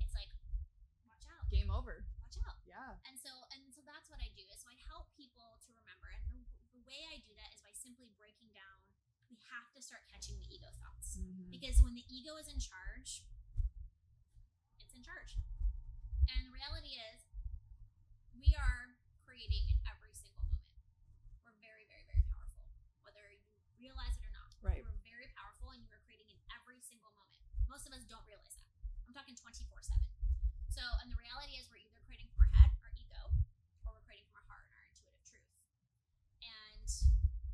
it's 0.01 0.17
like, 0.17 0.33
watch 1.05 1.29
out, 1.29 1.45
Game 1.53 1.69
over. 1.69 2.01
Watch 2.31 2.39
out. 2.47 2.59
Yeah. 2.63 2.95
And 3.11 3.19
so, 3.19 3.31
and 3.51 3.67
so 3.75 3.83
that's 3.83 4.07
what 4.07 4.23
I 4.23 4.31
do. 4.39 4.47
Is 4.55 4.63
so 4.63 4.71
I 4.71 4.79
help 4.87 5.11
people 5.19 5.59
to 5.67 5.71
remember, 5.75 6.07
and 6.15 6.23
the, 6.31 6.39
the 6.79 6.83
way 6.87 7.03
I 7.11 7.19
do 7.27 7.35
that 7.35 7.51
is 7.51 7.59
by 7.59 7.75
simply 7.75 8.07
breaking 8.15 8.55
down. 8.55 8.79
We 9.31 9.39
have 9.51 9.67
to 9.75 9.81
start 9.83 10.07
catching 10.11 10.39
the 10.43 10.47
ego 10.51 10.71
thoughts 10.83 11.19
Mhm. 11.19 11.51
because 11.55 11.79
when 11.83 11.95
the 11.95 12.03
ego 12.11 12.35
is 12.39 12.51
in 12.51 12.59
charge, 12.59 13.23
it's 14.83 14.95
in 14.95 15.03
charge. 15.03 15.39
And 16.31 16.47
the 16.47 16.55
reality 16.55 16.99
is, 16.99 17.27
we 18.35 18.55
are 18.59 18.95
creating 19.27 19.71
in 19.71 19.79
every 19.87 20.15
single 20.15 20.43
moment. 20.43 20.71
We're 21.47 21.55
very, 21.63 21.87
very, 21.87 22.03
very 22.11 22.23
powerful, 22.31 22.67
whether 23.03 23.23
you 23.31 23.43
realize 23.79 24.15
it 24.19 24.23
or 24.27 24.35
not. 24.35 24.51
Right. 24.63 24.83
We're 24.83 24.99
very 25.07 25.31
powerful, 25.35 25.71
and 25.75 25.83
you 25.83 25.91
are 25.95 26.03
creating 26.07 26.31
in 26.31 26.39
every 26.55 26.79
single 26.83 27.11
moment. 27.15 27.43
Most 27.71 27.87
of 27.87 27.95
us 27.95 28.03
don't 28.07 28.27
realize 28.27 28.55
that. 28.59 28.71
I'm 29.07 29.15
talking 29.15 29.35
24 29.39 29.83
7. 29.83 29.99
So, 30.75 30.83
and 31.03 31.11
the 31.11 31.19
reality 31.19 31.55
is, 31.59 31.71
we're 31.71 31.83
either 31.83 32.03
creating 32.07 32.31
from 32.35 32.47
our 32.47 32.51
head, 32.59 32.71
our 32.83 32.91
ego, 32.99 33.31
or 33.87 33.95
we're 33.95 34.07
creating 34.07 34.27
from 34.31 34.43
our 34.43 34.47
heart 34.51 34.67
and 34.67 34.75
our 34.75 34.87
intuitive 34.91 35.23
truth. 35.23 35.51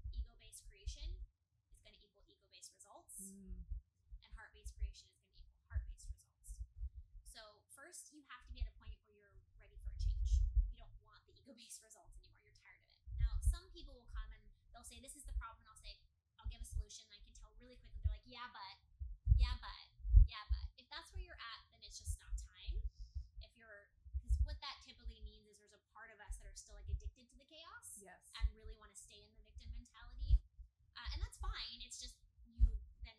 And 0.00 0.08
ego 0.16 0.32
based 0.40 0.64
creation 0.64 1.04
is 1.68 1.78
going 1.84 1.92
to 1.92 2.00
equal 2.00 2.24
ego 2.24 2.46
based 2.48 2.72
results 2.72 3.20
Mm. 3.20 3.64
and 4.24 4.30
heart 4.36 4.52
based 4.56 4.72
creation 4.80 5.08
is 5.12 5.20
going 5.20 5.36
to 5.36 5.44
equal 5.44 5.64
heart 5.68 5.84
based 5.84 6.08
results. 6.08 6.56
So, 7.28 7.60
first, 7.76 8.12
you 8.16 8.24
have 8.32 8.40
to 8.48 8.52
be 8.56 8.64
at 8.64 8.68
a 8.72 8.76
point 8.80 8.96
where 9.04 9.12
you're 9.12 9.60
ready 9.60 9.76
for 9.84 9.92
a 9.92 9.98
change. 10.00 10.40
You 10.72 10.76
don't 10.80 10.96
want 11.04 11.20
the 11.28 11.36
ego 11.36 11.52
based 11.52 11.80
results 11.86 12.16
anymore. 12.16 12.40
You're 12.40 12.56
tired 12.56 12.80
of 12.80 12.88
it. 12.96 13.04
Now, 13.20 13.36
some 13.44 13.68
people 13.76 13.92
will 13.92 14.08
come 14.08 14.28
and 14.32 14.40
they'll 14.72 14.86
say, 14.88 15.00
This 15.04 15.12
is 15.20 15.24
the 15.28 15.36
problem. 15.36 15.60
And 15.64 15.68
I'll 15.68 15.80
say, 15.84 16.00
I'll 16.40 16.48
give 16.48 16.64
a 16.64 16.68
solution. 16.68 17.04
And 17.12 17.14
I 17.16 17.20
can 17.20 17.32
tell 17.36 17.52
really 17.60 17.76
quickly. 17.76 18.00
They're 18.00 18.16
like, 18.16 18.24
Yeah, 18.28 18.48
but, 18.56 18.76
yeah, 19.36 19.52
but, 19.60 19.84
yeah, 20.32 20.44
but. 20.48 20.64
If 20.80 20.88
that's 20.88 21.12
where 21.12 21.20
you're 21.24 21.36
at, 21.40 21.60
then 21.72 21.80
it's 21.84 21.98
just 22.00 22.16
not 22.20 22.32
time. 22.40 22.80
If 23.44 23.52
you're, 23.58 23.92
because 24.24 24.40
what 24.48 24.56
that 24.64 24.76
typically 24.84 25.20
means 25.24 25.44
is 25.50 25.56
there's 25.60 25.76
a 25.76 25.82
part 25.92 26.08
of 26.14 26.18
us 26.24 26.36
that 26.40 26.48
are 26.48 26.56
still 26.56 26.76
like 26.78 26.88
addicted 27.16 27.32
to 27.32 27.40
the 27.40 27.48
chaos 27.48 27.88
Yes. 28.04 28.20
and 28.36 28.44
really 28.52 28.76
want 28.76 28.92
to 28.92 29.00
stay 29.00 29.16
in 29.24 29.32
the 29.32 29.40
victim 29.40 29.72
mentality. 29.72 30.36
Uh, 30.92 31.08
and 31.16 31.18
that's 31.24 31.40
fine. 31.40 31.80
It's 31.80 31.96
just 31.96 32.12
you 32.44 32.68
then 33.08 33.16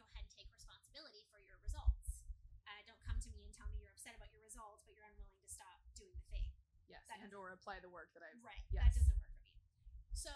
go 0.00 0.08
ahead 0.16 0.24
and 0.24 0.32
take 0.32 0.48
responsibility 0.48 1.20
for 1.28 1.36
your 1.44 1.60
results. 1.60 2.24
Uh, 2.64 2.80
don't 2.88 3.00
come 3.04 3.20
to 3.20 3.28
me 3.36 3.44
and 3.44 3.52
tell 3.52 3.68
me 3.68 3.84
you're 3.84 3.92
upset 3.92 4.16
about 4.16 4.32
your 4.32 4.40
results, 4.40 4.80
but 4.88 4.96
you're 4.96 5.04
unwilling 5.04 5.36
to 5.44 5.50
stop 5.52 5.76
doing 5.92 6.16
the 6.16 6.24
thing. 6.32 6.48
yes. 6.88 7.04
that 7.12 7.20
And 7.20 7.36
or 7.36 7.52
apply 7.52 7.84
the 7.84 7.92
work 7.92 8.08
that 8.16 8.24
I've. 8.24 8.40
Right. 8.40 8.64
Yes. 8.72 8.96
That 8.96 9.04
doesn't 9.04 9.20
work 9.20 9.36
for 9.36 9.44
me. 9.44 9.52
So 10.16 10.32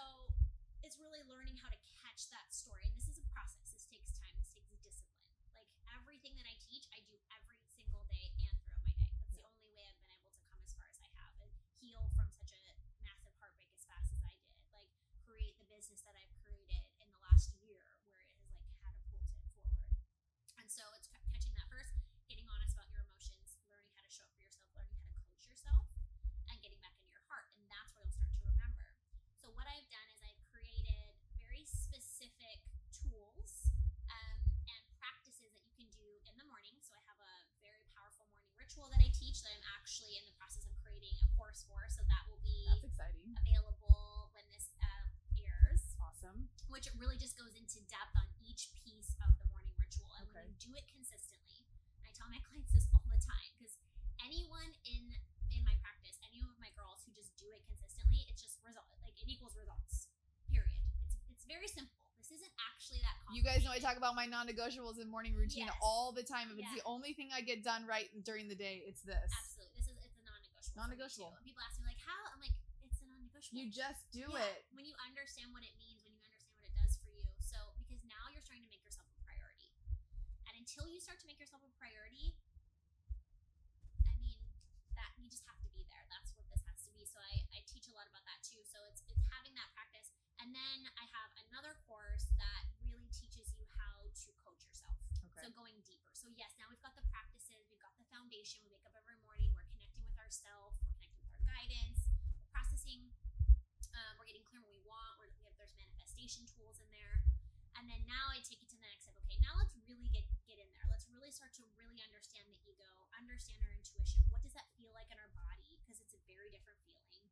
it's 0.84 1.00
really 1.00 1.24
learning 1.24 1.56
how 1.64 1.72
to 1.72 1.80
catch 2.04 2.28
that 2.28 2.52
story. 2.52 2.84
And 2.84 2.92
this 2.92 3.08
is 3.08 3.16
a 3.16 3.24
process. 3.32 3.72
This 3.72 3.88
takes 3.88 4.12
time. 4.20 4.36
This 4.36 4.52
takes 4.52 4.68
discipline. 4.84 5.24
Like 5.56 5.72
everything 5.96 6.36
that 6.36 6.44
I 6.44 6.60
teach, 6.60 6.84
I 6.92 7.00
do 7.08 7.16
every 7.40 7.64
single 7.72 8.04
day 8.12 8.28
and 8.44 8.52
throughout 8.60 8.84
my 8.84 8.92
day. 9.00 9.16
That's 9.24 9.40
the 9.40 9.48
only 9.48 9.72
way 9.72 9.88
I've 9.88 9.96
been 10.04 10.12
able 10.12 10.28
to 10.36 10.44
come 10.44 10.60
as 10.60 10.76
far 10.76 10.84
as 10.92 11.00
I 11.00 11.08
have 11.16 11.32
and 11.40 11.52
heal 11.80 12.04
from 12.12 12.28
such 12.28 12.52
a 12.52 12.60
massive 13.04 13.32
heartbreak 13.40 13.70
as 13.76 13.84
fast 13.88 14.10
as 14.12 14.20
I 14.24 14.34
did. 14.40 14.52
Like 14.72 14.90
create 15.24 15.56
the 15.60 15.68
business 15.68 15.95
that 16.06 16.16
I've 16.16 16.34
created 16.46 16.82
in 17.02 17.08
the 17.10 17.20
last 17.26 17.50
year 17.62 17.82
where 18.06 18.22
it 18.22 18.30
has 18.40 18.50
like 18.54 18.70
catapulted 18.80 19.34
forward. 19.42 19.66
And 20.62 20.68
so 20.70 20.82
it's 20.96 21.10
ca- 21.10 21.22
catching 21.34 21.54
that 21.58 21.66
first, 21.68 21.92
getting 22.30 22.46
honest 22.50 22.72
about 22.78 22.88
your 22.94 23.02
emotions, 23.06 23.58
learning 23.70 23.92
how 23.98 24.02
to 24.06 24.10
show 24.10 24.24
up 24.26 24.32
for 24.38 24.42
yourself, 24.46 24.70
learning 24.78 24.96
how 25.02 25.10
to 25.10 25.22
coach 25.26 25.44
yourself, 25.50 25.84
and 26.50 26.56
getting 26.62 26.80
back 26.80 26.94
into 26.96 27.10
your 27.10 27.24
heart. 27.28 27.50
And 27.58 27.66
that's 27.68 27.90
where 27.94 28.06
you'll 28.06 28.14
start 28.14 28.30
to 28.38 28.46
remember. 28.46 28.88
So 29.36 29.50
what 29.54 29.66
I've 29.66 29.86
done 29.90 30.08
is 30.14 30.18
I've 30.22 30.42
created 30.54 31.14
very 31.38 31.62
specific 31.66 32.62
tools 32.94 33.70
um, 34.10 34.38
and 34.70 34.82
practices 35.02 35.50
that 35.54 35.62
you 35.66 35.74
can 35.74 35.88
do 35.90 36.06
in 36.26 36.34
the 36.38 36.46
morning. 36.46 36.78
So 36.82 36.94
I 36.94 37.02
have 37.10 37.20
a 37.20 37.34
very 37.62 37.84
powerful 37.94 38.26
morning 38.30 38.50
ritual 38.58 38.88
that 38.90 39.02
I 39.02 39.10
teach 39.14 39.42
that 39.46 39.52
I'm 39.54 39.66
actually 39.78 40.18
in 40.18 40.24
the 40.26 40.34
process 40.38 40.66
of 40.66 40.74
creating 40.82 41.14
a 41.22 41.26
course 41.38 41.62
for. 41.68 41.82
So 41.90 42.02
that 42.06 42.22
will 42.26 42.40
be 42.42 42.66
That's 42.70 42.86
exciting. 42.90 43.34
available 43.38 44.30
when 44.34 44.46
this 44.50 44.70
uh, 44.82 45.06
airs 45.38 45.94
Awesome. 46.26 46.50
which 46.66 46.90
really 46.98 47.14
just 47.16 47.38
goes 47.38 47.54
into 47.54 47.78
depth 47.86 48.14
on 48.18 48.26
each 48.42 48.74
piece 48.82 49.14
of 49.22 49.30
the 49.38 49.46
morning 49.54 49.70
ritual. 49.78 50.10
And 50.18 50.26
when 50.34 50.42
Okay. 50.42 50.50
you 50.50 50.58
do 50.58 50.70
it 50.74 50.84
consistently, 50.90 51.62
I 52.02 52.10
tell 52.18 52.26
my 52.28 52.42
clients 52.50 52.74
this 52.74 52.90
all 52.90 53.06
the 53.06 53.20
time 53.22 53.50
because 53.58 53.78
anyone 54.26 54.74
in 54.82 55.14
in 55.54 55.62
my 55.62 55.78
practice, 55.78 56.18
any 56.26 56.42
of 56.42 56.50
my 56.58 56.68
girls 56.74 57.06
who 57.06 57.14
just 57.14 57.30
do 57.38 57.46
it 57.54 57.62
consistently, 57.70 58.26
it's 58.26 58.42
just 58.42 58.58
result 58.66 58.90
like 59.06 59.14
it 59.14 59.30
equals 59.30 59.54
results. 59.54 60.10
Period. 60.50 60.82
It's 61.06 61.14
it's 61.30 61.44
very 61.46 61.70
simple. 61.70 61.94
This 62.18 62.34
isn't 62.42 62.50
actually 62.58 62.98
that 63.06 63.14
You 63.30 63.46
guys 63.46 63.62
know 63.62 63.70
I 63.70 63.78
talk 63.78 63.94
about 63.94 64.18
my 64.18 64.26
non-negotiables 64.26 64.98
in 64.98 65.06
morning 65.06 65.38
routine 65.38 65.70
Yes. 65.70 65.78
all 65.78 66.10
the 66.10 66.26
time. 66.26 66.50
If 66.50 66.58
it's 66.58 66.74
the 66.74 66.82
only 66.82 67.14
thing 67.14 67.30
I 67.30 67.40
get 67.40 67.62
done 67.62 67.86
right 67.86 68.10
during 68.26 68.48
the 68.50 68.58
day, 68.58 68.82
it's 68.82 69.02
this. 69.06 69.30
Absolutely. 69.30 69.78
This 69.78 69.86
is 69.86 69.96
it's 70.02 70.18
a 70.18 70.24
non-negotiable. 70.26 70.74
Non-negotiable. 70.74 71.30
people 71.46 71.62
ask 71.62 71.78
me 71.78 71.86
like, 71.86 72.02
how? 72.02 72.18
I'm 72.34 72.42
like, 72.42 72.50
it's 72.82 72.98
a 72.98 73.06
non-negotiable. 73.06 73.54
You 73.62 73.70
just 73.70 74.02
do 74.10 74.26
Yeah, 74.26 74.42
it. 74.50 74.66
when 74.74 74.82
you 74.90 74.98
understand 75.06 75.54
what 75.54 75.62
it 75.62 75.70
means, 75.78 76.02
when 76.02 76.10
you 76.18 76.22
understand 76.26 76.50
what 76.58 76.66
it 76.66 76.74
does 76.74 76.98
for 76.98 77.14
you. 77.14 77.22
So 77.38 77.78
because 77.78 78.02
now 78.10 78.26
you're 78.34 78.42
starting 78.42 78.66
to 78.66 78.70
make 78.74 78.82
yourself 78.82 79.06
a 79.06 79.18
priority, 79.22 79.70
and 80.50 80.55
until 80.66 80.90
you 80.90 80.98
start 80.98 81.14
to 81.22 81.30
make 81.30 81.38
yourself 81.38 81.62
a 81.62 81.70
priority, 81.78 82.34
I 84.02 84.18
mean 84.18 84.42
that 84.98 85.14
you 85.14 85.30
just 85.30 85.46
have 85.46 85.62
to 85.62 85.70
be 85.70 85.86
there. 85.86 86.02
That's 86.10 86.34
what 86.34 86.42
this 86.50 86.58
has 86.66 86.82
to 86.82 86.90
be. 86.90 87.06
So 87.06 87.22
I, 87.22 87.46
I 87.54 87.62
teach 87.70 87.86
a 87.86 87.94
lot 87.94 88.10
about 88.10 88.26
that 88.26 88.42
too. 88.42 88.58
So 88.66 88.82
it's 88.90 89.06
it's 89.06 89.22
having 89.30 89.54
that 89.54 89.70
practice, 89.78 90.10
and 90.42 90.50
then 90.50 90.90
I 90.98 91.06
have 91.14 91.30
another 91.46 91.78
course 91.86 92.34
that 92.42 92.66
really 92.82 93.06
teaches 93.14 93.54
you 93.54 93.62
how 93.78 94.10
to 94.10 94.28
coach 94.42 94.66
yourself. 94.66 94.98
Okay. 95.22 95.38
So 95.38 95.54
going 95.54 95.78
deeper. 95.86 96.10
So 96.18 96.26
yes, 96.34 96.50
now 96.58 96.66
we've 96.66 96.82
got 96.82 96.98
the 96.98 97.06
practices, 97.14 97.70
we've 97.70 97.78
got 97.78 97.94
the 97.94 98.06
foundation. 98.10 98.66
We 98.66 98.74
wake 98.74 98.90
up 98.90 98.98
every 98.98 99.22
morning, 99.22 99.54
we're 99.54 99.70
connecting 99.70 100.02
with 100.02 100.18
ourselves, 100.18 100.82
we're 100.82 100.90
connecting 100.98 101.22
with 101.22 101.30
our 101.30 101.44
guidance, 101.46 102.10
we're 102.34 102.50
processing 102.50 103.06
um, 103.94 104.18
we're 104.18 104.28
getting 104.28 104.44
clear 104.44 104.60
what 104.60 104.74
we 104.74 104.82
want. 104.84 105.14
We're, 105.16 105.32
we 105.40 105.46
have, 105.46 105.56
there's 105.56 105.72
manifestation 105.78 106.44
tools 106.44 106.82
in 106.82 106.88
there. 106.92 107.22
And 107.80 107.88
then 107.88 108.02
now 108.08 108.32
I 108.32 108.40
take 108.44 108.60
it 108.60 108.68
to 108.72 108.76
the 108.76 108.88
next 108.88 109.08
step. 109.08 109.16
Okay, 109.28 109.36
now 109.40 109.52
let's 109.60 109.76
really 109.84 110.08
get 110.08 110.24
get 110.48 110.56
in 110.56 110.68
there. 110.72 110.86
Let's 110.88 111.04
really 111.26 111.34
start 111.42 111.50
to 111.58 111.66
really 111.74 111.98
understand 112.06 112.46
the 112.46 112.54
ego, 112.70 112.86
understand 113.18 113.58
our 113.66 113.74
intuition. 113.74 114.22
What 114.30 114.46
does 114.46 114.54
that 114.54 114.62
feel 114.78 114.94
like 114.94 115.10
in 115.10 115.18
our 115.18 115.34
body? 115.34 115.74
Because 115.82 115.98
it's 115.98 116.14
a 116.14 116.22
very 116.22 116.54
different 116.54 116.78
feeling. 116.86 117.26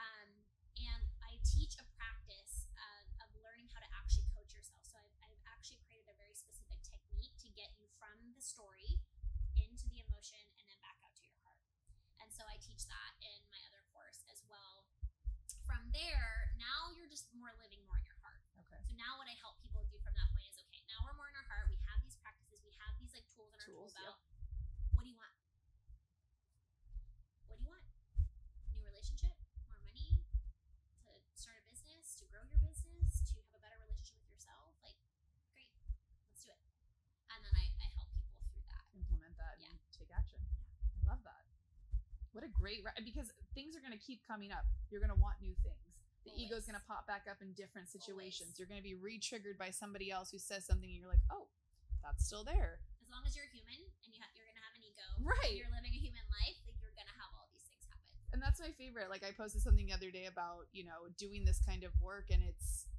Um, 0.00 0.40
and 0.80 1.04
I 1.20 1.36
teach 1.44 1.76
a 1.76 1.84
practice 2.00 2.64
uh, 2.80 3.04
of 3.20 3.28
learning 3.44 3.68
how 3.76 3.84
to 3.84 3.90
actually 3.92 4.24
coach 4.32 4.56
yourself. 4.56 4.80
So 4.88 4.96
I've, 4.96 5.12
I've 5.20 5.36
actually 5.52 5.84
created 5.84 6.08
a 6.08 6.16
very 6.16 6.32
specific 6.32 6.80
technique 6.80 7.36
to 7.44 7.52
get 7.52 7.76
you 7.76 7.84
from 8.00 8.16
the 8.32 8.40
story 8.40 9.04
into 9.60 9.84
the 9.92 10.00
emotion 10.00 10.40
and 10.56 10.64
then 10.64 10.80
back 10.80 10.96
out 11.04 11.12
to 11.20 11.22
your 11.28 11.36
heart. 11.44 11.60
And 12.24 12.32
so 12.32 12.40
I 12.48 12.56
teach 12.56 12.88
that 12.88 13.20
in 13.20 13.36
my 13.52 13.60
other 13.68 13.84
course 13.92 14.24
as 14.32 14.40
well. 14.48 14.88
From 15.68 15.84
there, 15.92 16.56
now 16.56 16.88
you're 16.96 17.12
just 17.12 17.28
more 17.36 17.52
living 17.60 17.84
more 17.84 18.00
in 18.00 18.06
your 18.08 18.16
heart. 18.24 18.40
Okay. 18.64 18.80
So 18.80 18.96
now 18.96 19.20
what 19.20 19.28
I 19.28 19.36
help 19.44 19.60
people 19.60 19.84
do 19.92 20.00
from 20.00 20.16
that 20.16 20.24
point 20.32 20.48
is 20.48 20.56
okay, 20.72 20.80
now 20.88 21.04
we're 21.04 21.20
more 21.20 21.28
in 21.28 21.36
our 21.36 21.44
heart. 21.52 21.68
We 21.68 21.76
have 21.84 22.00
these 22.00 22.16
practices, 22.24 22.64
we 22.64 22.72
have 22.80 22.96
these 22.96 23.12
like 23.12 23.26
tools 23.66 23.92
our 23.98 24.06
yep. 24.06 24.16
What 24.94 25.02
do 25.02 25.10
you 25.10 25.18
want? 25.18 25.34
What 27.50 27.58
do 27.58 27.62
you 27.66 27.70
want? 27.70 27.82
New 28.72 28.82
relationship? 28.86 29.34
More 29.66 29.82
money? 29.82 30.22
To 31.02 31.10
start 31.34 31.58
a 31.58 31.64
business? 31.66 32.14
To 32.22 32.24
grow 32.30 32.42
your 32.46 32.62
business? 32.62 33.26
To 33.26 33.34
have 33.42 33.58
a 33.58 33.60
better 33.62 33.78
relationship 33.82 34.22
with 34.22 34.30
yourself? 34.38 34.70
Like, 34.86 34.96
great, 35.50 35.74
let's 36.30 36.46
do 36.46 36.54
it. 36.54 36.62
And 37.34 37.42
then 37.42 37.54
I, 37.58 37.66
I 37.82 37.86
help 37.98 38.08
people 38.14 38.38
through 38.46 38.62
that. 38.70 38.86
Implement 38.94 39.34
that 39.36 39.58
Yeah. 39.58 39.74
and 39.74 39.76
take 39.90 40.10
action. 40.14 40.40
I 40.94 41.02
love 41.10 41.22
that. 41.26 41.42
What 42.32 42.46
a 42.46 42.52
great 42.52 42.86
ra- 42.86 42.94
because 43.02 43.34
things 43.56 43.74
are 43.74 43.82
going 43.82 43.96
to 43.96 44.00
keep 44.02 44.22
coming 44.30 44.54
up. 44.54 44.62
You're 44.94 45.02
going 45.02 45.12
to 45.14 45.18
want 45.18 45.42
new 45.42 45.56
things. 45.66 45.82
The 46.22 46.34
ego's 46.34 46.66
Always. 46.66 46.70
going 46.70 46.78
to 46.82 46.86
pop 46.86 47.06
back 47.06 47.26
up 47.30 47.38
in 47.42 47.54
different 47.54 47.86
situations. 47.90 48.54
Always. 48.54 48.58
You're 48.62 48.70
going 48.70 48.82
to 48.82 48.86
be 48.86 48.94
re-triggered 48.98 49.56
by 49.58 49.70
somebody 49.70 50.10
else 50.10 50.30
who 50.30 50.38
says 50.38 50.66
something 50.66 50.86
and 50.90 50.98
you're 50.98 51.08
like, 51.10 51.22
"Oh, 51.30 51.46
that's 52.02 52.26
still 52.26 52.42
there." 52.42 52.82
As 53.06 53.10
long 53.14 53.22
as 53.24 53.38
you're 53.38 53.46
human 53.54 53.78
and 54.02 54.10
you 54.10 54.18
ha- 54.20 54.30
you're 54.34 54.46
gonna 54.50 54.60
have 54.66 54.74
an 54.74 54.82
ego, 54.82 55.06
Right. 55.22 55.54
and 55.54 55.58
you're 55.62 55.70
living 55.72 55.94
a 55.94 56.02
human 56.02 56.26
life, 56.28 56.58
like 56.66 56.74
you're 56.82 56.92
gonna 56.98 57.14
have 57.22 57.30
all 57.38 57.46
these 57.54 57.62
things 57.70 57.86
happen. 57.86 58.10
and 58.34 58.42
that's 58.42 58.58
my 58.60 58.72
favorite 58.74 59.08
like 59.08 59.22
i 59.24 59.30
posted 59.32 59.62
something 59.62 59.86
the 59.86 59.94
other 59.94 60.10
day 60.10 60.26
about 60.26 60.66
you 60.74 60.82
know 60.84 61.06
doing 61.16 61.44
this 61.46 61.62
kind 61.64 61.84
of 61.86 61.94
work 62.02 62.26
and 62.34 62.42
it's 62.42 62.90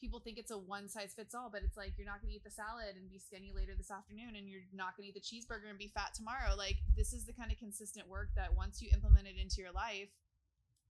people 0.00 0.20
think 0.20 0.36
it's 0.36 0.50
a 0.52 0.58
one 0.58 0.88
size 0.88 1.14
fits 1.16 1.34
all 1.34 1.48
but 1.50 1.62
it's 1.64 1.76
like 1.76 1.96
you're 1.96 2.06
not 2.06 2.20
going 2.20 2.28
to 2.28 2.36
eat 2.36 2.44
the 2.44 2.50
salad 2.52 2.94
and 3.00 3.08
be 3.08 3.18
skinny 3.18 3.50
later 3.56 3.72
this 3.74 3.90
afternoon 3.90 4.36
and 4.36 4.46
you're 4.48 4.60
not 4.76 4.92
going 4.94 5.08
to 5.08 5.10
eat 5.10 5.16
the 5.16 5.24
cheeseburger 5.24 5.70
and 5.72 5.78
be 5.80 5.88
fat 5.88 6.12
tomorrow 6.12 6.52
like 6.54 6.76
this 6.94 7.12
is 7.16 7.24
the 7.24 7.32
kind 7.32 7.50
of 7.50 7.56
consistent 7.58 8.06
work 8.06 8.28
that 8.36 8.54
once 8.54 8.82
you 8.82 8.90
implement 8.92 9.26
it 9.26 9.40
into 9.40 9.62
your 9.64 9.72
life 9.72 10.12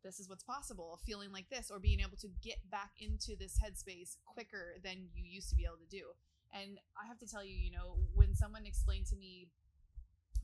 this 0.02 0.18
is 0.18 0.28
what's 0.28 0.42
possible 0.42 0.98
feeling 1.06 1.30
like 1.32 1.48
this 1.48 1.70
or 1.70 1.78
being 1.78 2.00
able 2.00 2.16
to 2.18 2.28
get 2.42 2.58
back 2.68 2.90
into 2.98 3.36
this 3.38 3.58
headspace 3.62 4.16
quicker 4.26 4.74
than 4.82 5.06
you 5.14 5.22
used 5.24 5.48
to 5.50 5.56
be 5.56 5.64
able 5.64 5.78
to 5.78 5.88
do 5.88 6.02
and 6.62 6.78
i 7.00 7.06
have 7.06 7.18
to 7.18 7.26
tell 7.26 7.44
you 7.44 7.54
you 7.54 7.70
know 7.70 7.96
when 8.14 8.34
someone 8.34 8.64
explained 8.64 9.06
to 9.06 9.16
me 9.16 9.48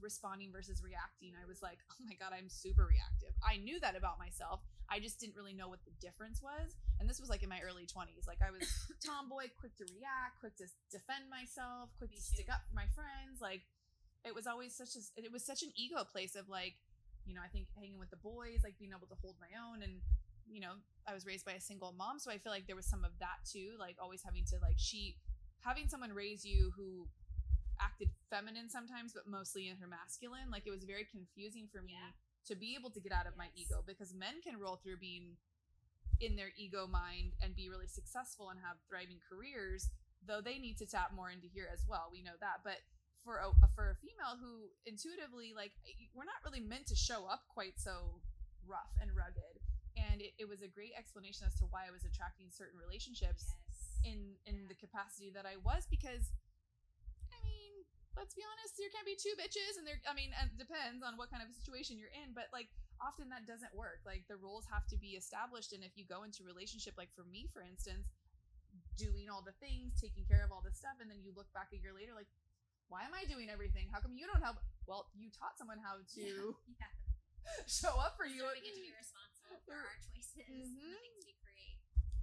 responding 0.03 0.51
versus 0.51 0.83
reacting, 0.83 1.33
I 1.39 1.47
was 1.47 1.63
like, 1.63 1.79
oh 1.95 2.03
my 2.05 2.19
God, 2.19 2.35
I'm 2.35 2.51
super 2.51 2.85
reactive. 2.85 3.33
I 3.41 3.63
knew 3.63 3.79
that 3.81 3.95
about 3.97 4.19
myself. 4.19 4.61
I 4.91 4.99
just 4.99 5.23
didn't 5.23 5.39
really 5.39 5.55
know 5.55 5.71
what 5.71 5.81
the 5.87 5.95
difference 6.03 6.43
was. 6.43 6.75
And 6.99 7.09
this 7.09 7.23
was 7.23 7.31
like 7.31 7.47
in 7.47 7.49
my 7.49 7.63
early 7.65 7.87
20s. 7.87 8.27
Like 8.27 8.43
I 8.43 8.51
was 8.51 8.67
tomboy, 9.07 9.55
quick 9.57 9.79
to 9.79 9.87
react, 9.95 10.43
quick 10.43 10.59
to 10.59 10.67
defend 10.91 11.31
myself, 11.31 11.95
quick 11.97 12.11
Me 12.11 12.19
to 12.19 12.23
stick 12.23 12.51
too. 12.51 12.53
up 12.53 12.67
for 12.69 12.75
my 12.75 12.91
friends. 12.93 13.41
Like 13.41 13.63
it 14.27 14.35
was 14.35 14.51
always 14.51 14.75
such 14.75 14.99
a, 14.99 15.01
it 15.17 15.33
was 15.33 15.47
such 15.47 15.63
an 15.63 15.71
ego 15.79 16.05
place 16.05 16.35
of 16.35 16.51
like, 16.51 16.75
you 17.25 17.33
know, 17.33 17.41
I 17.41 17.49
think 17.49 17.71
hanging 17.79 18.03
with 18.03 18.11
the 18.11 18.21
boys, 18.21 18.67
like 18.67 18.77
being 18.83 18.93
able 18.93 19.07
to 19.07 19.19
hold 19.23 19.39
my 19.39 19.55
own. 19.55 19.81
And, 19.81 20.03
you 20.51 20.61
know, 20.61 20.83
I 21.07 21.15
was 21.15 21.25
raised 21.25 21.47
by 21.47 21.55
a 21.55 21.63
single 21.63 21.95
mom. 21.95 22.19
So 22.19 22.29
I 22.35 22.37
feel 22.37 22.53
like 22.53 22.67
there 22.67 22.77
was 22.77 22.87
some 22.91 23.07
of 23.07 23.15
that 23.23 23.47
too. 23.47 23.79
Like 23.79 23.97
always 24.03 24.21
having 24.27 24.45
to 24.51 24.59
like, 24.61 24.77
she, 24.77 25.17
having 25.63 25.89
someone 25.89 26.13
raise 26.13 26.45
you 26.45 26.73
who 26.77 27.09
acted 27.81 28.11
feminine 28.31 28.69
sometimes, 28.69 29.13
but 29.13 29.27
mostly 29.27 29.69
in 29.69 29.77
her 29.79 29.87
masculine. 29.87 30.51
Like 30.51 30.67
it 30.67 30.71
was 30.71 30.85
very 30.85 31.05
confusing 31.05 31.67
for 31.73 31.83
me 31.83 31.95
Yeah. 31.95 32.13
to 32.47 32.55
be 32.55 32.75
able 32.79 32.91
to 32.91 33.01
get 33.01 33.13
out 33.13 33.27
of 33.27 33.37
my 33.37 33.49
ego 33.55 33.83
because 33.87 34.15
men 34.15 34.41
can 34.43 34.59
roll 34.59 34.77
through 34.77 34.99
being 34.99 35.37
in 36.21 36.37
their 36.37 36.53
ego 36.57 36.87
mind 36.87 37.33
and 37.43 37.55
be 37.57 37.69
really 37.69 37.89
successful 37.89 38.51
and 38.51 38.61
have 38.61 38.77
thriving 38.89 39.19
careers, 39.29 39.91
though 40.27 40.41
they 40.41 40.59
need 40.59 40.79
to 40.79 40.87
tap 40.87 41.13
more 41.15 41.31
into 41.31 41.49
here 41.49 41.69
as 41.73 41.83
well. 41.89 42.11
We 42.13 42.23
know 42.23 42.39
that, 42.41 42.63
but 42.63 42.79
for 43.25 43.39
a 43.39 43.51
for 43.75 43.91
a 43.91 43.97
female 43.97 44.35
who 44.39 44.71
intuitively 44.87 45.55
like 45.55 45.73
we're 46.15 46.27
not 46.27 46.43
really 46.45 46.61
meant 46.61 46.87
to 46.89 46.97
show 46.97 47.27
up 47.27 47.43
quite 47.49 47.79
so 47.79 48.21
rough 48.67 48.91
and 49.01 49.11
rugged. 49.15 49.59
And 49.97 50.21
it, 50.23 50.33
it 50.39 50.49
was 50.49 50.63
a 50.63 50.69
great 50.69 50.93
explanation 50.97 51.47
as 51.47 51.55
to 51.59 51.65
why 51.71 51.85
I 51.87 51.91
was 51.93 52.05
attracting 52.05 52.49
certain 52.51 52.79
relationships 52.81 53.45
Yes. 53.51 53.72
In 54.05 54.37
in 54.47 54.57
Yeah. 54.63 54.69
the 54.69 54.75
capacity 54.75 55.31
that 55.31 55.47
I 55.47 55.57
was 55.57 55.87
because 55.87 56.33
I 57.33 57.39
mean, 57.43 57.73
let's 58.17 58.35
be 58.35 58.45
honest, 58.45 58.77
there 58.77 58.91
can't 58.93 59.07
be 59.09 59.17
two 59.17 59.33
bitches 59.41 59.79
and 59.79 59.87
there 59.87 60.01
I 60.09 60.15
mean, 60.15 60.31
it 60.37 60.59
depends 60.59 61.03
on 61.03 61.17
what 61.17 61.31
kind 61.31 61.43
of 61.43 61.51
situation 61.55 61.97
you're 61.99 62.13
in, 62.13 62.35
but 62.35 62.49
like 62.53 62.69
often 63.01 63.29
that 63.31 63.47
doesn't 63.47 63.75
work. 63.75 64.01
Like 64.07 64.27
the 64.29 64.37
roles 64.39 64.67
have 64.71 64.87
to 64.93 64.97
be 64.99 65.17
established 65.19 65.73
and 65.73 65.83
if 65.83 65.97
you 65.97 66.05
go 66.07 66.23
into 66.23 66.45
relationship 66.45 66.95
like 66.97 67.11
for 67.15 67.25
me 67.25 67.49
for 67.53 67.63
instance, 67.63 68.11
doing 68.97 69.29
all 69.31 69.43
the 69.43 69.57
things, 69.59 69.97
taking 70.01 70.25
care 70.25 70.45
of 70.45 70.53
all 70.53 70.63
this 70.63 70.79
stuff 70.79 70.99
and 71.01 71.09
then 71.11 71.21
you 71.25 71.33
look 71.35 71.51
back 71.53 71.73
a 71.73 71.79
year 71.81 71.93
later 71.95 72.13
like 72.15 72.29
why 72.93 73.09
am 73.09 73.15
I 73.17 73.25
doing 73.25 73.49
everything? 73.49 73.89
How 73.89 74.01
come 74.05 74.13
you 74.21 74.29
don't 74.29 74.45
help? 74.45 74.61
Well, 74.85 75.09
you 75.17 75.33
taught 75.33 75.57
someone 75.57 75.81
how 75.81 75.97
to 76.21 76.21
yeah. 76.21 76.93
show 77.67 77.97
up 77.99 78.15
for 78.21 78.29
you. 78.29 78.45
So 78.45 78.53
we 78.53 78.61
get 78.61 78.77
to 78.77 78.85
be 78.85 78.93
responsible 78.93 79.59
for 79.65 79.75
our 79.81 79.97
choices 80.05 80.37
and 80.47 80.61
Mhm. 80.61 80.93
the 80.93 81.01
things 81.01 81.25
we 81.25 81.35
create. 81.41 81.52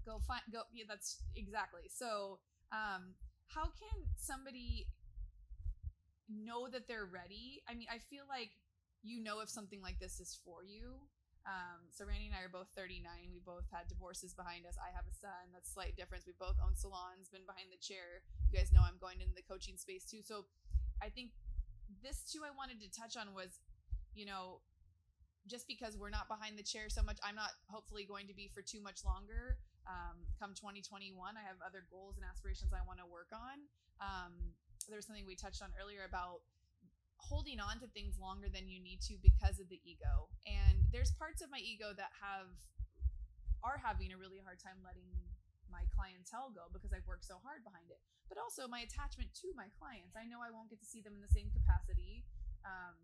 Go 0.09 0.17
find 0.25 0.41
go 0.51 0.61
yeah 0.73 0.85
that's 0.89 1.21
exactly. 1.35 1.85
So 1.93 2.39
um 2.73 3.13
how 3.53 3.65
can 3.77 3.97
somebody 4.17 4.87
know 6.29 6.67
that 6.69 6.87
they're 6.87 7.09
ready? 7.09 7.61
I 7.69 7.73
mean 7.73 7.87
i 7.89 7.97
feel 7.97 8.25
like 8.29 8.53
you 9.01 9.21
know 9.23 9.39
if 9.39 9.49
something 9.49 9.81
like 9.81 9.99
this 9.99 10.19
is 10.19 10.37
for 10.45 10.65
you. 10.65 11.05
Um 11.45 11.89
so 11.93 12.05
randi 12.05 12.27
and 12.29 12.35
i 12.37 12.41
are 12.45 12.51
both 12.51 12.69
39 12.75 13.05
we 13.33 13.41
both 13.41 13.65
had 13.71 13.87
divorces 13.89 14.33
behind 14.33 14.65
us. 14.65 14.77
I 14.81 14.89
have 14.93 15.05
a 15.09 15.13
son. 15.15 15.53
That's 15.53 15.69
slight 15.71 15.95
difference. 15.97 16.25
We 16.25 16.33
both 16.37 16.57
own 16.61 16.73
salons 16.75 17.29
been 17.29 17.45
behind 17.45 17.69
the 17.73 17.81
chair. 17.81 18.25
You 18.49 18.57
guys 18.57 18.73
know 18.73 18.81
i'm 18.85 18.97
going 19.01 19.21
into 19.21 19.33
the 19.37 19.45
coaching 19.45 19.77
space 19.77 20.05
too. 20.05 20.21
So 20.25 20.45
i 21.01 21.09
think 21.09 21.31
this 22.03 22.25
too 22.31 22.41
i 22.45 22.53
wanted 22.55 22.79
to 22.81 22.89
touch 22.91 23.17
on 23.17 23.33
was 23.33 23.59
you 24.13 24.25
know 24.25 24.61
just 25.47 25.67
because 25.67 25.97
we're 25.97 26.09
not 26.13 26.27
behind 26.27 26.57
the 26.57 26.63
chair 26.63 26.89
so 26.89 27.01
much 27.01 27.17
i'm 27.23 27.35
not 27.35 27.51
hopefully 27.69 28.05
going 28.05 28.27
to 28.27 28.33
be 28.35 28.47
for 28.53 28.61
too 28.61 28.81
much 28.81 29.05
longer 29.05 29.57
um, 29.89 30.21
come 30.37 30.53
2021 30.53 31.17
i 31.33 31.41
have 31.41 31.57
other 31.65 31.83
goals 31.89 32.15
and 32.15 32.23
aspirations 32.23 32.69
i 32.71 32.79
want 32.85 33.01
to 33.01 33.07
work 33.09 33.33
on. 33.33 33.65
Um, 33.99 34.55
there 34.87 34.97
was 34.97 35.05
something 35.05 35.27
we 35.27 35.37
touched 35.37 35.61
on 35.61 35.69
earlier 35.77 36.07
about 36.07 36.41
holding 37.19 37.59
on 37.59 37.77
to 37.83 37.87
things 37.91 38.15
longer 38.17 38.47
than 38.47 38.65
you 38.65 38.79
need 38.79 39.03
to 39.05 39.19
because 39.19 39.59
of 39.59 39.67
the 39.67 39.77
ego. 39.83 40.31
And 40.47 40.87
there's 40.89 41.11
parts 41.13 41.43
of 41.43 41.51
my 41.51 41.59
ego 41.59 41.91
that 41.93 42.09
have 42.17 42.49
are 43.59 43.75
having 43.75 44.15
a 44.15 44.17
really 44.17 44.39
hard 44.39 44.57
time 44.57 44.79
letting 44.81 45.11
my 45.67 45.83
clientele 45.93 46.49
go 46.49 46.71
because 46.71 46.95
i've 46.95 47.05
worked 47.05 47.27
so 47.27 47.37
hard 47.43 47.61
behind 47.61 47.91
it. 47.91 47.99
But 48.31 48.39
also 48.39 48.65
my 48.65 48.81
attachment 48.81 49.35
to 49.43 49.51
my 49.53 49.67
clients. 49.77 50.15
I 50.15 50.25
know 50.25 50.39
i 50.41 50.49
won't 50.49 50.71
get 50.71 50.79
to 50.81 50.89
see 50.89 51.03
them 51.03 51.13
in 51.13 51.21
the 51.21 51.29
same 51.29 51.51
capacity 51.51 52.23
um, 52.63 52.97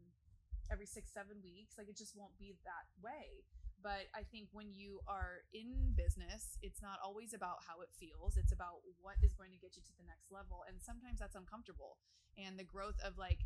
every 0.71 0.87
six 0.87 1.11
seven 1.11 1.43
weeks. 1.43 1.75
Like 1.77 1.91
it 1.91 1.99
just 1.99 2.15
won't 2.15 2.33
be 2.39 2.55
that 2.65 2.87
way 3.03 3.45
but 3.85 4.09
i 4.17 4.25
think 4.33 4.49
when 4.49 4.73
you 4.73 4.97
are 5.05 5.45
in 5.53 5.93
business 5.93 6.57
it's 6.65 6.81
not 6.81 6.97
always 7.05 7.37
about 7.37 7.61
how 7.61 7.85
it 7.85 7.93
feels 7.93 8.33
it's 8.33 8.49
about 8.49 8.81
what 8.97 9.21
is 9.21 9.37
going 9.37 9.53
to 9.53 9.61
get 9.61 9.77
you 9.77 9.85
to 9.85 9.93
the 10.01 10.09
next 10.09 10.33
level 10.33 10.65
and 10.65 10.81
sometimes 10.81 11.21
that's 11.21 11.37
uncomfortable 11.37 12.01
and 12.41 12.57
the 12.57 12.65
growth 12.65 12.97
of 13.05 13.13
like 13.21 13.45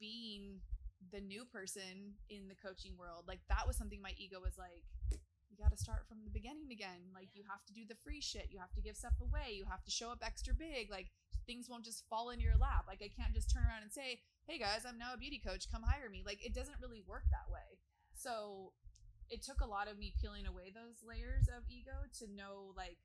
being 0.00 0.64
the 1.12 1.20
new 1.20 1.44
person 1.44 2.16
in 2.32 2.48
the 2.48 2.56
coaching 2.56 2.96
world 2.96 3.28
like 3.28 3.44
that 3.52 3.68
was 3.68 3.76
something 3.76 4.00
my 4.00 4.16
ego 4.16 4.40
was 4.40 4.56
like 4.56 4.88
you 5.52 5.60
got 5.60 5.70
to 5.70 5.78
start 5.78 6.08
from 6.08 6.24
the 6.24 6.32
beginning 6.32 6.72
again 6.72 7.12
like 7.12 7.28
you 7.36 7.44
have 7.44 7.60
to 7.68 7.76
do 7.76 7.84
the 7.84 8.00
free 8.00 8.24
shit 8.24 8.48
you 8.48 8.56
have 8.56 8.72
to 8.72 8.80
give 8.80 8.96
stuff 8.96 9.14
away 9.20 9.52
you 9.52 9.68
have 9.68 9.84
to 9.84 9.92
show 9.92 10.08
up 10.08 10.24
extra 10.24 10.56
big 10.56 10.88
like 10.88 11.12
things 11.44 11.68
won't 11.68 11.84
just 11.84 12.08
fall 12.08 12.32
into 12.32 12.42
your 12.42 12.56
lap 12.56 12.88
like 12.88 13.04
i 13.04 13.12
can't 13.12 13.36
just 13.36 13.52
turn 13.52 13.68
around 13.68 13.84
and 13.84 13.92
say 13.92 14.16
hey 14.48 14.56
guys 14.56 14.88
i'm 14.88 14.96
now 14.96 15.12
a 15.12 15.20
beauty 15.20 15.38
coach 15.38 15.68
come 15.70 15.84
hire 15.84 16.08
me 16.08 16.24
like 16.24 16.40
it 16.40 16.56
doesn't 16.56 16.80
really 16.80 17.04
work 17.04 17.28
that 17.30 17.52
way. 17.52 17.76
So 18.14 18.72
it 19.30 19.42
took 19.42 19.60
a 19.60 19.68
lot 19.68 19.88
of 19.88 19.98
me 19.98 20.12
peeling 20.20 20.46
away 20.46 20.70
those 20.70 21.00
layers 21.02 21.48
of 21.48 21.64
ego 21.68 22.06
to 22.20 22.24
know 22.32 22.72
like 22.76 22.98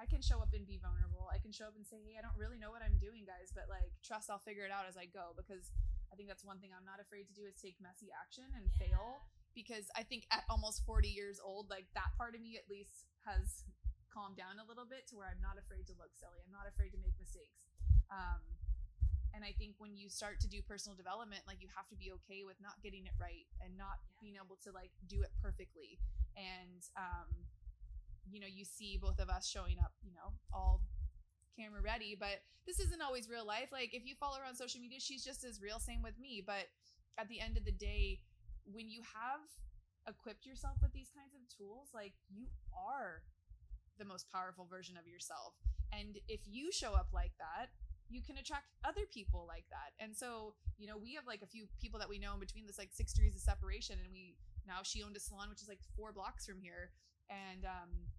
I 0.00 0.06
can 0.08 0.24
show 0.24 0.40
up 0.40 0.56
and 0.56 0.64
be 0.64 0.80
vulnerable. 0.80 1.28
I 1.28 1.36
can 1.38 1.52
show 1.52 1.68
up 1.68 1.76
and 1.76 1.84
say, 1.84 2.00
"Hey, 2.00 2.16
I 2.16 2.24
don't 2.24 2.36
really 2.40 2.56
know 2.56 2.72
what 2.72 2.80
I'm 2.80 2.96
doing, 2.96 3.28
guys, 3.28 3.52
but 3.52 3.68
like 3.68 3.92
trust 4.00 4.32
I'll 4.32 4.40
figure 4.40 4.64
it 4.64 4.72
out 4.72 4.88
as 4.88 4.96
I 4.96 5.04
go." 5.04 5.36
Because 5.36 5.68
I 6.08 6.16
think 6.16 6.26
that's 6.26 6.42
one 6.44 6.56
thing 6.58 6.72
I'm 6.72 6.88
not 6.88 6.98
afraid 7.04 7.28
to 7.28 7.34
do 7.36 7.44
is 7.44 7.60
take 7.60 7.76
messy 7.84 8.08
action 8.10 8.48
and 8.56 8.64
Yeah. 8.72 8.78
fail. 8.80 9.28
Because 9.52 9.90
I 9.94 10.02
think 10.02 10.24
at 10.30 10.44
almost 10.48 10.86
40 10.86 11.08
years 11.10 11.38
old, 11.42 11.68
like 11.68 11.86
that 11.94 12.16
part 12.16 12.34
of 12.34 12.40
me 12.40 12.56
at 12.56 12.64
least 12.70 13.04
has 13.26 13.64
calmed 14.08 14.36
down 14.38 14.58
a 14.58 14.64
little 14.64 14.86
bit 14.86 15.06
to 15.08 15.16
where 15.16 15.28
I'm 15.28 15.40
not 15.42 15.58
afraid 15.58 15.86
to 15.88 15.94
look 15.94 16.14
silly. 16.16 16.40
I'm 16.46 16.50
not 16.52 16.66
afraid 16.66 16.90
to 16.92 16.98
make 16.98 17.18
mistakes. 17.18 17.66
Um, 18.10 18.40
and 19.34 19.44
I 19.44 19.52
think 19.58 19.74
when 19.78 19.96
you 19.96 20.08
start 20.10 20.40
to 20.40 20.48
do 20.48 20.62
personal 20.62 20.96
development, 20.96 21.42
like 21.46 21.60
you 21.60 21.68
have 21.76 21.88
to 21.90 21.96
be 21.96 22.10
okay 22.22 22.42
with 22.44 22.56
not 22.60 22.82
getting 22.82 23.06
it 23.06 23.14
right 23.20 23.46
and 23.62 23.76
not 23.78 23.98
Yeah. 24.10 24.18
being 24.22 24.36
able 24.36 24.56
to 24.64 24.72
like 24.72 24.90
do 25.06 25.22
it 25.22 25.30
perfectly. 25.42 25.98
And 26.36 26.82
um, 26.96 27.46
you 28.30 28.40
know, 28.40 28.46
you 28.50 28.64
see 28.64 28.96
both 29.00 29.18
of 29.18 29.28
us 29.28 29.48
showing 29.48 29.78
up, 29.80 29.92
you 30.02 30.12
know, 30.12 30.34
all 30.52 30.82
camera 31.58 31.80
ready, 31.82 32.16
but 32.18 32.42
this 32.66 32.80
isn't 32.80 33.02
always 33.02 33.28
real 33.28 33.46
life. 33.46 33.70
Like 33.72 33.94
if 33.94 34.06
you 34.06 34.14
follow 34.18 34.38
her 34.38 34.46
on 34.46 34.54
social 34.56 34.80
media, 34.80 35.00
she's 35.00 35.24
just 35.24 35.44
as 35.44 35.60
real. 35.60 35.78
Same 35.80 36.02
with 36.02 36.18
me. 36.18 36.42
But 36.44 36.68
at 37.18 37.28
the 37.28 37.40
end 37.40 37.56
of 37.56 37.64
the 37.64 37.72
day, 37.72 38.20
when 38.64 38.88
you 38.88 39.02
have 39.02 39.40
equipped 40.08 40.46
yourself 40.46 40.76
with 40.82 40.92
these 40.92 41.10
kinds 41.14 41.34
of 41.34 41.42
tools, 41.56 41.88
like 41.94 42.14
you 42.30 42.46
are 42.76 43.22
the 43.98 44.04
most 44.04 44.30
powerful 44.32 44.66
version 44.70 44.96
of 44.96 45.06
yourself. 45.06 45.54
And 45.92 46.18
if 46.28 46.40
you 46.46 46.72
show 46.72 46.94
up 46.94 47.08
like 47.12 47.32
that, 47.38 47.70
you 48.10 48.20
can 48.20 48.36
attract 48.36 48.74
other 48.82 49.06
people 49.06 49.46
like 49.46 49.64
that. 49.70 49.94
And 50.02 50.10
so, 50.10 50.58
you 50.76 50.90
know, 50.90 50.98
we 50.98 51.14
have 51.14 51.30
like 51.30 51.46
a 51.46 51.46
few 51.46 51.70
people 51.78 52.02
that 52.02 52.10
we 52.10 52.18
know 52.18 52.34
in 52.34 52.42
between 52.42 52.66
this 52.66 52.76
like 52.76 52.90
six 52.90 53.14
degrees 53.14 53.38
of 53.38 53.40
separation. 53.40 53.96
And 54.02 54.10
we 54.10 54.34
now 54.66 54.82
she 54.82 55.02
owned 55.06 55.14
a 55.16 55.22
salon, 55.22 55.48
which 55.48 55.62
is 55.62 55.70
like 55.70 55.80
four 55.94 56.12
blocks 56.12 56.44
from 56.44 56.58
here. 56.58 56.90
And 57.30 57.62
um, 57.64 58.10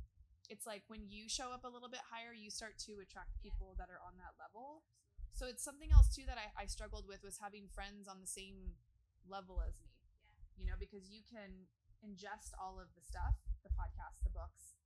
it's 0.48 0.64
like 0.64 0.88
when 0.88 1.04
you 1.12 1.28
show 1.28 1.52
up 1.52 1.68
a 1.68 1.72
little 1.72 1.92
bit 1.92 2.00
higher, 2.08 2.32
you 2.32 2.50
start 2.50 2.80
to 2.88 3.04
attract 3.04 3.36
people 3.44 3.76
that 3.76 3.92
are 3.92 4.00
on 4.00 4.16
that 4.24 4.40
level. 4.40 4.88
So 5.36 5.48
it's 5.48 5.64
something 5.64 5.92
else 5.92 6.08
too 6.08 6.24
that 6.28 6.40
I, 6.40 6.64
I 6.64 6.66
struggled 6.72 7.04
with 7.04 7.24
was 7.24 7.40
having 7.44 7.68
friends 7.68 8.08
on 8.08 8.24
the 8.24 8.32
same 8.32 8.80
level 9.28 9.60
as 9.60 9.76
me. 9.84 9.92
Yeah. 9.92 10.64
You 10.64 10.66
know, 10.72 10.80
because 10.80 11.12
you 11.12 11.24
can 11.28 11.68
ingest 12.00 12.56
all 12.56 12.80
of 12.80 12.88
the 12.96 13.04
stuff, 13.04 13.36
the 13.64 13.72
podcasts, 13.76 14.24
the 14.24 14.32
books, 14.32 14.80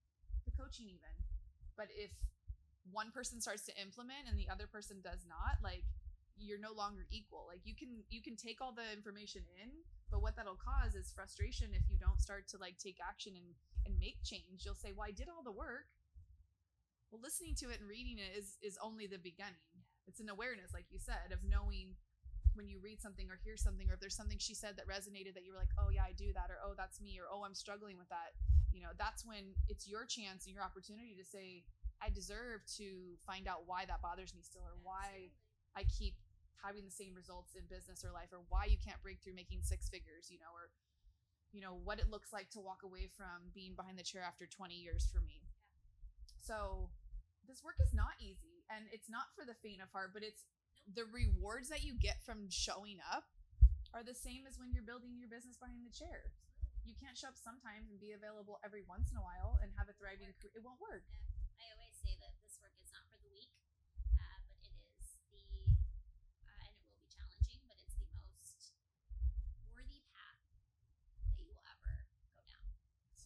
the 0.50 0.54
coaching 0.54 0.90
even. 0.90 1.14
But 1.78 1.90
if 1.94 2.14
one 2.92 3.12
person 3.12 3.42
starts 3.42 3.66
to 3.66 3.74
implement 3.82 4.30
and 4.30 4.38
the 4.38 4.50
other 4.50 4.68
person 4.68 5.02
does 5.02 5.26
not, 5.26 5.62
like 5.64 5.84
you're 6.38 6.60
no 6.60 6.76
longer 6.76 7.08
equal. 7.12 7.46
Like 7.48 7.64
you 7.64 7.76
can 7.76 8.04
you 8.10 8.22
can 8.22 8.36
take 8.36 8.62
all 8.62 8.74
the 8.76 8.86
information 8.94 9.42
in, 9.62 9.72
but 10.12 10.22
what 10.22 10.36
that'll 10.36 10.60
cause 10.60 10.96
is 10.96 11.12
frustration 11.16 11.72
if 11.74 11.88
you 11.90 11.98
don't 11.98 12.22
start 12.22 12.48
to 12.50 12.58
like 12.58 12.78
take 12.78 12.98
action 13.02 13.34
and 13.36 13.56
and 13.86 14.00
make 14.00 14.22
change. 14.24 14.66
You'll 14.66 14.78
say, 14.78 14.92
"Well, 14.92 15.08
I 15.08 15.12
did 15.12 15.30
all 15.30 15.44
the 15.44 15.56
work." 15.56 15.88
Well, 17.12 17.22
listening 17.22 17.56
to 17.64 17.70
it 17.70 17.80
and 17.80 17.88
reading 17.90 18.20
it 18.20 18.36
is 18.38 18.58
is 18.62 18.78
only 18.82 19.08
the 19.08 19.22
beginning. 19.22 19.64
It's 20.08 20.20
an 20.20 20.30
awareness, 20.30 20.74
like 20.74 20.86
you 20.92 21.00
said, 21.00 21.32
of 21.32 21.42
knowing 21.48 21.96
when 22.54 22.68
you 22.70 22.80
read 22.80 23.02
something 23.02 23.28
or 23.30 23.36
hear 23.44 23.58
something, 23.58 23.90
or 23.90 23.96
if 23.96 24.00
there's 24.00 24.16
something 24.16 24.40
she 24.40 24.56
said 24.56 24.78
that 24.78 24.88
resonated 24.88 25.36
that 25.36 25.44
you 25.44 25.52
were 25.52 25.60
like, 25.60 25.74
"Oh 25.78 25.90
yeah, 25.90 26.04
I 26.04 26.14
do 26.14 26.32
that," 26.34 26.52
or 26.52 26.60
"Oh, 26.64 26.74
that's 26.76 27.00
me," 27.02 27.20
or 27.20 27.28
"Oh, 27.32 27.44
I'm 27.44 27.56
struggling 27.56 27.98
with 27.98 28.10
that." 28.10 28.36
You 28.72 28.82
know, 28.82 28.92
that's 28.98 29.26
when 29.26 29.56
it's 29.68 29.88
your 29.88 30.06
chance 30.06 30.46
and 30.46 30.54
your 30.54 30.64
opportunity 30.64 31.16
to 31.16 31.24
say, 31.24 31.64
"I 32.02 32.10
deserve 32.10 32.66
to 32.78 33.18
find 33.26 33.48
out 33.48 33.68
why 33.68 33.86
that 33.86 34.02
bothers 34.02 34.34
me 34.34 34.42
still, 34.42 34.64
or 34.64 34.78
why. 34.84 35.32
I 35.76 35.84
keep 35.84 36.16
having 36.64 36.86
the 36.86 36.92
same 36.92 37.14
results 37.14 37.54
in 37.54 37.68
business 37.68 38.04
or 38.04 38.12
life, 38.12 38.32
or 38.32 38.42
why 38.48 38.66
you 38.66 38.78
can't 38.80 39.02
break 39.04 39.20
through 39.20 39.36
making 39.36 39.62
six 39.62 39.90
figures, 39.90 40.32
you 40.32 40.40
know, 40.40 40.56
or 40.56 40.72
you 41.52 41.62
know 41.62 41.76
what 41.84 42.00
it 42.00 42.10
looks 42.10 42.32
like 42.32 42.50
to 42.52 42.60
walk 42.60 42.84
away 42.84 43.08
from 43.12 43.52
being 43.54 43.76
behind 43.76 44.00
the 44.00 44.04
chair 44.04 44.24
after 44.24 44.48
20 44.48 44.76
years 44.76 45.08
for 45.12 45.20
me. 45.20 45.44
So 46.40 46.90
this 47.48 47.64
work 47.64 47.78
is 47.82 47.94
not 47.94 48.16
easy, 48.20 48.64
and 48.72 48.86
it's 48.92 49.10
not 49.10 49.34
for 49.36 49.46
the 49.46 49.58
faint 49.60 49.82
of 49.82 49.92
heart, 49.92 50.12
but 50.14 50.24
it's 50.24 50.48
the 50.86 51.06
rewards 51.10 51.70
that 51.70 51.84
you 51.84 51.98
get 51.98 52.22
from 52.22 52.50
showing 52.50 53.02
up 53.02 53.26
are 53.94 54.06
the 54.06 54.14
same 54.14 54.46
as 54.46 54.60
when 54.60 54.70
you're 54.70 54.86
building 54.86 55.18
your 55.18 55.32
business 55.32 55.58
behind 55.58 55.82
the 55.82 55.96
chair. 55.96 56.32
You 56.86 56.94
can't 57.02 57.18
show 57.18 57.34
up 57.34 57.40
sometimes 57.42 57.90
and 57.90 57.98
be 57.98 58.14
available 58.14 58.62
every 58.62 58.86
once 58.86 59.10
in 59.10 59.18
a 59.18 59.26
while 59.26 59.58
and 59.64 59.74
have 59.74 59.90
a 59.90 59.98
thriving 59.98 60.30
career. 60.38 60.54
It 60.54 60.62
won't 60.62 60.78
work. 60.78 61.08
I 61.10 61.35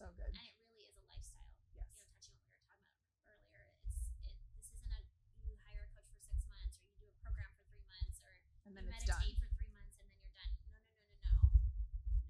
So 0.00 0.08
good. 0.16 0.32
And 0.32 0.48
it 0.48 0.56
really 0.56 0.88
is 0.88 0.96
a 0.96 1.04
lifestyle. 1.12 1.52
Yes. 1.76 1.92
You 2.00 2.08
know, 2.08 2.16
touching 2.16 2.32
on 2.32 2.48
what 2.48 2.56
we 2.56 2.56
were 2.56 2.64
talking 2.72 3.20
about 3.20 3.36
earlier, 3.36 3.68
it's 3.84 4.08
it. 4.24 4.32
This 4.56 4.72
isn't 4.72 4.88
a 4.88 5.00
you 5.44 5.52
hire 5.60 5.84
a 5.84 5.92
coach 5.92 6.08
for 6.08 6.24
six 6.24 6.40
months 6.48 6.80
or 6.80 6.88
you 6.88 6.96
do 6.96 7.04
a 7.04 7.16
program 7.20 7.52
for 7.52 7.68
three 7.68 7.84
months 7.84 8.16
or 8.24 8.32
and 8.64 8.72
then 8.72 8.88
you 8.88 8.96
meditate 8.96 9.36
for 9.36 9.52
three 9.52 9.68
months 9.76 10.00
and 10.00 10.08
then 10.08 10.16
you're 10.24 10.32
done. 10.32 10.48
No, 10.72 10.80
no, 10.80 10.88
no, 10.88 11.04
no, 11.04 11.20
no, 11.20 11.44
no, 11.44 11.44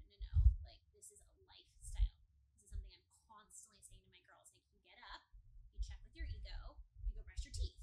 no, 0.03 0.19
no. 0.19 0.35
Like 0.67 0.83
this 0.91 1.15
is 1.15 1.23
a 1.23 1.31
lifestyle. 1.47 2.19
This 2.43 2.59
is 2.59 2.67
something 2.67 2.99
I'm 3.07 3.15
constantly 3.23 3.79
saying 3.87 4.03
to 4.03 4.11
my 4.11 4.19
girls. 4.27 4.51
Like 4.51 4.67
you 4.67 4.83
get 4.83 4.99
up, 5.15 5.23
you 5.47 5.79
check 5.79 6.03
with 6.03 6.11
your 6.11 6.27
ego, 6.27 6.75
you 7.07 7.15
go 7.15 7.23
brush 7.23 7.47
your 7.47 7.55
teeth, 7.55 7.79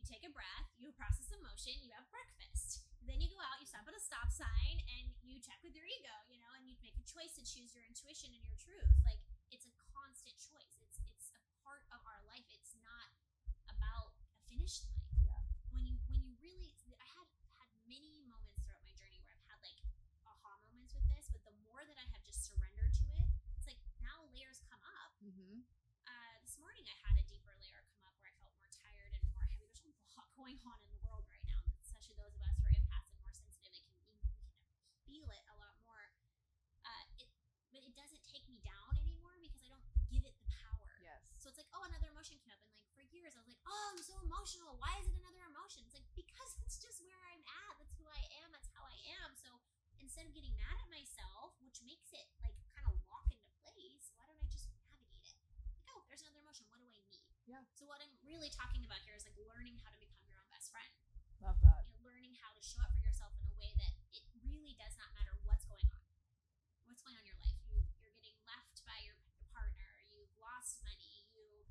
you 0.00 0.04
take 0.08 0.24
a 0.24 0.32
breath, 0.32 0.72
you 0.80 0.96
process 0.96 1.28
emotion, 1.36 1.76
you 1.84 1.92
have 1.92 2.08
breakfast. 2.08 2.88
Then 3.04 3.22
you 3.22 3.30
go 3.30 3.38
out, 3.38 3.60
you 3.62 3.68
stop 3.68 3.86
at 3.86 3.94
a 3.94 4.02
stop 4.02 4.34
sign, 4.34 4.82
and 4.98 5.12
you 5.22 5.38
check 5.38 5.62
with 5.62 5.78
your 5.78 5.86
ego, 5.86 6.16
you 6.26 6.42
know, 6.42 6.50
and 6.58 6.66
you 6.66 6.74
make 6.82 6.98
a 6.98 7.06
choice 7.06 7.38
to 7.38 7.42
choose 7.46 7.70
your 7.70 7.86
intuition 7.86 8.34
and 8.34 8.42
your 8.42 8.58
truth. 8.58 8.90
Like 9.06 9.22
it's 9.54 9.66
a 9.66 9.74
constant 9.94 10.36
choice. 10.38 10.74
It's 10.82 10.98
it's 11.06 11.28
a 11.36 11.42
part 11.62 11.84
of 11.94 12.00
our 12.06 12.20
life. 12.26 12.46
It's 12.50 12.74
not 12.82 13.08
about 13.70 14.14
a 14.26 14.30
finish 14.50 14.82
line. 14.86 15.10
Yeah. 15.26 15.42
When 15.70 15.84
you 15.86 15.96
when 16.10 16.22
you 16.22 16.34
really, 16.42 16.74
I 16.98 17.06
had 17.06 17.26
had 17.58 17.70
many 17.86 18.22
moments 18.26 18.62
throughout 18.62 18.82
my 18.82 18.94
journey 18.94 19.18
where 19.22 19.34
I've 19.34 19.46
had 19.50 19.60
like 19.62 19.78
aha 20.26 20.52
moments 20.66 20.94
with 20.94 21.06
this, 21.12 21.30
but 21.30 21.42
the 21.46 21.54
more 21.66 21.82
that 21.82 21.98
I 21.98 22.06
have 22.14 22.22
just 22.26 22.46
surrendered 22.46 22.92
to 23.02 23.04
it, 23.18 23.26
it's 23.58 23.66
like 23.66 23.78
now 24.02 24.26
layers 24.34 24.62
come 24.66 24.82
up. 24.82 25.14
Mm-hmm. 25.22 25.62
Uh, 26.06 26.34
this 26.42 26.58
morning 26.62 26.86
I 26.86 26.96
had 27.06 27.14
a 27.18 27.24
deeper 27.26 27.54
layer 27.58 27.82
come 27.90 28.02
up 28.06 28.14
where 28.22 28.30
I 28.30 28.34
felt 28.38 28.54
more 28.58 28.70
tired 28.70 29.12
and 29.14 29.24
more 29.34 29.46
heavy. 29.50 29.66
There's 29.74 29.82
a 29.82 30.14
lot 30.14 30.30
going 30.38 30.58
on 30.66 30.78
in 30.82 30.88
the 30.90 31.00
world 31.06 31.26
right 31.30 31.42
now, 31.46 31.62
especially 31.82 32.18
those 32.18 32.34
of 32.34 32.42
us 32.46 32.54
who 32.58 32.66
are 32.66 32.74
empaths 32.74 33.10
and 33.10 33.20
more 33.22 33.34
sensitive. 33.34 33.74
It 33.74 33.84
can 33.86 33.98
we 34.10 34.18
can 34.22 34.34
feel 35.06 35.26
it 35.30 35.44
a 35.50 35.56
lot 35.58 35.74
more. 35.82 36.04
Uh, 36.86 37.04
it, 37.18 37.30
but 37.72 37.82
it 37.82 37.94
doesn't 37.98 38.22
take 38.30 38.44
me 38.48 38.58
down 38.64 38.90
anymore 39.02 39.36
because 39.42 39.60
I 39.62 39.68
don't 39.68 39.84
give 40.08 40.24
it 40.24 40.34
the 40.38 40.48
power. 40.48 40.90
Yes. 41.02 41.35
So 41.46 41.54
it's 41.54 41.62
like, 41.62 41.70
oh, 41.78 41.86
another 41.86 42.10
emotion 42.10 42.42
came 42.42 42.50
up, 42.50 42.58
and 42.58 42.74
like 42.74 42.90
for 42.98 43.06
years 43.14 43.30
I 43.30 43.38
was 43.38 43.46
like, 43.46 43.62
oh, 43.70 43.84
I'm 43.94 44.02
so 44.02 44.18
emotional. 44.18 44.74
Why 44.82 44.90
is 44.98 45.06
it 45.06 45.14
another 45.14 45.46
emotion? 45.46 45.86
It's 45.86 45.94
like 45.94 46.02
because 46.18 46.50
it's 46.66 46.74
just 46.74 47.06
where 47.06 47.22
I'm 47.30 47.38
at. 47.38 47.78
That's 47.78 47.94
who 47.94 48.02
I 48.02 48.18
am. 48.42 48.50
That's 48.50 48.66
how 48.74 48.82
I 48.82 48.98
am. 49.22 49.30
So 49.38 49.54
instead 50.02 50.26
of 50.26 50.34
getting 50.34 50.50
mad 50.58 50.74
at 50.74 50.90
myself, 50.90 51.54
which 51.62 51.78
makes 51.86 52.10
it 52.10 52.26
like 52.42 52.58
kind 52.74 52.82
of 52.90 52.98
lock 53.06 53.30
into 53.30 53.46
place, 53.62 54.10
why 54.18 54.26
don't 54.26 54.42
I 54.42 54.50
just 54.50 54.66
navigate 54.90 55.38
it? 55.38 55.46
Like, 55.62 55.70
oh, 55.86 56.02
there's 56.10 56.26
another 56.26 56.42
emotion. 56.42 56.66
What 56.66 56.82
do 56.82 56.90
I 56.90 56.98
need? 56.98 57.22
Yeah. 57.46 57.62
So 57.78 57.86
what 57.86 58.02
I'm 58.02 58.10
really 58.26 58.50
talking 58.50 58.82
about 58.82 58.98
here 59.06 59.14
is 59.14 59.22
like 59.22 59.38
learning 59.38 59.78
how 59.86 59.94
to 59.94 60.00
become 60.02 60.26
your 60.26 60.42
own 60.42 60.50
best 60.50 60.74
friend. 60.74 60.90
Love 61.38 61.62
that. 61.62 61.86
You 61.86 61.94
know, 61.94 62.10
learning 62.10 62.34
how 62.42 62.50
to 62.50 62.58
show 62.58 62.82
up 62.82 62.90
for 62.90 63.06
yourself 63.06 63.30
in 63.38 63.46
a 63.46 63.54
way 63.54 63.70
that 63.70 63.94
it 64.10 64.26
really 64.42 64.74
does 64.82 64.98
not 64.98 65.14
matter 65.14 65.38
what's 65.46 65.62
going 65.70 65.86
on. 65.94 66.02
What's 66.90 67.06
going 67.06 67.14
on 67.14 67.22
in 67.22 67.30
your 67.30 67.38
life? 67.38 67.54
You 67.70 67.86
you're 68.02 68.18
getting 68.18 68.34
left 68.42 68.82
by 68.82 68.98
your 69.06 69.14
partner. 69.54 69.90
You've 70.10 70.34
lost 70.42 70.82
money. 70.84 71.24
You've 71.32 71.64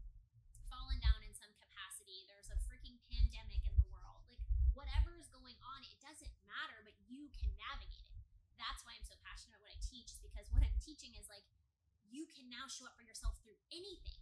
fallen 0.66 0.98
down 0.98 1.22
in 1.22 1.34
some 1.38 1.54
capacity. 1.54 2.26
There's 2.26 2.50
a 2.50 2.58
freaking 2.66 2.98
pandemic 3.14 3.62
in 3.62 3.74
the 3.78 3.86
world. 3.94 4.26
Like 4.26 4.42
whatever 4.74 5.14
is 5.22 5.30
going 5.30 5.58
on, 5.62 5.86
it 5.86 5.98
doesn't 6.02 6.34
matter, 6.50 6.82
but 6.82 6.98
you 7.06 7.30
can 7.38 7.50
navigate 7.62 8.10
it. 8.10 8.26
That's 8.66 8.82
why 8.82 8.98
I'm 8.98 9.06
so 9.06 9.14
passionate 9.22 9.54
about 9.62 9.70
what 9.70 9.78
I 9.78 9.80
teach. 9.86 10.10
Is 10.10 10.18
because 10.26 10.50
what 10.50 10.66
I'm 10.66 10.74
teaching 10.82 11.14
is 11.14 11.30
like 11.30 11.46
you 12.10 12.26
can 12.34 12.50
now 12.50 12.66
show 12.66 12.90
up 12.90 12.98
for 12.98 13.06
yourself 13.06 13.38
through 13.46 13.58
anything. 13.70 14.18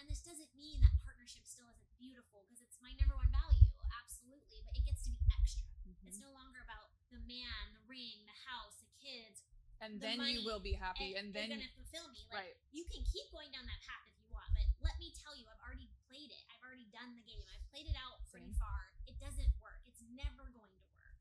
And 0.00 0.08
this 0.08 0.24
doesn't 0.24 0.48
mean 0.56 0.80
that 0.80 0.96
partnership 1.04 1.44
still 1.44 1.68
isn't 1.68 1.92
beautiful 2.00 2.48
because 2.48 2.64
it's 2.64 2.80
my 2.80 2.96
number 2.96 3.12
one 3.12 3.28
value, 3.28 3.68
absolutely. 3.92 4.64
But 4.64 4.72
it 4.80 4.88
gets 4.88 5.04
to 5.04 5.12
be 5.12 5.20
extra. 5.36 5.68
It's 6.08 6.16
Mhm. 6.16 6.24
no 6.24 6.32
longer 6.32 6.64
about 6.64 6.88
the 7.12 7.20
man, 7.28 7.76
the 7.76 7.84
ring, 7.84 8.24
the 8.24 8.38
house, 8.48 8.80
the 8.80 8.88
kids. 8.96 9.44
And 9.84 10.00
the 10.00 10.08
then 10.08 10.18
money 10.18 10.40
you 10.40 10.44
will 10.48 10.62
be 10.62 10.72
happy, 10.72 11.12
and, 11.18 11.28
and 11.28 11.34
then 11.34 11.50
you're 11.52 11.60
gonna 11.60 11.76
fulfill 11.76 12.08
me. 12.08 12.24
Like 12.32 12.56
right. 12.56 12.56
you 12.72 12.84
can 12.88 13.04
keep 13.04 13.28
going 13.30 13.50
down 13.52 13.66
that 13.66 13.82
path 13.84 14.06
if 14.08 14.16
you 14.24 14.30
want, 14.32 14.48
but 14.54 14.64
let 14.80 14.96
me 14.98 15.12
tell 15.12 15.36
you, 15.36 15.44
I've 15.50 15.60
already 15.60 15.90
played 16.08 16.30
it. 16.32 16.42
I've 16.48 16.62
already 16.62 16.86
done 16.88 17.12
the 17.14 17.22
game. 17.26 17.44
I've 17.52 17.66
played 17.68 17.86
it 17.90 17.96
out 17.98 18.24
pretty 18.30 18.48
Same. 18.54 18.62
far. 18.62 18.94
It 19.06 19.18
doesn't 19.20 19.52
work. 19.60 19.82
It's 19.84 20.00
never 20.00 20.48
going 20.48 20.72
to 20.72 20.82
work. 20.96 21.18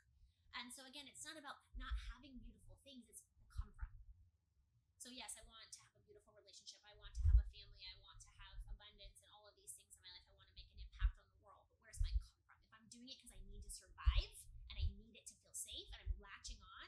And 0.54 0.72
so 0.72 0.86
again, 0.86 1.08
it's 1.10 1.26
not 1.26 1.38
about 1.38 1.58
not 1.82 1.98
having 2.14 2.38
beautiful 2.38 2.61
things. 2.82 3.06
It's 3.10 3.22
where 3.22 3.46
come 3.54 3.70
from. 3.78 3.90
So 4.98 5.10
yes, 5.10 5.34
I 5.38 5.44
want 5.50 5.70
to 5.74 5.80
have 5.82 5.94
a 5.98 6.02
beautiful 6.06 6.34
relationship. 6.38 6.82
I 6.86 6.94
want 6.98 7.14
to 7.18 7.24
have 7.30 7.38
a 7.38 7.48
family. 7.54 7.86
I 7.86 7.98
want 8.06 8.22
to 8.26 8.30
have 8.42 8.54
abundance 8.70 9.18
and 9.22 9.30
all 9.34 9.46
of 9.50 9.54
these 9.58 9.74
things 9.74 9.98
in 9.98 10.02
my 10.02 10.14
life. 10.14 10.26
I 10.30 10.36
want 10.38 10.50
to 10.50 10.58
make 10.58 10.70
an 10.70 10.82
impact 10.82 11.18
on 11.18 11.26
the 11.30 11.38
world. 11.42 11.66
But 11.74 11.82
where's 11.82 12.02
my 12.02 12.14
come 12.22 12.38
from? 12.46 12.58
If 12.62 12.72
I'm 12.74 12.86
doing 12.90 13.10
it 13.10 13.18
because 13.22 13.34
I 13.34 13.42
need 13.50 13.62
to 13.66 13.74
survive 13.74 14.34
and 14.70 14.76
I 14.78 14.86
need 14.98 15.14
it 15.18 15.26
to 15.30 15.36
feel 15.42 15.54
safe 15.54 15.90
and 15.94 16.00
I'm 16.02 16.14
latching 16.22 16.62
on, 16.62 16.88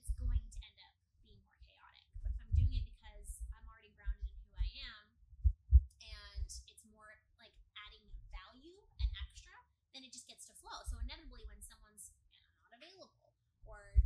it's 0.00 0.12
going 0.16 0.44
to 0.52 0.58
end 0.64 0.78
up 0.84 0.96
being 1.24 1.40
more 1.44 1.60
chaotic. 1.64 2.08
But 2.20 2.32
if 2.32 2.38
I'm 2.40 2.52
doing 2.56 2.72
it 2.72 2.84
because 2.88 3.40
I'm 3.52 3.64
already 3.68 3.92
grounded 3.96 4.28
in 4.28 4.36
who 4.48 4.52
I 4.56 4.68
am 4.88 5.04
and 6.02 6.48
it's 6.68 6.84
more 6.88 7.12
like 7.40 7.54
adding 7.78 8.04
value 8.32 8.80
and 9.00 9.08
extra, 9.20 9.52
then 9.96 10.04
it 10.04 10.12
just 10.12 10.28
gets 10.28 10.48
to 10.48 10.54
flow. 10.56 10.82
So 10.88 10.98
inevitably, 11.00 11.44
when 11.48 11.60
someone's 11.64 12.12
not 12.64 12.72
available 12.76 13.36
or 13.68 14.01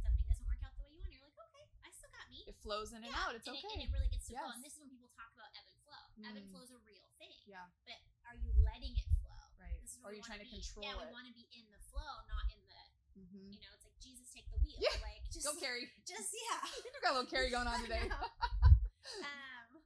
it 2.47 2.55
flows 2.63 2.95
in 2.95 3.03
yeah, 3.03 3.11
and 3.11 3.15
out. 3.19 3.35
It's 3.35 3.51
and 3.51 3.59
okay. 3.59 3.67
It, 3.67 3.75
and 3.75 3.83
it 3.83 3.91
really 3.91 4.11
gets 4.11 4.31
to 4.31 4.39
yes. 4.39 4.47
flow. 4.47 4.55
And 4.55 4.63
this 4.63 4.79
is 4.79 4.81
when 4.81 4.91
people 4.95 5.11
talk 5.19 5.35
about 5.35 5.51
ebb 5.59 5.67
and 5.67 5.79
flow. 5.83 6.03
Mm. 6.15 6.23
Ebb 6.31 6.37
and 6.39 6.47
mm. 6.47 6.51
flow 6.55 6.63
is 6.63 6.71
a 6.71 6.81
real 6.87 7.11
thing. 7.19 7.35
Yeah. 7.51 7.67
But 7.83 7.99
are 8.31 8.39
you 8.39 8.55
letting 8.63 8.95
it 8.95 9.11
flow? 9.19 9.43
Right. 9.59 9.75
This 9.83 9.99
is 9.99 10.03
are 10.07 10.15
you 10.15 10.23
trying 10.23 10.41
to 10.41 10.47
be. 10.47 10.63
control 10.63 10.87
yeah, 10.87 10.95
it? 10.95 11.11
we 11.11 11.11
want 11.11 11.27
to 11.27 11.35
be 11.35 11.45
in 11.51 11.67
the 11.75 11.83
flow, 11.91 12.15
not 12.31 12.47
in 12.55 12.63
the. 12.71 12.83
Mm-hmm. 13.19 13.49
You 13.51 13.61
know, 13.65 13.73
it's 13.75 13.83
like 13.83 13.99
Jesus 13.99 14.31
take 14.31 14.47
the 14.55 14.63
wheel. 14.63 14.79
Yeah. 14.79 14.95
Like 15.03 15.27
just 15.27 15.43
go 15.43 15.59
carry. 15.59 15.91
Just 16.11 16.31
yeah. 16.31 16.63
I 16.63 16.79
think 16.87 16.95
we 16.95 17.01
got 17.03 17.13
a 17.13 17.17
little 17.19 17.33
carry 17.33 17.51
going 17.51 17.67
on 17.67 17.83
today. 17.87 18.07
um. 18.07 19.83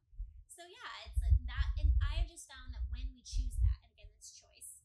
So 0.53 0.69
yeah, 0.69 1.09
it's 1.09 1.23
like 1.25 1.41
that, 1.49 1.69
and 1.81 1.89
I 2.05 2.21
have 2.21 2.29
just 2.29 2.45
found 2.45 2.77
that 2.77 2.85
when 2.93 3.09
we 3.17 3.25
choose 3.25 3.57
that, 3.65 3.81
and 3.81 3.89
again, 3.97 4.13
it's 4.13 4.29
choice. 4.37 4.85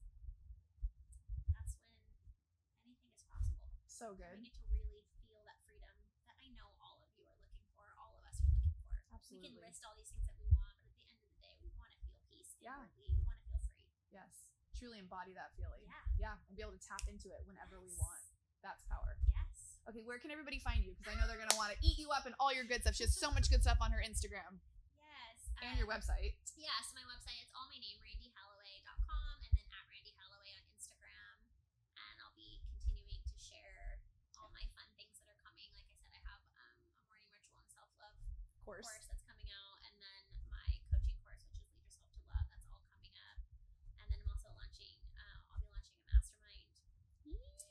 That's 1.51 1.75
when 1.75 1.91
anything 2.87 3.11
is 3.11 3.27
possible. 3.27 3.75
So 3.91 4.15
good. 4.15 4.47
For. 9.35 9.43
We 9.43 9.51
can 9.51 9.59
list 9.59 9.83
all 9.83 9.95
these 9.99 10.07
things 10.11 10.23
that 10.31 10.37
we 10.39 10.47
want, 10.55 10.75
but 10.79 10.87
at 10.89 10.97
the 11.03 11.07
end 11.11 11.19
of 11.19 11.27
the 11.27 11.39
day, 11.43 11.53
we 11.59 11.69
want 11.75 11.91
to 11.91 11.99
feel 12.07 12.15
peace. 12.31 12.55
Yeah. 12.63 12.79
We 12.95 13.11
want 13.27 13.35
to 13.35 13.45
feel 13.51 13.59
free. 13.67 13.83
Yes. 14.15 14.31
Truly 14.79 14.99
embody 15.03 15.35
that 15.35 15.51
feeling. 15.59 15.83
Yeah. 15.87 16.31
Yeah. 16.31 16.35
And 16.47 16.53
be 16.55 16.63
able 16.63 16.75
to 16.75 16.83
tap 16.83 17.03
into 17.11 17.31
it 17.35 17.43
whenever 17.43 17.83
we 17.83 17.91
want. 17.99 18.23
That's 18.63 18.81
power. 18.87 19.19
Yes. 19.35 19.77
Okay, 19.85 20.01
where 20.01 20.17
can 20.17 20.33
everybody 20.33 20.57
find 20.57 20.81
you? 20.81 20.97
Because 20.97 21.13
I 21.13 21.15
know 21.21 21.29
they're 21.29 21.37
gonna 21.37 21.59
want 21.59 21.69
to 21.75 21.79
eat 21.85 22.01
you 22.01 22.09
up 22.09 22.25
and 22.25 22.33
all 22.41 22.49
your 22.49 22.65
good 22.65 22.81
stuff. 22.81 22.97
She 22.97 23.05
has 23.05 23.13
so 23.13 23.29
much 23.29 23.51
good 23.53 23.61
stuff 23.61 23.77
on 23.77 23.93
her 23.93 24.01
Instagram 24.01 24.57
Yes. 24.97 25.37
and 25.61 25.77
your 25.77 25.85
website. 25.85 26.33
Yeah, 26.57 26.73
so 26.81 26.97
my 26.97 27.05
website 27.05 27.37
is 27.45 27.53
all 27.53 27.69
my 27.69 27.77
name, 27.77 28.01
randihalaway.com, 28.01 29.33
and 29.45 29.51
then 29.53 29.67
at 29.69 29.85
Randi 29.85 30.09
Halaway 30.17 30.51
on 30.57 30.65
Instagram. 30.73 31.37
And 31.93 32.15
I'll 32.25 32.33
be 32.33 32.57
continuing 32.65 33.21
to 33.29 33.35
share 33.37 34.01
all 34.41 34.49
my 34.49 34.65
fun 34.73 34.89
things 34.97 35.21
that 35.21 35.29
are 35.29 35.37
coming. 35.45 35.69
Like 35.77 35.85
I 35.85 35.95
said, 36.01 36.11
I 36.17 36.21
have 36.33 36.41
um, 36.57 36.77
a 36.81 37.05
morning 37.05 37.29
ritual 37.29 37.61
and 37.61 37.69
self 37.69 37.89
love 38.01 38.17
course. 38.65 38.89
course 38.89 39.05
that's 39.05 39.21
coming 39.29 39.45
out, 39.53 39.77
and 39.85 39.93
then 40.01 40.21
my 40.49 40.65
coaching 40.89 41.21
course, 41.21 41.45
which 41.45 41.61
is 41.61 41.69
Lead 41.69 41.85
Yourself 41.85 42.09
to 42.17 42.25
Love, 42.33 42.49
that's 42.49 42.65
all 42.73 42.81
coming 42.89 43.13
up. 43.21 43.37
And 44.01 44.09
then 44.09 44.17
I'm 44.17 44.33
also 44.33 44.49
launching, 44.57 44.97
uh, 45.13 45.53
I'll 45.53 45.61
be 45.61 45.69
launching 45.69 45.93
a 45.93 46.03
mastermind. 46.09 46.73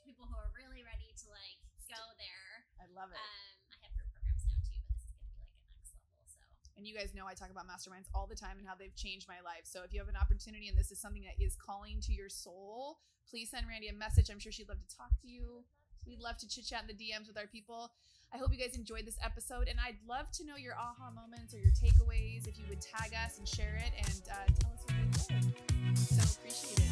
People 0.07 0.31
who 0.31 0.39
are 0.39 0.47
really 0.55 0.79
ready 0.87 1.11
to 1.11 1.27
like 1.35 1.59
go 1.91 2.01
there. 2.17 2.65
I 2.81 2.84
love 2.95 3.11
it. 3.11 3.19
Um, 3.19 3.75
I 3.75 3.77
have 3.83 3.93
group 3.93 4.07
programs 4.15 4.47
now 4.47 4.57
too, 4.63 4.79
but 4.87 4.95
this 4.95 5.03
is 5.03 5.13
going 5.19 5.27
to 5.27 5.35
be 5.35 5.43
like 5.43 5.51
a 5.51 6.07
next 6.15 6.39
level. 6.39 6.57
So 6.63 6.71
And 6.79 6.87
you 6.87 6.95
guys 6.95 7.11
know 7.11 7.27
I 7.27 7.35
talk 7.35 7.51
about 7.51 7.67
masterminds 7.67 8.07
all 8.15 8.25
the 8.25 8.39
time 8.39 8.55
and 8.57 8.65
how 8.65 8.73
they've 8.73 8.95
changed 8.95 9.27
my 9.27 9.43
life. 9.43 9.67
So 9.67 9.83
if 9.83 9.91
you 9.91 9.99
have 9.99 10.09
an 10.09 10.17
opportunity 10.17 10.71
and 10.71 10.79
this 10.79 10.89
is 10.89 10.97
something 11.03 11.27
that 11.27 11.35
is 11.37 11.59
calling 11.59 11.99
to 12.07 12.15
your 12.15 12.31
soul, 12.31 13.03
please 13.27 13.51
send 13.51 13.67
Randi 13.67 13.91
a 13.91 13.93
message. 13.93 14.31
I'm 14.31 14.39
sure 14.39 14.55
she'd 14.55 14.71
love 14.71 14.79
to 14.79 14.91
talk 14.95 15.11
to 15.21 15.27
you. 15.27 15.67
We'd 16.07 16.23
love 16.23 16.37
to 16.39 16.47
chit 16.47 16.65
chat 16.65 16.85
in 16.85 16.89
the 16.89 16.97
DMs 16.97 17.27
with 17.27 17.37
our 17.37 17.47
people. 17.47 17.91
I 18.33 18.37
hope 18.37 18.51
you 18.51 18.57
guys 18.57 18.75
enjoyed 18.75 19.05
this 19.05 19.17
episode, 19.23 19.67
and 19.67 19.79
I'd 19.79 19.97
love 20.07 20.31
to 20.33 20.45
know 20.45 20.55
your 20.57 20.75
aha 20.75 21.11
moments 21.11 21.53
or 21.53 21.59
your 21.59 21.71
takeaways. 21.71 22.47
If 22.47 22.57
you 22.57 22.65
would 22.69 22.81
tag 22.81 23.13
us 23.13 23.37
and 23.37 23.47
share 23.47 23.75
it 23.75 23.91
and 23.97 24.21
uh, 24.31 24.35
tell 24.59 24.71
us 24.73 24.83
what 24.85 24.95
they 25.29 26.75
were. 26.79 26.84